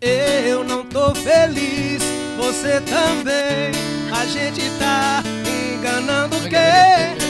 Eu 0.00 0.64
não 0.64 0.84
tô 0.84 1.14
feliz, 1.14 2.02
você 2.36 2.80
também. 2.80 3.72
A 4.12 4.26
gente 4.26 4.68
tá 4.78 5.22
enganando 5.46 6.36
quem? 6.42 7.22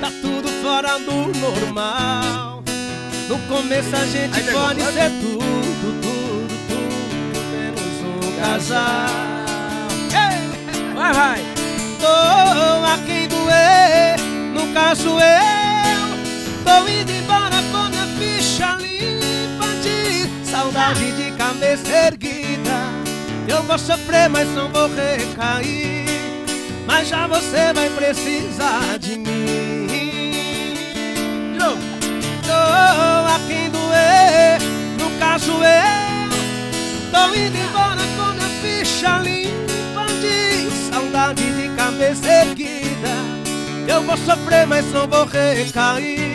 Tá 0.00 0.10
tudo 0.20 0.48
fora 0.62 0.98
do 0.98 1.38
normal. 1.38 2.62
No 3.28 3.38
começo 3.48 3.94
a 3.94 4.04
gente 4.04 4.36
Aí 4.36 4.52
pode 4.52 4.82
ser 4.92 5.10
tudo, 5.20 6.00
tudo, 6.02 6.54
tudo, 6.68 7.40
menos 7.50 7.96
um 8.02 8.40
casal. 8.40 9.06
Vai, 10.94 11.12
vai. 11.12 11.40
Tô 12.00 12.06
a 12.06 12.98
quem 13.06 13.28
doer, 13.28 14.16
no 14.54 14.72
caso 14.74 15.08
eu 15.08 15.61
Tô 16.72 16.88
indo 16.88 17.12
embora 17.12 17.56
com 17.70 17.90
minha 17.90 18.06
ficha 18.18 18.78
limpa 18.80 19.66
de 19.82 20.50
saudade 20.50 21.12
de 21.12 21.30
cabeça 21.32 21.86
erguida. 22.06 22.72
Eu 23.46 23.62
vou 23.64 23.78
sofrer, 23.78 24.30
mas 24.30 24.48
não 24.54 24.70
vou 24.70 24.88
recair. 24.88 26.06
Mas 26.86 27.08
já 27.08 27.26
você 27.26 27.74
vai 27.74 27.90
precisar 27.90 28.98
de 28.98 29.18
mim. 29.18 30.38
Tô 31.58 32.52
a 32.54 33.38
quem 33.46 33.68
doer, 33.68 34.58
no 34.98 35.10
caso 35.18 35.52
eu. 35.52 36.30
Tô 37.10 37.34
indo 37.34 37.58
embora 37.58 38.00
com 38.16 38.32
minha 38.32 38.48
ficha 38.62 39.18
limpa 39.18 40.06
de 40.22 40.70
saudade 40.90 41.44
de 41.52 41.68
cabeça 41.76 42.26
erguida. 42.26 43.10
Eu 43.86 44.02
vou 44.04 44.16
sofrer, 44.16 44.66
mas 44.66 44.86
não 44.86 45.06
vou 45.06 45.26
recair 45.26 46.31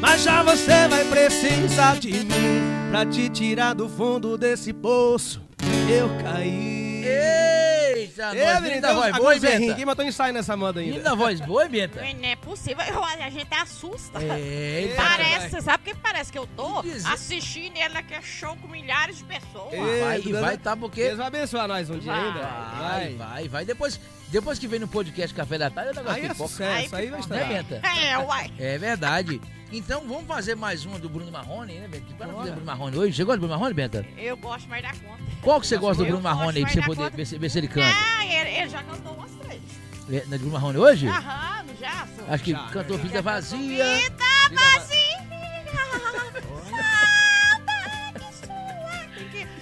Mas 0.00 0.22
já 0.22 0.42
você 0.42 0.88
vai 0.88 1.04
precisar 1.04 1.98
de 1.98 2.12
mim 2.12 2.62
Pra 2.90 3.04
te 3.06 3.28
tirar 3.28 3.74
do 3.74 3.88
fundo 3.88 4.36
desse 4.38 4.72
poço 4.72 5.40
Eu 5.88 6.08
caí 6.22 6.76
Eita, 7.08 8.34
Ei, 8.34 8.44
nós, 8.44 8.54
menino, 8.62 8.74
linda 8.74 8.94
voz 8.94 9.16
boa, 9.16 9.38
Benta? 9.38 9.72
aqui, 9.72 9.84
mas 9.84 9.94
tô 9.94 10.02
ensaiando 10.02 10.34
nessa 10.38 10.56
moda 10.56 10.80
ainda 10.80 10.96
Linda 10.96 11.14
voz 11.14 11.40
boa, 11.40 11.68
Benta? 11.68 12.00
Não 12.02 12.28
é 12.28 12.34
possível. 12.36 12.84
Olha, 12.96 13.26
a 13.26 13.30
gente 13.30 13.54
assusta. 13.54 14.18
É, 14.22 14.92
Parece, 14.96 15.50
você 15.50 15.60
sabe 15.62 15.82
o 15.82 15.94
que 15.94 16.00
parece 16.00 16.32
que 16.32 16.38
eu 16.38 16.46
tô 16.56 16.82
assistindo 17.12 17.76
ele 17.76 17.88
naquele 17.90 18.22
show 18.22 18.56
com 18.56 18.66
milhares 18.68 19.18
de 19.18 19.24
pessoas. 19.24 19.72
Ei, 19.72 20.00
vai, 20.00 20.18
e 20.18 20.22
Deus- 20.22 20.40
vai 20.40 20.56
tá 20.58 20.76
porque... 20.76 21.04
Deus 21.04 21.18
vai 21.18 21.26
abençoar 21.28 21.68
nós 21.68 21.88
um 21.88 21.98
dia 21.98 22.12
Vai. 22.12 22.24
ainda 22.26 22.40
Vai, 22.80 23.14
vai, 23.14 23.48
vai. 23.48 23.64
Depois, 23.64 24.00
depois 24.28 24.58
que 24.58 24.66
vem 24.66 24.80
no 24.80 24.88
podcast 24.88 25.34
Café 25.34 25.56
da 25.58 25.70
Tarde, 25.70 25.92
o 25.92 25.94
negócio 25.94 26.18
Aí 26.18 26.24
é 26.24 26.28
pipoca. 26.28 26.48
sucesso, 26.48 26.96
aí 26.96 27.06
vai 27.06 27.20
Né, 27.20 27.20
estar 27.20 27.44
Benta? 27.44 27.82
É, 27.86 28.18
uai. 28.18 28.50
É 28.58 28.78
verdade. 28.78 29.40
Então 29.72 30.00
vamos 30.06 30.26
fazer 30.26 30.54
mais 30.54 30.84
uma 30.84 30.98
do 30.98 31.08
Bruno 31.08 31.30
Marrone, 31.30 31.74
né, 31.74 31.88
Benta? 31.88 32.14
Para 32.16 32.28
fazer 32.32 32.50
Bruno 32.52 32.66
Marrone 32.66 32.98
hoje. 32.98 33.16
Você 33.16 33.24
gosta 33.24 33.38
do 33.38 33.40
Bruno 33.46 33.54
Marrone, 33.58 33.74
Benta? 33.74 34.06
Eu 34.16 34.36
gosto 34.36 34.68
mais 34.68 34.82
da 34.82 34.90
conta. 34.90 35.22
Qual 35.42 35.60
que 35.60 35.66
você 35.66 35.76
gosta 35.76 36.02
do 36.02 36.06
Bruno 36.06 36.22
Marrone 36.22 36.58
aí 36.58 36.64
pra 36.64 36.72
você 36.72 36.82
poder 36.82 37.10
ver 37.10 37.26
se, 37.26 37.38
ver 37.38 37.50
se 37.50 37.58
ele 37.58 37.68
canta? 37.68 37.88
Ah, 38.18 38.24
ele, 38.24 38.50
ele 38.60 38.68
já 38.68 38.82
cantou 38.84 39.12
umas 39.14 39.30
três. 39.32 39.60
É, 40.08 40.24
na 40.26 40.36
de 40.36 40.38
Bruno 40.38 40.52
Marrone 40.52 40.78
hoje? 40.78 41.08
Aham, 41.08 41.64
já? 41.80 42.06
sou? 42.16 42.24
Acho 42.32 42.44
que 42.44 42.52
Já, 42.52 42.66
cantou. 42.68 42.96
Vida 42.98 43.20
Vazia. 43.20 43.58
Vida 43.98 44.24
vazia. 44.54 45.06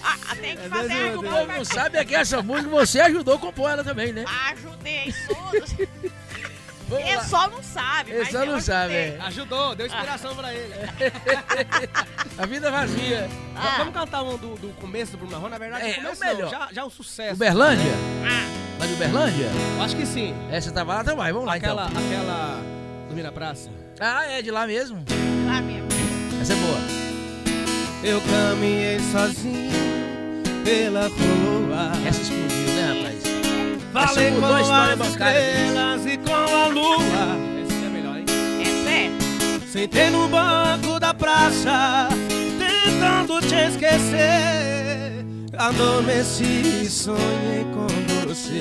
Ah, 0.02 0.36
tem 0.36 0.56
que 0.56 0.62
É 0.64 0.68
fazer 0.68 0.88
mesmo, 0.94 1.18
O 1.18 1.22
Deus. 1.22 1.34
povo 1.34 1.52
não 1.52 1.64
sabe 1.64 1.96
é 1.98 2.04
que 2.04 2.14
essa 2.14 2.42
música 2.42 2.68
você 2.68 3.00
ajudou 3.00 3.34
a 3.36 3.38
compor 3.38 3.70
ela 3.70 3.82
também, 3.84 4.12
né? 4.12 4.24
Ajudei 4.50 5.14
todos. 5.28 5.74
Só 7.34 7.48
não 7.48 7.62
sabe. 7.62 8.10
Ele 8.12 8.24
só 8.26 8.44
eu 8.44 8.52
não 8.52 8.60
sabe, 8.60 8.94
é. 8.94 9.18
Ajudou, 9.22 9.74
deu 9.74 9.86
inspiração 9.86 10.36
pra 10.36 10.54
ele. 10.54 10.72
A 12.38 12.46
Vida 12.46 12.70
Vazia. 12.70 13.28
Ah. 13.56 13.74
Vamos 13.78 13.94
cantar 13.94 14.22
um 14.22 14.36
do, 14.36 14.54
do 14.56 14.68
começo 14.80 15.12
do 15.12 15.18
Bruno 15.18 15.32
Marrone? 15.32 15.50
Na 15.50 15.58
verdade, 15.58 15.84
É, 15.86 15.90
o 15.92 15.94
começo 15.96 16.24
é 16.24 16.26
o 16.32 16.34
melhor. 16.36 16.52
não, 16.52 16.58
já, 16.60 16.68
já 16.72 16.82
é 16.82 16.84
um 16.84 16.90
sucesso. 16.90 17.34
Uberlândia? 17.34 17.92
Ah, 18.24 18.76
Mas 18.78 18.88
de 18.88 18.94
Uberlândia? 18.94 19.46
Eu 19.76 19.82
Acho 19.82 19.96
que 19.96 20.06
sim. 20.06 20.34
Essa 20.50 20.70
tava 20.70 20.94
lá, 20.94 21.00
então 21.02 21.16
vai. 21.16 21.32
Vamos 21.32 21.46
lá, 21.48 21.54
Aquela, 21.54 21.86
então. 21.90 22.04
aquela... 22.06 22.60
Dormir 23.08 23.22
na 23.22 23.32
praça. 23.32 23.68
Ah, 24.00 24.24
é 24.26 24.40
de 24.42 24.50
lá 24.50 24.66
mesmo. 24.66 25.04
lá 25.46 25.60
mesmo. 25.60 25.88
Essa 26.40 26.52
é 26.52 26.56
boa. 26.56 26.78
Eu 28.02 28.20
caminhei 28.20 28.98
sozinho 29.12 29.72
pela 30.64 31.08
rua. 31.08 31.92
Essa 32.06 32.22
explodiu, 32.22 32.74
né, 32.74 32.94
rapaz? 32.94 33.03
Falei 33.94 34.32
com 34.32 34.44
as 34.46 35.06
estrelas 35.06 36.04
e 36.04 36.18
com 36.18 36.34
a 36.34 36.66
lua. 36.66 37.38
Esse 37.64 37.84
é 37.84 37.88
melhor, 37.88 38.16
hein? 38.16 38.24
É 38.60 38.64
sério. 38.82 39.68
Sentei 39.70 40.10
no 40.10 40.26
banco 40.26 40.98
da 40.98 41.14
praça, 41.14 42.08
tentando 42.58 43.40
te 43.40 43.54
esquecer. 43.54 45.24
Adormeci 45.56 46.82
e 46.82 46.90
sonhei 46.90 47.64
com 47.72 47.86
você. 48.26 48.60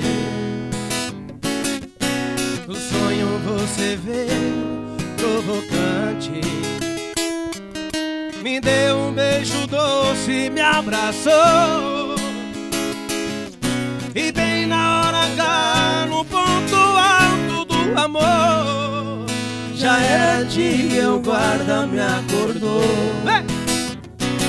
O 2.68 2.74
sonho 2.76 3.26
você 3.40 3.96
veio 3.96 4.96
provocante. 5.16 6.42
Me 8.40 8.60
deu 8.60 8.98
um 8.98 9.12
beijo 9.12 9.66
doce, 9.66 10.48
me 10.48 10.60
abraçou. 10.60 12.14
E 14.16 14.30
bem 14.30 14.64
na 14.66 15.00
hora 15.00 15.24
H, 15.24 16.06
no 16.08 16.24
ponto 16.24 16.76
alto 16.76 17.64
do 17.64 18.00
amor, 18.00 19.26
já 19.74 19.98
era 19.98 20.44
dia, 20.44 21.10
o 21.10 21.18
guarda 21.18 21.84
me 21.88 21.98
acordou. 21.98 22.80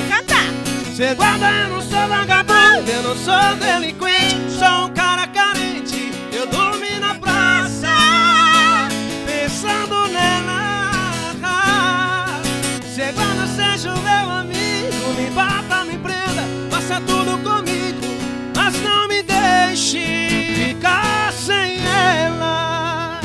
Cantar. 0.08 0.54
Cê 0.96 1.16
guarda, 1.16 1.52
eu 1.52 1.70
não 1.70 1.82
sou 1.82 2.08
vagabundo, 2.08 2.92
eu 2.92 3.02
não 3.02 3.16
sou 3.16 3.56
delinquente, 3.60 4.52
sou 4.52 4.86
um 4.86 4.94
cara 4.94 5.26
carente. 5.26 6.12
Eu 6.32 6.46
dormi 6.46 7.00
na 7.00 7.16
praça, 7.16 7.90
pensando 9.26 10.08
nela. 10.10 11.42
Cê 12.94 13.12
guarda, 13.14 13.48
seja 13.48 13.92
o 13.96 14.00
meu 14.00 14.30
amigo, 14.30 15.14
me 15.18 15.28
bata, 15.32 15.86
me 15.86 15.98
prenda, 15.98 16.44
faça 16.70 17.02
tudo 17.02 17.40
comigo, 17.40 17.65
deixe 19.76 20.00
ficar 20.54 21.34
sem 21.34 21.86
ela. 21.86 23.20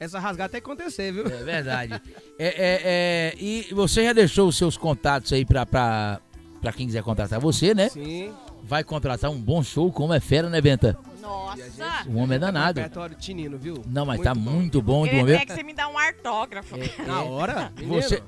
Essa 0.00 0.18
rasgada 0.18 0.50
tem 0.50 0.60
que 0.60 0.66
acontecer, 0.66 1.12
viu? 1.12 1.24
É 1.24 1.44
verdade. 1.44 2.02
É, 2.36 2.46
é, 2.46 2.80
é, 2.84 3.34
e 3.38 3.72
você 3.72 4.02
já 4.06 4.12
deixou 4.12 4.48
os 4.48 4.56
seus 4.56 4.76
contatos 4.76 5.32
aí 5.32 5.44
pra, 5.44 5.64
pra, 5.64 6.20
pra 6.60 6.72
quem 6.72 6.86
quiser 6.86 7.04
contratar 7.04 7.38
você, 7.38 7.72
né? 7.72 7.90
Sim. 7.90 8.32
Vai 8.64 8.82
contratar 8.82 9.30
um 9.30 9.40
bom 9.40 9.62
show, 9.62 9.92
como 9.92 10.12
é 10.12 10.18
fera, 10.18 10.50
né, 10.50 10.60
Benta? 10.60 10.98
Nossa. 11.22 11.62
O 12.08 12.16
homem 12.16 12.34
é 12.34 12.38
danado. 12.40 12.80
Repertório 12.80 13.16
tinino, 13.16 13.56
viu? 13.56 13.84
Não, 13.86 14.04
mas 14.04 14.20
tá 14.20 14.34
muito 14.34 14.82
bom 14.82 15.04
de 15.04 15.10
Eu 15.10 15.18
momento. 15.18 15.38
queria 15.38 15.46
que 15.46 15.54
você 15.54 15.62
me 15.62 15.74
dá 15.74 15.86
um 15.86 15.96
artógrafo. 15.96 16.74
Na 17.06 17.22
hora? 17.22 17.72
Você, 17.86 18.20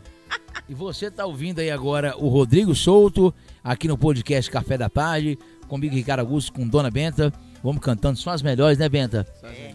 e 0.69 0.75
você 0.75 1.11
tá 1.11 1.27
ouvindo 1.27 1.61
aí 1.61 1.71
agora 1.71 2.15
o 2.17 2.29
Rodrigo 2.29 2.75
Souto, 2.75 3.35
aqui 3.63 3.87
no 3.87 3.99
podcast 3.99 4.51
Café 4.51 4.79
da 4.79 4.89
Tarde, 4.89 5.39
comigo 5.67 5.95
Ricardo 5.95 6.21
Augusto, 6.21 6.53
com 6.53 6.67
Dona 6.67 6.91
Benta. 6.91 7.33
Vamos 7.63 7.81
cantando 7.83 8.19
só 8.19 8.31
as 8.31 8.43
melhores, 8.43 8.79
né, 8.79 8.89
Benta? 8.89 9.27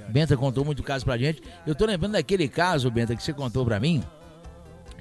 Benta 0.09 0.37
contou 0.37 0.63
muito 0.63 0.81
caso 0.83 1.03
pra 1.03 1.17
gente. 1.17 1.41
Eu 1.65 1.75
tô 1.75 1.85
lembrando 1.85 2.13
daquele 2.13 2.47
caso, 2.47 2.89
Benta, 2.89 3.15
que 3.15 3.23
você 3.23 3.33
contou 3.33 3.65
pra 3.65 3.79
mim, 3.79 4.01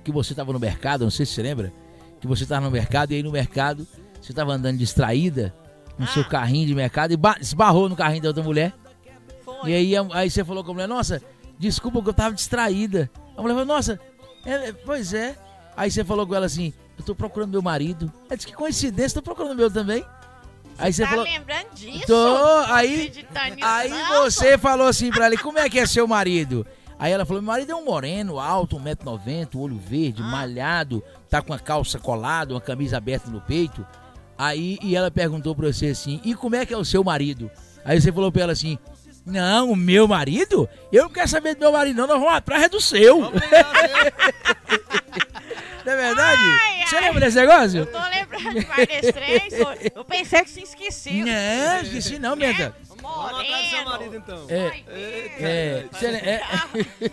que 0.03 0.11
você 0.11 0.35
tava 0.35 0.53
no 0.53 0.59
mercado, 0.59 1.05
não 1.05 1.11
sei 1.11 1.25
se 1.27 1.33
você 1.35 1.43
lembra, 1.43 1.73
que 2.21 2.27
você 2.27 2.45
tava 2.47 2.65
no 2.67 2.71
mercado 2.71 3.13
e 3.13 3.17
aí 3.17 3.23
no 3.23 3.31
mercado 3.31 3.87
você 4.21 4.33
tava 4.33 4.53
andando 4.53 4.77
distraída 4.79 5.55
no 5.99 6.07
seu 6.07 6.25
carrinho 6.25 6.67
de 6.67 6.75
mercado 6.75 7.13
e 7.13 7.17
ba- 7.17 7.37
esbarrou 7.41 7.89
no 7.89 7.95
carrinho 7.97 8.23
da 8.23 8.29
outra 8.29 8.43
mulher. 8.43 8.73
E 9.65 9.73
aí, 9.75 9.93
aí 10.13 10.31
você 10.31 10.43
falou 10.45 10.65
com 10.65 10.71
a 10.71 10.75
mulher, 10.75 10.89
nossa, 10.89 11.23
desculpa 11.59 12.03
que 12.03 12.09
eu 12.09 12.15
tava 12.15 12.35
distraída. 12.35 13.11
A 13.37 13.43
mulher 13.43 13.55
falou, 13.55 13.67
nossa, 13.67 14.01
é, 14.47 14.69
é, 14.69 14.73
pois 14.73 15.13
é. 15.13 15.37
Aí 15.77 15.91
você 15.91 16.03
falou 16.03 16.27
com 16.27 16.35
ela 16.35 16.47
assim, 16.47 16.73
eu 16.99 17.05
tô 17.05 17.15
procurando 17.15 17.51
meu 17.51 17.63
marido. 17.63 18.11
Ela 18.29 18.37
disse, 18.37 18.47
que 18.47 18.55
coincidência, 18.55 19.15
tô 19.21 19.23
procurando 19.23 19.53
o 19.53 19.57
meu 19.57 19.71
também. 19.71 20.05
Aí 20.81 20.93
você 20.93 21.03
tá 21.03 21.11
falou, 21.11 21.25
lembrando 21.25 21.75
disso? 21.75 22.07
tô, 22.07 22.65
aí, 22.69 23.13
aí 23.63 23.91
você 24.21 24.57
falou 24.57 24.87
assim 24.87 25.11
pra 25.11 25.27
ela, 25.27 25.37
como 25.37 25.59
é 25.59 25.69
que 25.69 25.79
é 25.79 25.87
seu 25.87 26.07
marido? 26.09 26.67
Aí 26.99 27.13
ela 27.13 27.25
falou, 27.25 27.43
meu 27.43 27.53
marido 27.53 27.73
é 27.73 27.75
um 27.75 27.85
moreno, 27.85 28.39
alto, 28.39 28.79
1,90m, 28.79 29.59
olho 29.59 29.79
verde, 29.79 30.23
malhado, 30.23 31.03
tá 31.29 31.41
com 31.41 31.53
a 31.53 31.59
calça 31.59 31.99
colada, 31.99 32.55
uma 32.55 32.61
camisa 32.61 32.97
aberta 32.97 33.31
no 33.31 33.41
peito. 33.41 33.87
Aí, 34.37 34.79
e 34.83 34.97
ela 34.97 35.11
perguntou 35.11 35.55
pra 35.55 35.71
você 35.71 35.89
assim, 35.89 36.21
e 36.25 36.35
como 36.35 36.57
é 36.57 36.65
que 36.65 36.73
é 36.73 36.77
o 36.77 36.85
seu 36.85 37.05
marido? 37.05 37.51
Aí 37.85 38.01
você 38.01 38.11
falou 38.11 38.33
pra 38.33 38.43
ela 38.43 38.53
assim, 38.53 38.79
não, 39.25 39.71
o 39.71 39.77
meu 39.77 40.09
marido? 40.09 40.69
Eu 40.93 41.05
não 41.05 41.11
quero 41.11 41.29
saber 41.29 41.55
do 41.55 41.61
meu 41.61 41.73
marido 41.73 41.97
não, 41.97 42.07
nós 42.07 42.19
vamos 42.19 42.35
atrás 42.35 42.65
é 42.65 42.69
do 42.69 42.81
seu. 42.81 43.21
Não 45.91 45.99
é 46.03 46.07
verdade? 46.09 46.43
Ai, 46.43 46.87
você 46.87 46.97
ai. 46.97 47.03
lembra 47.03 47.21
desse 47.21 47.37
negócio? 47.37 47.79
Eu 47.81 47.87
tô 47.87 47.99
lembrando 47.99 48.61
demais 48.61 48.87
desse 48.87 49.13
trem. 49.13 49.51
só- 49.51 49.75
Eu 49.95 50.05
pensei 50.05 50.43
que 50.45 50.51
você 50.51 50.61
esqueceu. 50.61 51.13
Não, 51.27 51.81
esqueci 51.83 52.19
não, 52.19 52.37
Benta. 52.37 52.75
Moreno. 53.01 54.15
então. 54.17 54.47
É, 54.49 54.83
é, 55.39 55.87
cê- 55.99 56.07
é- 56.07 56.43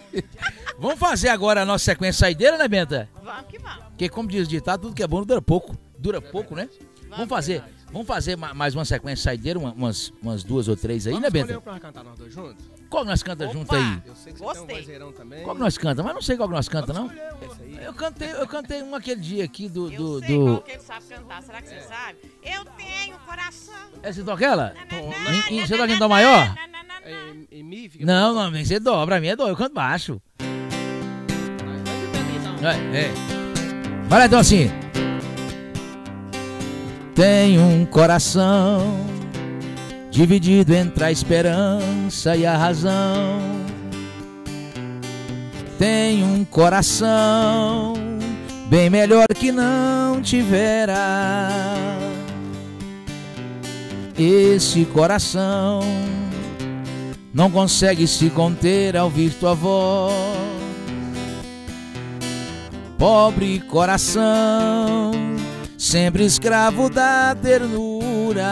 Vamos 0.77 0.99
fazer 0.99 1.29
agora 1.29 1.61
a 1.61 1.65
nossa 1.65 1.85
sequência 1.85 2.19
saideira, 2.19 2.57
né, 2.57 2.67
Benta? 2.67 3.09
Vamos 3.23 3.45
que 3.47 3.57
vamos. 3.57 3.83
Porque, 3.85 4.09
como 4.09 4.27
diz 4.29 4.45
o 4.45 4.49
ditado, 4.49 4.81
tudo 4.81 4.95
que 4.95 5.01
é 5.03 5.07
bom 5.07 5.23
dura 5.23 5.41
pouco. 5.41 5.75
Dura 5.97 6.21
pouco, 6.21 6.55
né? 6.55 6.69
Vamos 7.09 7.29
fazer, 7.29 7.63
vamos 7.91 8.07
fazer 8.07 8.35
ma- 8.37 8.53
mais 8.53 8.75
uma 8.75 8.85
sequência 8.85 9.23
saideira, 9.23 9.57
uma- 9.59 9.71
umas, 9.73 10.11
umas 10.21 10.43
duas 10.43 10.67
ou 10.67 10.75
três 10.75 11.07
aí, 11.07 11.13
né, 11.13 11.29
Vamos 11.29 11.35
escolher 11.39 11.57
um 11.57 11.61
pra 11.61 11.79
cantar 11.79 12.03
nós 12.03 12.17
dois 12.17 12.33
juntos? 12.33 12.65
Qual 12.89 13.03
que 13.03 13.09
nós 13.09 13.21
canta 13.21 13.47
junto 13.49 13.75
aí? 13.75 14.01
Eu 14.05 14.15
sei 14.15 14.31
que 14.33 14.39
você 14.39 14.53
tem 14.55 14.63
um 14.63 14.67
Gostei. 14.67 15.13
também. 15.13 15.43
Qual 15.43 15.55
que 15.55 15.61
nós 15.61 15.77
canta? 15.77 16.01
Mas 16.03 16.13
não 16.13 16.21
sei 16.21 16.37
qual 16.37 16.47
que 16.47 16.55
nós 16.55 16.69
canta, 16.69 16.93
não. 16.93 17.07
Esse 17.07 17.61
aí. 17.63 17.79
Eu 17.83 17.93
cantei, 17.93 18.31
eu 18.31 18.47
cantei 18.47 18.81
um 18.81 18.95
aquele 18.95 19.19
dia 19.19 19.43
aqui 19.43 19.67
do... 19.67 19.91
Eu 19.91 19.97
do, 19.97 20.19
sei 20.19 20.37
do... 20.37 20.45
qual 20.45 20.61
que 20.61 20.71
ele 20.71 20.79
sabe 20.81 21.05
cantar. 21.07 21.43
Será 21.43 21.61
que 21.61 21.67
você 21.69 21.81
sabe? 21.81 22.17
Eu 22.43 22.63
tenho 22.77 23.17
coração. 23.25 23.73
É, 24.01 24.13
você 24.13 24.23
toca 24.23 24.45
ela? 24.45 24.73
Na, 24.89 25.35
Em- 25.35 25.57
em- 25.59 25.65
Você 25.67 25.77
toca 25.77 25.91
em 25.91 25.97
Dó 25.99 26.07
maior? 26.07 26.55
É, 27.03 27.11
Em, 27.51 27.89
Não, 27.99 28.33
não, 28.33 28.51
que 28.53 28.65
ser 28.65 28.79
dó. 28.79 29.05
Pra 29.05 29.19
mim 29.19 29.27
é 29.27 29.35
dó, 29.35 29.47
eu 29.49 29.55
canto 29.57 29.73
baixo. 29.73 30.21
É, 32.61 32.97
é. 33.05 33.11
Vai 34.07 34.19
lá 34.19 34.25
então 34.27 34.39
assim. 34.39 34.69
Tem 37.17 37.57
um 37.57 37.83
coração 37.83 38.95
dividido 40.11 40.71
entre 40.75 41.03
a 41.03 41.11
esperança 41.11 42.35
e 42.35 42.45
a 42.45 42.55
razão. 42.55 43.39
Tem 45.79 46.23
um 46.23 46.45
coração 46.45 47.95
bem 48.69 48.87
melhor 48.87 49.25
que 49.33 49.51
não 49.51 50.21
tivera. 50.21 51.39
Esse 54.15 54.85
coração 54.85 55.79
não 57.33 57.49
consegue 57.49 58.05
se 58.05 58.29
conter 58.29 58.95
ao 58.95 59.05
ouvir 59.05 59.33
tua 59.39 59.55
voz. 59.55 60.13
Pobre 62.95 63.59
coração, 63.61 65.09
sempre 65.77 66.25
escravo 66.25 66.89
da 66.89 67.35
ternura. 67.35 68.45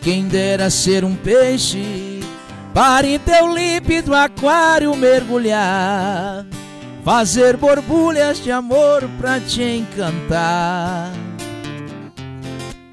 Quem 0.00 0.26
dera 0.26 0.70
ser 0.70 1.04
um 1.04 1.14
peixe 1.14 2.20
para 2.72 3.06
em 3.06 3.18
teu 3.18 3.54
límpido 3.54 4.14
aquário 4.14 4.96
mergulhar, 4.96 6.46
fazer 7.04 7.56
borbulhas 7.56 8.42
de 8.42 8.50
amor 8.50 9.06
pra 9.18 9.38
te 9.38 9.62
encantar. 9.62 11.12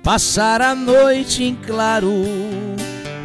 Passar 0.03 0.61
a 0.61 0.75
noite 0.75 1.43
em 1.43 1.55
claro 1.55 2.11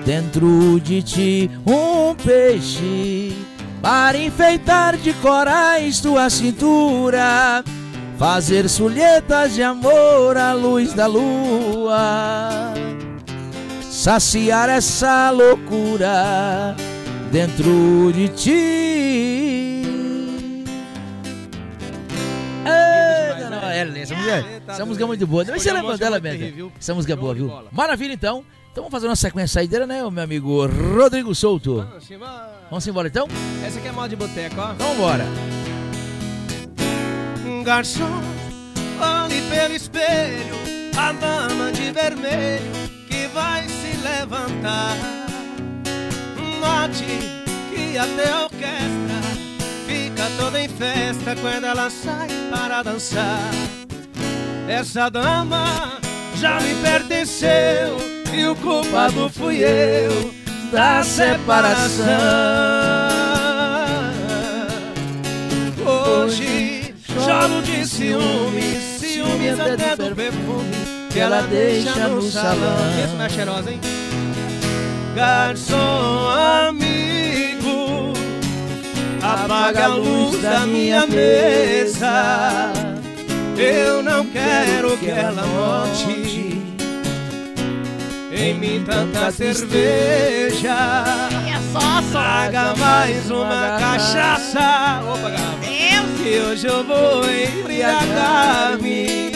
dentro 0.04 0.80
de 0.80 1.02
ti 1.02 1.50
um 1.66 2.14
peixe 2.14 3.32
para 3.80 4.18
enfeitar 4.18 4.96
de 4.96 5.12
corais 5.14 6.00
tua 6.00 6.28
cintura, 6.30 7.64
fazer 8.18 8.68
sulhetas 8.68 9.54
de 9.54 9.62
amor 9.62 10.36
à 10.36 10.52
luz 10.52 10.92
da 10.92 11.06
lua, 11.06 12.72
saciar 13.82 14.68
essa 14.68 15.30
loucura 15.30 16.74
dentro 17.30 18.12
de 18.12 18.28
ti. 18.28 19.82
Eita, 22.64 23.50
não, 23.50 23.68
é, 23.68 23.80
essa 24.00 24.14
música, 24.14 24.46
essa 24.68 24.86
música 24.86 25.04
é 25.04 25.06
muito 25.06 25.26
boa. 25.26 25.44
Você 25.44 25.56
Escolheu 25.56 25.74
lembra 25.82 25.98
dela, 25.98 26.20
terrível. 26.20 26.72
Essa 26.78 26.94
música 26.94 27.12
é 27.12 27.16
boa, 27.16 27.34
viu? 27.34 27.52
Maravilha, 27.72 28.12
então. 28.12 28.44
Então 28.70 28.84
vamos 28.84 28.92
fazer 28.92 29.06
uma 29.06 29.16
sequência 29.16 29.60
saideira, 29.60 29.86
né, 29.86 29.98
meu 30.10 30.22
amigo 30.22 30.66
Rodrigo 30.66 31.34
Souto? 31.34 31.86
Vamos 31.86 32.10
embora. 32.10 32.52
Vamos 32.70 32.86
embora 32.86 33.08
então? 33.08 33.28
Essa 33.66 33.78
aqui 33.78 33.88
é 33.88 33.92
moda 33.92 34.08
de 34.08 34.16
boteco, 34.16 34.56
ó. 34.58 34.72
Então 34.72 34.94
Garçom, 37.64 38.20
olhe 39.00 39.40
pelo 39.42 39.74
espelho 39.74 40.56
a 40.96 41.12
dama 41.12 41.70
de 41.70 41.92
vermelho 41.92 42.72
que 43.08 43.28
vai 43.28 43.62
se 43.68 43.96
levantar. 43.98 44.96
Note 46.60 47.04
que 47.72 47.96
até 47.96 48.30
a 48.30 48.44
orquestra 48.44 49.22
fica 49.86 50.24
toda 50.38 50.60
em 50.60 50.68
festa 50.68 51.36
quando 51.40 51.64
ela 51.64 51.88
sai 51.88 52.28
para 52.50 52.82
dançar. 52.82 53.50
Essa 54.68 55.08
dama 55.08 55.98
já 56.36 56.60
me 56.60 56.74
pertenceu 56.82 57.96
e 58.32 58.46
o 58.46 58.56
culpado 58.56 59.30
fui 59.30 59.62
eu 59.62 60.34
da 60.72 61.02
separação. 61.04 62.12
Hoje 65.84 66.61
choro 67.24 67.62
de 67.62 67.86
ciúme, 67.86 68.80
ciúmes 68.98 69.58
até 69.60 69.96
do 69.96 70.14
perfume 70.14 70.92
que 71.10 71.20
ela 71.20 71.42
deixa 71.42 72.08
no 72.08 72.22
salão. 72.22 72.76
Isso 73.04 73.14
não 73.16 73.24
é 73.24 73.28
cheirosa, 73.28 73.70
hein? 73.70 73.80
Garçom 75.14 76.28
amigo, 76.68 78.12
apaga 79.22 79.84
a 79.84 79.88
luz 79.88 80.40
da 80.40 80.66
minha 80.66 81.06
mesa. 81.06 82.72
Eu 83.58 84.02
não 84.02 84.24
quero 84.26 84.96
que 84.96 85.10
ela 85.10 85.42
note 85.42 86.61
em 88.42 88.54
mim 88.54 88.82
tanta 88.84 89.30
cerveja. 89.30 90.74
É 91.48 91.60
só, 91.72 91.80
só. 91.80 92.02
Traga 92.10 92.74
mais 92.76 93.30
uma 93.30 93.78
cachaça. 93.78 95.00
Opa, 95.08 95.30
garrafa. 95.30 95.58
Deus. 95.60 96.20
Que 96.20 96.38
hoje 96.40 96.66
eu 96.66 96.84
vou 96.84 97.22
embriagar-me. 97.24 99.32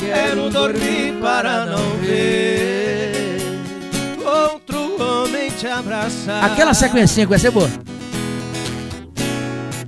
Quero 0.00 0.48
dormir 0.50 1.14
para 1.20 1.66
não 1.66 1.90
ver 2.00 3.42
outro 4.24 5.02
homem 5.02 5.50
te 5.50 5.66
abraçar. 5.66 6.44
Aquela 6.44 6.72
sequencinha 6.74 7.26
que 7.26 7.30
vai 7.30 7.38
ser 7.38 7.50
boa. 7.50 7.68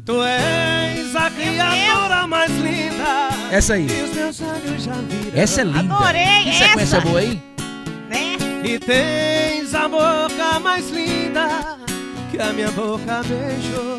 Tu 0.05 0.23
és 0.25 1.15
a 1.15 1.31
criatura 1.31 2.27
mais 2.27 2.51
linda. 2.51 3.29
Essa 3.51 3.75
aí. 3.75 3.87
E 3.87 4.03
os 4.03 4.13
meus 4.15 4.41
olhos 4.41 4.83
já 4.83 4.93
viram. 4.93 5.39
Essa 5.41 5.61
é 5.61 5.65
linda. 5.65 5.95
Adorei 5.95 6.45
que 6.45 6.53
sequência 6.55 6.97
essa. 6.97 7.01
boa 7.01 7.21
aí? 7.21 7.41
E 8.65 8.79
tens 8.79 9.75
a 9.75 9.89
boca 9.89 10.61
mais 10.61 10.91
linda 10.91 11.79
que 12.31 12.39
a 12.39 12.53
minha 12.53 12.71
boca 12.71 13.23
beijou. 13.23 13.99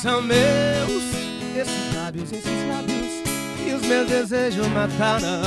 São 0.00 0.22
meus 0.22 1.04
esses 1.56 1.94
lábios, 1.94 2.32
esses 2.32 2.68
lábios 2.68 3.22
que 3.62 3.72
os 3.72 3.82
meus 3.82 4.08
desejos 4.08 4.66
mataram. 4.68 5.42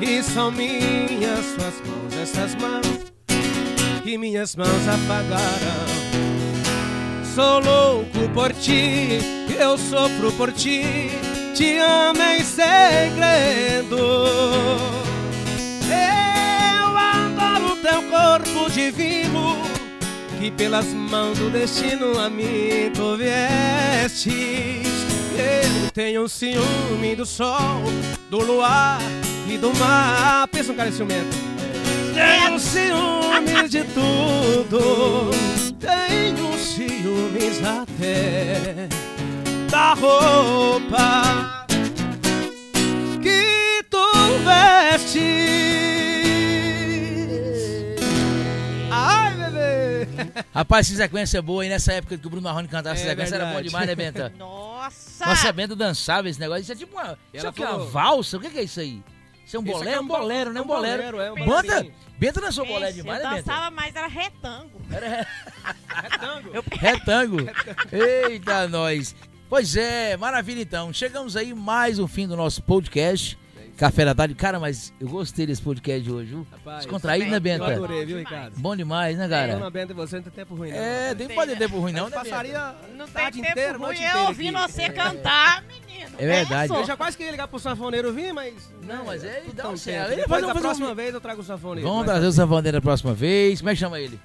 E 0.00 0.22
são 0.22 0.50
minhas 0.50 1.44
suas 1.44 1.74
mãos, 1.86 2.14
essas 2.22 2.54
mãos 2.54 3.12
que 4.02 4.16
minhas 4.16 4.56
mãos 4.56 4.88
apagaram. 4.88 6.00
Sou 7.34 7.60
louco 7.60 8.28
por 8.34 8.52
ti, 8.52 9.18
eu 9.58 9.76
sofro 9.76 10.32
por 10.32 10.52
ti, 10.52 11.10
te 11.54 11.78
amo 11.78 12.22
em 12.22 12.44
segredo. 12.44 13.96
Eu 15.88 16.96
adoro 16.96 17.76
teu 17.76 18.02
corpo 18.02 18.70
divino, 18.70 19.56
que 20.38 20.50
pelas 20.50 20.86
mãos 20.86 21.38
do 21.38 21.50
destino 21.50 22.18
a 22.18 22.28
mim 22.28 22.90
tu 22.94 23.16
viestes. 23.16 24.88
Eu 25.36 25.90
tenho 25.92 26.28
ciúme 26.28 27.16
do 27.16 27.24
sol, 27.24 27.82
do 28.28 28.38
luar 28.38 29.00
e 29.48 29.56
do 29.56 29.72
mar. 29.74 30.46
Pensa 30.48 30.72
um 30.72 30.76
cara 30.76 30.92
ciumento. 30.92 31.36
Tenho 32.14 32.58
ciúmes 32.58 33.70
de 33.70 33.84
tudo. 33.84 35.30
Tenho 35.78 36.58
ciúmes 36.58 37.60
até 37.64 38.69
da 39.70 39.94
roupa 39.94 41.66
que 43.22 43.82
tu 43.88 43.98
vestes. 44.44 45.20
Ai, 48.90 49.34
bebê! 49.34 50.08
Rapaz, 50.54 50.88
essa 50.90 50.96
sequência 51.02 51.38
é 51.38 51.42
boa, 51.42 51.64
e 51.64 51.68
nessa 51.68 51.92
época 51.92 52.18
que 52.18 52.26
o 52.26 52.30
Bruno 52.30 52.42
Marrone 52.44 52.68
cantava 52.68 52.96
essa 52.96 53.06
É 53.06 53.10
sequência 53.10 53.34
era 53.36 53.44
bom 53.44 53.50
verdade. 53.52 53.68
demais, 53.68 53.86
né, 53.86 53.94
Benta? 53.94 54.32
Nossa. 54.38 55.26
Nossa, 55.26 55.48
a 55.48 55.52
Benta 55.52 55.76
dançava 55.76 56.28
esse 56.28 56.40
negócio. 56.40 56.62
Isso 56.62 56.72
é 56.72 56.76
tipo 56.76 56.96
uma. 56.96 57.18
Isso 57.32 57.46
é 57.46 57.52
que? 57.52 57.60
Uma 57.62 57.70
falou- 57.70 57.88
valsa? 57.90 58.36
O 58.36 58.40
que 58.40 58.58
é 58.58 58.62
isso 58.62 58.80
aí? 58.80 59.02
Isso 59.46 59.56
é 59.56 59.60
um 59.60 59.64
bolero? 59.64 59.90
é 59.90 60.00
um 60.00 60.06
bo- 60.06 60.16
bolero, 60.18 60.52
né? 60.52 60.60
Um 60.60 60.64
bolero. 60.66 61.20
é 61.20 61.32
um 61.32 61.44
bolerinho. 61.44 61.92
Benta 62.18 62.40
dançou 62.40 62.64
bolero 62.66 62.92
Gente, 62.92 63.02
demais, 63.02 63.22
eu 63.22 63.28
né, 63.30 63.36
Benta? 63.36 63.50
dançava, 63.50 63.70
mas 63.70 63.96
era 63.96 64.06
retango. 64.06 64.80
Era 64.90 65.26
Retango. 66.02 66.50
retango. 66.78 67.36
Eita, 67.92 68.68
nós. 68.68 69.14
Pois 69.50 69.74
é, 69.74 70.16
maravilha 70.16 70.62
então. 70.62 70.92
Chegamos 70.92 71.36
aí 71.36 71.52
mais 71.52 71.98
um 71.98 72.06
fim 72.06 72.26
do 72.26 72.36
nosso 72.36 72.62
podcast. 72.62 73.36
Café 73.76 74.04
da 74.04 74.14
tarde. 74.14 74.34
Cara, 74.34 74.60
mas 74.60 74.92
eu 75.00 75.08
gostei 75.08 75.46
desse 75.46 75.60
podcast 75.62 76.02
de 76.02 76.12
hoje, 76.12 76.28
viu? 76.30 76.46
Rapaz, 76.52 76.78
Descontraído, 76.84 77.30
né, 77.30 77.38
Eu 77.38 77.40
Benta? 77.40 77.64
adorei, 77.66 78.04
viu, 78.04 78.18
Ricardo? 78.18 78.52
Bom 78.58 78.76
demais, 78.76 79.16
né, 79.16 79.24
Eu 79.24 79.30
cara? 79.30 79.58
na 79.58 79.70
Benta 79.70 79.92
e 79.92 79.96
você 79.96 80.16
não 80.16 80.22
tem 80.22 80.32
tempo 80.32 80.54
ruim, 80.54 80.70
não. 80.70 80.76
É, 80.76 81.14
tem 81.14 81.28
pode 81.28 81.52
ter 81.52 81.58
tempo 81.58 81.80
ruim, 81.80 81.92
não, 81.92 82.04
né, 82.04 82.10
Benta? 82.10 82.24
passaria 82.30 82.74
Não 82.94 83.06
tem 83.06 83.14
tarde 83.14 83.38
tempo 83.40 83.50
inteira, 83.52 83.78
ruim 83.78 83.86
eu 83.86 83.92
inteira 83.94 84.28
aqui. 84.28 84.72
você 84.72 84.88
cantar, 84.90 85.64
menino. 85.64 86.14
É 86.18 86.26
verdade. 86.26 86.72
Eu 86.72 86.84
já 86.84 86.96
quase 86.96 87.16
queria 87.16 87.32
ligar 87.32 87.48
pro 87.48 87.58
sanfoneiro 87.58 88.12
vir, 88.12 88.32
mas... 88.34 88.54
Não, 88.86 89.04
mas 89.06 89.24
é- 89.24 89.40
tudo 89.40 89.54
dá 89.56 89.62
tão 89.64 89.72
um 89.72 89.76
certo. 89.76 90.12
Ele 90.12 90.20
Depois 90.22 90.44
um- 90.44 90.52
próxima 90.60 90.94
vez 90.94 91.14
eu 91.14 91.20
trago 91.20 91.40
o 91.40 91.44
sanfoneiro. 91.44 91.88
Vamos 91.88 92.04
trazer 92.04 92.26
o 92.26 92.32
Savandeira 92.32 92.78
da 92.78 92.82
próxima 92.82 93.14
vez. 93.14 93.60
Como 93.60 93.70
é 93.70 93.72
que 93.72 93.80
chama 93.80 93.98
ele? 93.98 94.20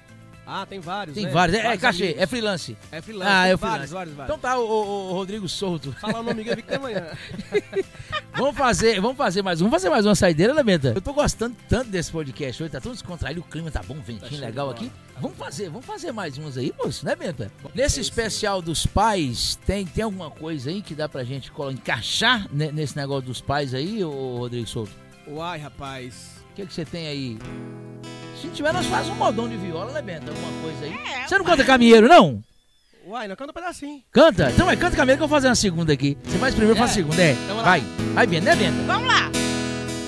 Ah, 0.48 0.64
tem 0.64 0.78
vários, 0.78 1.14
Tem 1.16 1.24
né? 1.24 1.30
vários. 1.32 1.58
É, 1.58 1.66
é 1.66 1.76
cachê, 1.76 2.04
amigos. 2.04 2.22
é 2.22 2.26
freelance. 2.28 2.76
É 2.92 3.02
freelance. 3.02 3.30
Ah, 3.32 3.46
é 3.48 3.54
o 3.54 3.58
vários, 3.58 3.90
freelance. 3.90 3.92
vários, 3.92 4.14
vários. 4.14 4.36
Então 4.36 4.38
tá, 4.38 4.56
o, 4.58 4.62
o- 5.10 5.12
Rodrigo 5.12 5.48
Souto. 5.48 5.90
Falar 5.94 6.20
o 6.20 6.22
nome 6.22 6.44
dele 6.44 6.62
que 6.62 6.68
tem 6.68 6.76
amanhã. 6.76 7.08
Vamos 8.36 8.54
fazer, 8.54 9.00
vamos 9.00 9.16
fazer 9.16 9.40
mais 9.40 9.62
um. 9.62 9.64
Vamos 9.64 9.76
fazer 9.80 9.88
mais 9.88 10.04
uma 10.04 10.14
saideira, 10.14 10.52
né, 10.52 10.62
Benta? 10.62 10.92
Eu 10.94 11.00
tô 11.00 11.14
gostando 11.14 11.56
tanto 11.70 11.88
desse 11.90 12.12
podcast 12.12 12.62
hoje, 12.62 12.70
tá 12.70 12.78
tão 12.82 12.92
descontraído, 12.92 13.40
o 13.40 13.44
clima 13.44 13.70
tá 13.70 13.82
bom, 13.82 13.94
ventinho 13.94 14.38
Tá 14.38 14.46
legal 14.46 14.68
aqui. 14.68 14.92
Vamos 15.18 15.38
fazer, 15.38 15.70
vamos 15.70 15.86
fazer 15.86 16.12
mais 16.12 16.36
uns 16.36 16.58
aí, 16.58 16.70
moço, 16.78 17.06
né, 17.06 17.16
Benta? 17.16 17.50
Nesse 17.74 17.98
especial 17.98 18.60
dos 18.60 18.84
pais, 18.86 19.58
tem, 19.64 19.86
tem 19.86 20.04
alguma 20.04 20.30
coisa 20.30 20.68
aí 20.68 20.82
que 20.82 20.94
dá 20.94 21.08
pra 21.08 21.24
gente 21.24 21.50
encaixar 21.72 22.46
ne- 22.52 22.70
nesse 22.70 22.94
negócio 22.94 23.22
dos 23.22 23.40
pais 23.40 23.72
aí, 23.72 24.04
ô 24.04 24.36
Rodrigo 24.36 24.66
Souto? 24.66 24.92
Uai, 25.26 25.58
rapaz. 25.58 26.36
O 26.50 26.54
que, 26.54 26.66
que 26.66 26.74
você 26.74 26.84
tem 26.84 27.06
aí? 27.06 27.38
Se 28.40 28.48
tiver, 28.48 28.72
nós 28.72 28.86
fazemos 28.86 29.16
um 29.16 29.18
modão 29.18 29.48
de 29.48 29.56
viola, 29.56 29.92
né, 29.92 30.02
Benta? 30.02 30.30
Alguma 30.30 30.52
coisa 30.62 30.84
aí. 30.84 30.94
É, 31.22 31.26
Você 31.26 31.38
não 31.38 31.44
canta 31.44 31.64
caminheiro, 31.64 32.08
não? 32.08 32.42
Uai, 33.06 33.28
não 33.28 33.36
canta 33.36 33.52
um 33.52 33.54
pedacinho. 33.54 34.00
Canta? 34.12 34.50
Então 34.50 34.66
vai, 34.66 34.76
canta 34.76 34.96
caminheiro 34.96 35.18
que 35.18 35.24
eu 35.24 35.28
vou 35.28 35.36
fazer 35.36 35.48
uma 35.48 35.54
segunda 35.54 35.92
aqui. 35.92 36.18
Você 36.24 36.38
faz 36.38 36.54
primeiro, 36.54 36.76
eu 36.76 36.80
faço 36.80 36.98
a 36.98 37.00
É. 37.00 37.04
segunda, 37.04 37.22
é. 37.22 37.32
Então 37.32 37.56
vai. 37.62 37.82
Vai, 38.14 38.26
Benta, 38.26 38.44
né, 38.46 38.56
Benta? 38.56 38.82
Vamos 38.86 39.06
lá. 39.08 39.30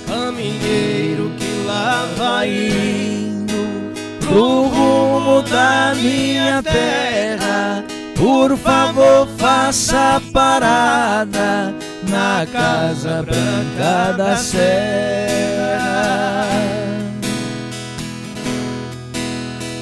Caminheiro 0.07 1.33
que 1.39 1.67
lá 1.67 2.07
vai 2.17 2.49
indo 2.51 4.27
pro 4.27 4.63
rumo 4.67 5.43
da 5.43 5.95
minha 5.95 6.63
terra. 6.63 7.85
Por 8.17 8.57
favor, 8.59 9.29
faça 9.39 10.21
parada 10.33 11.73
na 12.09 12.45
Casa 12.53 13.23
Branca 13.23 14.13
da 14.17 14.37
Serra. 14.37 16.49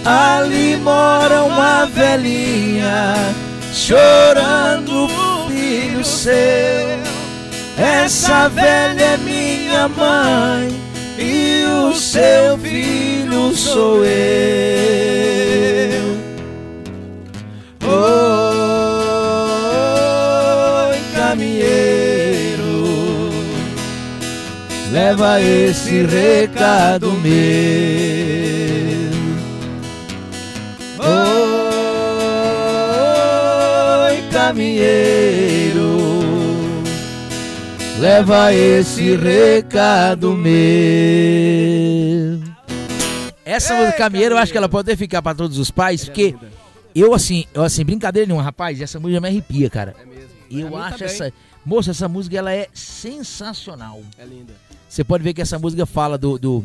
Ali 0.06 0.76
mora 0.76 1.42
uma 1.42 1.84
velhinha 1.86 3.16
chorando 3.72 5.06
o 5.06 5.48
filho 5.50 6.04
seu. 6.04 6.36
Essa 7.76 8.48
velha 8.48 9.02
é 9.02 9.16
minha 9.16 9.88
mãe 9.88 10.68
e 11.18 11.64
o 11.64 11.92
seu 11.92 12.56
filho 12.58 13.52
sou 13.52 14.04
eu. 14.04 14.06
Oi, 20.86 21.00
caminheiro, 21.16 22.62
leva 24.92 25.40
esse 25.40 26.06
recado 26.06 27.10
meu. 27.14 28.45
Oi, 34.08 34.22
caminheiro, 34.32 35.96
leva 37.98 38.52
esse 38.54 39.16
recado 39.16 40.34
meu. 40.36 40.54
Essa 43.44 43.74
música 43.76 43.96
caminheiro, 43.98 44.34
eu 44.34 44.38
acho 44.38 44.52
que 44.52 44.58
ela 44.58 44.68
pode 44.68 44.90
até 44.90 44.96
ficar 44.96 45.22
pra 45.22 45.34
todos 45.34 45.58
os 45.58 45.70
pais, 45.70 46.04
porque 46.04 46.34
eu 46.94 47.14
assim, 47.14 47.44
eu 47.54 47.62
assim, 47.62 47.84
brincadeira 47.84 48.26
nenhuma, 48.26 48.42
rapaz, 48.42 48.80
essa 48.80 48.98
música 49.00 49.20
me 49.20 49.28
arrepia, 49.28 49.70
cara. 49.70 49.94
É 50.00 50.04
mesmo. 50.04 50.26
Eu 50.50 50.76
acho 50.76 50.98
também. 50.98 51.14
essa, 51.14 51.32
moça, 51.64 51.90
essa 51.90 52.08
música 52.08 52.36
ela 52.36 52.52
é 52.52 52.68
sensacional. 52.72 54.00
É 54.18 54.24
linda. 54.24 54.52
Você 54.88 55.02
pode 55.04 55.22
ver 55.24 55.34
que 55.34 55.42
essa 55.42 55.58
música 55.58 55.84
fala 55.86 56.16
do, 56.16 56.38
do, 56.38 56.64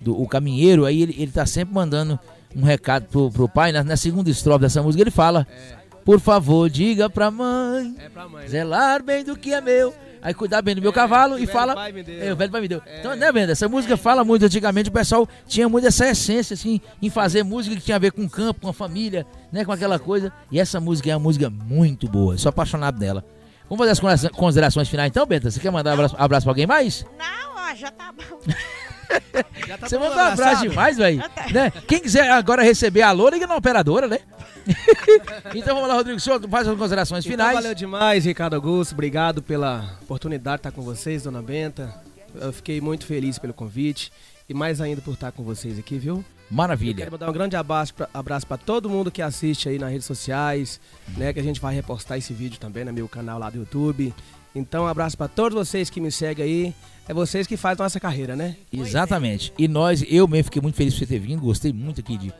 do- 0.00 0.20
o 0.20 0.26
caminheiro, 0.28 0.84
aí 0.84 1.02
ele, 1.02 1.14
ele 1.18 1.32
tá 1.32 1.44
sempre 1.46 1.74
mandando 1.74 2.18
um 2.56 2.62
recado 2.64 3.04
pro, 3.06 3.30
pro 3.30 3.48
pai. 3.48 3.70
Na, 3.72 3.84
na 3.84 3.96
segunda 3.96 4.30
estrofe 4.30 4.60
dessa 4.62 4.82
música 4.82 5.02
ele 5.02 5.10
fala: 5.10 5.46
É, 5.50 5.76
Por 6.04 6.18
favor, 6.18 6.68
diga 6.70 7.10
pra 7.10 7.30
mãe 7.30 7.94
é 7.98 8.08
pra 8.08 8.28
mãe. 8.28 8.42
né? 8.44 8.48
zelar 8.48 9.02
bem 9.02 9.22
do 9.24 9.36
que 9.36 9.52
é 9.52 9.60
meu. 9.60 9.92
Aí 10.22 10.34
cuidar 10.34 10.60
bem 10.60 10.74
do 10.74 10.82
meu 10.82 10.92
cavalo 10.92 11.36
o 11.36 11.38
e 11.38 11.46
fala. 11.46 11.72
É, 12.20 12.32
o 12.32 12.36
velho 12.36 12.50
pai 12.50 12.60
me 12.60 12.66
deu. 12.66 12.82
Então, 12.98 13.14
né, 13.14 13.30
Benda? 13.30 13.52
Essa 13.52 13.68
música 13.68 13.96
fala 13.96 14.24
muito. 14.24 14.44
Antigamente 14.44 14.88
o 14.88 14.92
pessoal 14.92 15.28
tinha 15.46 15.68
muito 15.68 15.86
essa 15.86 16.08
essência, 16.08 16.54
assim, 16.54 16.80
em 17.00 17.08
fazer 17.08 17.44
música 17.44 17.76
que 17.76 17.82
tinha 17.82 17.94
a 17.96 18.00
ver 18.00 18.10
com 18.10 18.24
o 18.24 18.28
campo, 18.30 18.62
com 18.62 18.68
a 18.68 18.72
família, 18.72 19.24
né? 19.52 19.64
Com 19.64 19.70
aquela 19.70 20.00
coisa. 20.00 20.32
E 20.50 20.58
essa 20.58 20.80
música 20.80 21.08
é 21.10 21.14
uma 21.14 21.22
música 21.22 21.48
muito 21.48 22.08
boa. 22.08 22.36
Sou 22.38 22.48
apaixonado 22.48 22.98
dela. 22.98 23.24
Vamos 23.68 23.78
fazer 23.78 23.92
as 23.92 24.00
considera- 24.00 24.34
considerações 24.34 24.88
finais 24.88 25.10
então, 25.10 25.24
Benta? 25.26 25.48
Você 25.48 25.60
quer 25.60 25.70
mandar 25.70 25.92
abraço, 25.92 26.16
abraço 26.18 26.44
pra 26.44 26.50
alguém 26.52 26.66
mais? 26.66 27.04
Não, 27.18 27.56
ó, 27.70 27.74
já 27.76 27.90
tá 27.92 28.12
bom. 28.12 28.38
Tá 29.06 29.88
Você 29.88 29.98
mandou 29.98 30.16
um 30.16 30.20
abraço 30.20 30.62
demais, 30.68 30.96
velho. 30.96 31.22
Eu 31.22 31.28
tá- 31.28 31.46
Né? 31.52 31.70
Quem 31.86 32.00
quiser 32.00 32.30
agora 32.30 32.62
receber 32.62 33.02
a 33.02 33.08
alô, 33.08 33.28
liga 33.28 33.46
na 33.46 33.56
operadora, 33.56 34.06
né? 34.08 34.18
então 35.54 35.74
vamos 35.74 35.88
lá, 35.88 35.94
Rodrigo 35.94 36.18
Souto, 36.20 36.48
faz 36.48 36.66
as 36.66 36.76
considerações 36.76 37.24
Então, 37.24 37.32
finais. 37.36 37.54
valeu 37.54 37.74
demais, 37.74 38.24
Ricardo 38.24 38.54
Augusto. 38.54 38.92
Obrigado 38.92 39.42
pela 39.42 39.98
oportunidade 40.02 40.56
de 40.56 40.68
estar 40.68 40.72
com 40.72 40.82
vocês, 40.82 41.22
dona 41.22 41.42
Benta. 41.42 41.94
Eu 42.34 42.52
fiquei 42.52 42.80
muito 42.80 43.06
feliz 43.06 43.38
pelo 43.38 43.54
convite 43.54 44.12
e 44.48 44.54
mais 44.54 44.80
ainda 44.80 45.00
por 45.00 45.14
estar 45.14 45.32
com 45.32 45.42
vocês 45.42 45.78
aqui, 45.78 45.98
viu? 45.98 46.24
Maravilha. 46.50 46.98
Quero 46.98 47.12
mandar 47.12 47.28
um 47.28 47.32
grande 47.32 47.56
abraço 47.56 47.92
pra, 47.94 48.08
abraço 48.14 48.46
para 48.46 48.56
todo 48.56 48.88
mundo 48.88 49.10
que 49.10 49.20
assiste 49.20 49.68
aí 49.68 49.78
nas 49.78 49.90
redes 49.90 50.06
sociais, 50.06 50.80
né? 51.16 51.32
Que 51.32 51.40
a 51.40 51.42
gente 51.42 51.60
vai 51.60 51.74
repostar 51.74 52.18
esse 52.18 52.32
vídeo 52.32 52.58
também 52.60 52.84
no 52.84 52.92
meu 52.92 53.08
canal 53.08 53.38
lá 53.38 53.50
do 53.50 53.58
YouTube. 53.58 54.14
Então, 54.56 54.84
um 54.84 54.86
abraço 54.86 55.18
para 55.18 55.28
todos 55.28 55.54
vocês 55.54 55.90
que 55.90 56.00
me 56.00 56.10
seguem 56.10 56.44
aí. 56.44 56.74
É 57.06 57.12
vocês 57.12 57.46
que 57.46 57.58
fazem 57.58 57.82
nossa 57.82 58.00
carreira, 58.00 58.34
né? 58.34 58.56
Exatamente. 58.72 59.52
E 59.58 59.68
nós, 59.68 60.02
eu 60.08 60.26
mesmo 60.26 60.44
fiquei 60.44 60.62
muito 60.62 60.74
feliz 60.74 60.94
por 60.94 61.00
você 61.00 61.06
ter 61.06 61.18
vindo. 61.18 61.42
Gostei 61.42 61.72
muito 61.72 62.00
aqui 62.00 62.16
de, 62.16 62.32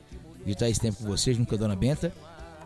de 0.45 0.53
estar 0.53 0.69
esse 0.69 0.81
tempo 0.81 0.97
com 0.97 1.05
vocês, 1.05 1.39
a 1.39 1.57
dona 1.57 1.77
Benta. 1.77 2.13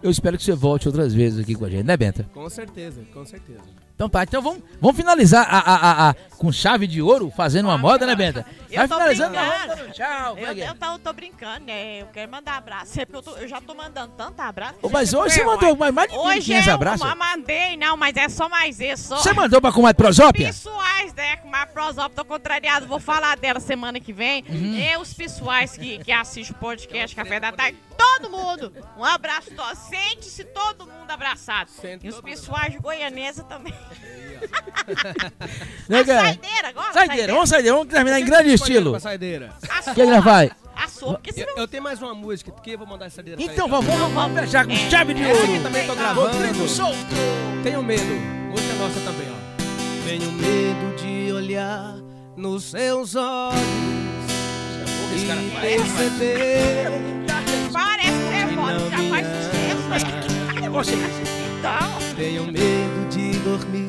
Eu 0.03 0.11
espero 0.11 0.37
que 0.39 0.45
você 0.45 0.53
volte 0.55 0.87
outras 0.89 1.13
vezes 1.15 1.39
aqui 1.41 1.55
com 1.55 1.65
a 1.65 1.71
gente, 1.71 1.85
né, 1.85 1.97
Benta? 1.97 2.29
Com 2.33 2.49
certeza, 2.49 3.03
com 3.13 3.25
certeza. 3.25 3.61
Então 3.95 4.09
tá, 4.09 4.23
então 4.23 4.41
vamos, 4.41 4.63
vamos 4.81 4.97
finalizar 4.97 5.47
a, 5.47 5.59
a, 5.59 5.75
a- 5.75 6.11
a- 6.11 6.15
com 6.39 6.51
chave 6.51 6.87
de 6.87 7.03
ouro, 7.03 7.31
fazendo 7.37 7.67
uma 7.67 7.77
moda, 7.77 8.07
né, 8.07 8.15
Benta? 8.17 8.47
Eu 8.71 8.79
Vai 8.79 8.89
tô 8.89 8.95
finalizando, 8.95 9.31
brincando. 9.37 9.77
dando 9.77 9.93
tchau. 9.93 10.37
é 10.39 10.43
Eu, 10.43 10.47
é? 10.47 10.71
eu, 10.71 10.75
tô, 10.75 10.87
eu 10.87 10.99
tô 11.01 11.13
brincando, 11.13 11.67
né? 11.67 12.01
Eu 12.01 12.07
quero 12.07 12.33
mandar 12.33 12.57
abraço. 12.57 12.93
Sempre 12.95 13.19
eu, 13.19 13.23
tô- 13.23 13.37
eu 13.37 13.47
já 13.47 13.61
tô 13.61 13.75
mandando 13.75 14.11
tanto 14.17 14.41
abraço. 14.41 14.77
Ô, 14.81 14.89
Mas 14.89 15.13
hoje 15.13 15.35
você 15.35 15.45
mandou 15.45 15.77
mais, 15.77 15.93
mais 15.93 16.11
de 16.11 16.17
Hoje 16.17 16.41
500 16.47 16.67
eu 16.67 16.75
abraços. 16.75 17.07
ma- 17.07 17.15
mandei, 17.15 17.77
não, 17.77 17.95
mas 17.95 18.17
é 18.17 18.27
só 18.31 18.49
mais 18.49 18.81
esse. 18.81 19.03
Só 19.05 19.19
Você 19.19 19.35
mandou 19.35 19.61
pra 19.61 19.71
comadre 19.71 19.99
Prosópia? 20.03 20.47
pessoais, 20.47 21.13
né? 21.13 21.37
Com 21.37 21.55
a 21.55 21.67
Prosop, 21.67 22.15
tô 22.15 22.25
contrariado. 22.25 22.87
Vou 22.87 23.01
falar 23.01 23.37
dela 23.37 23.61
semana 23.61 24.01
que 24.01 24.15
vem. 24.15 24.43
Uhum. 24.49 24.77
E 24.79 24.97
os 24.97 25.13
pessoais 25.13 25.77
que, 25.77 25.99
que 25.99 26.11
assistem 26.11 26.57
o 26.57 26.59
podcast 26.59 27.15
Café 27.15 27.39
da 27.39 27.53
Tarde, 27.53 27.77
todo 28.21 28.31
mundo. 28.31 28.73
Um 28.97 29.05
abraço. 29.05 29.51
to- 29.51 29.77
Sente-se 29.89 30.45
todo 30.45 30.87
mundo 30.87 31.11
abraçado. 31.11 31.71
Sente 31.71 32.07
e 32.07 32.11
os 32.11 32.21
pessoais 32.21 32.73
de 32.73 32.79
Goianesa 32.79 33.43
também. 33.45 33.75
Né, 35.89 36.01
A 36.01 36.05
cara? 36.05 36.21
saideira 36.23 36.69
agora? 36.69 36.93
Saideira, 36.93 37.33
vamos 37.33 37.49
saideira, 37.49 37.77
vamos 37.77 37.93
terminar 37.93 38.21
em 38.21 38.25
grande 38.25 38.53
estilo. 38.55 38.99
Saideira. 39.01 39.53
A 39.69 39.91
O 39.91 39.95
que 39.95 40.01
ele 40.01 40.21
vai? 40.21 40.51
A 40.77 40.89
sua, 40.89 41.15
porque 41.15 41.31
Eu, 41.31 41.35
senão... 41.35 41.55
eu 41.59 41.69
tenho 41.69 41.83
mais 41.83 42.01
uma 42.01 42.15
música 42.15 42.51
que 42.51 42.71
eu 42.73 42.79
vou 42.79 42.87
mandar 42.87 43.07
essa 43.07 43.17
saideira 43.17 43.37
pra 43.43 43.53
Então 43.53 43.69
vamos, 43.69 43.87
vamos, 43.87 44.13
vamos 44.15 44.41
fechar 44.41 44.67
com 44.67 44.75
chave 44.89 45.13
de 45.15 45.23
Essa 45.23 45.43
aqui 45.43 45.51
ouro. 45.53 45.63
também 45.63 45.87
tô 45.87 45.95
gravando. 45.95 46.31
Rodrigo. 46.39 46.65
Tenho 47.63 47.83
medo. 47.83 48.03
Música 48.51 48.75
nossa 48.75 49.01
também, 49.01 49.29
ó. 49.31 50.07
Tenho 50.09 50.33
medo 50.33 50.97
de 50.97 51.33
olhar 51.33 51.95
nos 52.37 52.65
seus 52.65 53.15
olhos 53.15 53.61
e 55.15 55.61
perceber 55.61 56.89
Então, 60.73 62.15
Tenho 62.17 62.45
medo 62.45 63.09
de 63.11 63.33
dormir 63.41 63.89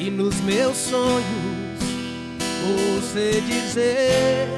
e 0.00 0.10
nos 0.10 0.40
meus 0.40 0.76
sonhos 0.76 1.78
você 2.60 3.40
dizer 3.46 4.48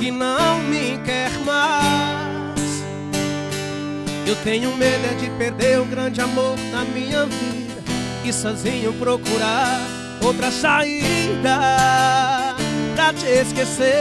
que 0.00 0.10
não 0.10 0.60
me 0.62 0.98
quer 1.04 1.30
mais. 1.44 2.82
Eu 4.26 4.34
tenho 4.36 4.74
medo 4.74 5.06
é 5.06 5.14
de 5.14 5.28
perder 5.36 5.80
o 5.80 5.84
grande 5.84 6.20
amor 6.22 6.56
da 6.72 6.82
minha 6.84 7.26
vida 7.26 7.82
e 8.24 8.32
sozinho 8.32 8.94
procurar 8.94 9.80
outra 10.22 10.50
saída 10.50 11.58
pra 12.94 13.12
te 13.12 13.26
esquecer. 13.26 13.92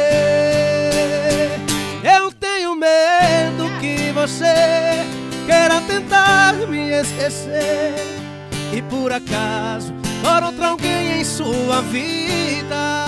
Eu 2.03 2.31
tenho 2.31 2.73
medo 2.73 3.69
que 3.81 4.11
você 4.13 5.14
queira 5.45 5.81
tentar 5.81 6.53
me 6.67 6.91
esquecer 6.91 7.93
e 8.73 8.81
por 8.83 9.11
acaso 9.11 9.93
for 10.21 10.43
outro 10.43 10.63
alguém 10.63 11.21
em 11.21 11.23
sua 11.25 11.81
vida. 11.81 13.05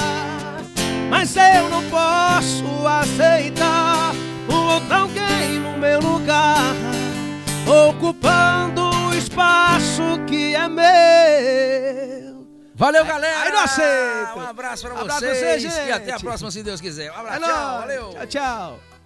Mas 1.10 1.36
eu 1.36 1.70
não 1.70 1.84
posso 1.90 2.66
aceitar 2.88 4.12
o 4.50 4.54
outro 4.54 4.94
alguém 4.94 5.60
no 5.60 5.78
meu 5.78 6.00
lugar, 6.00 6.74
ocupando 7.90 8.90
o 9.10 9.14
espaço 9.14 10.02
que 10.28 10.54
é 10.56 10.68
meu. 10.68 12.38
Valeu, 12.76 13.04
galera. 13.06 13.40
Aí 13.42 13.52
não 13.52 13.64
aceito. 13.64 14.38
Um 14.38 14.42
abraço 14.48 14.88
pra 14.88 15.00
Abraço 15.02 15.20
pra 15.20 15.34
vocês. 15.34 15.64
você, 15.64 15.86
E 15.88 15.92
até 15.92 16.12
a 16.14 16.20
próxima, 16.20 16.52
se 16.52 16.62
Deus 16.62 16.80
quiser. 16.80 17.12
Um 17.12 17.16
abraço. 17.16 17.44
É 17.44 17.48
tchau. 17.48 17.80
Valeu. 17.80 18.10
Tchau, 18.10 18.28
tchau. 18.28 18.97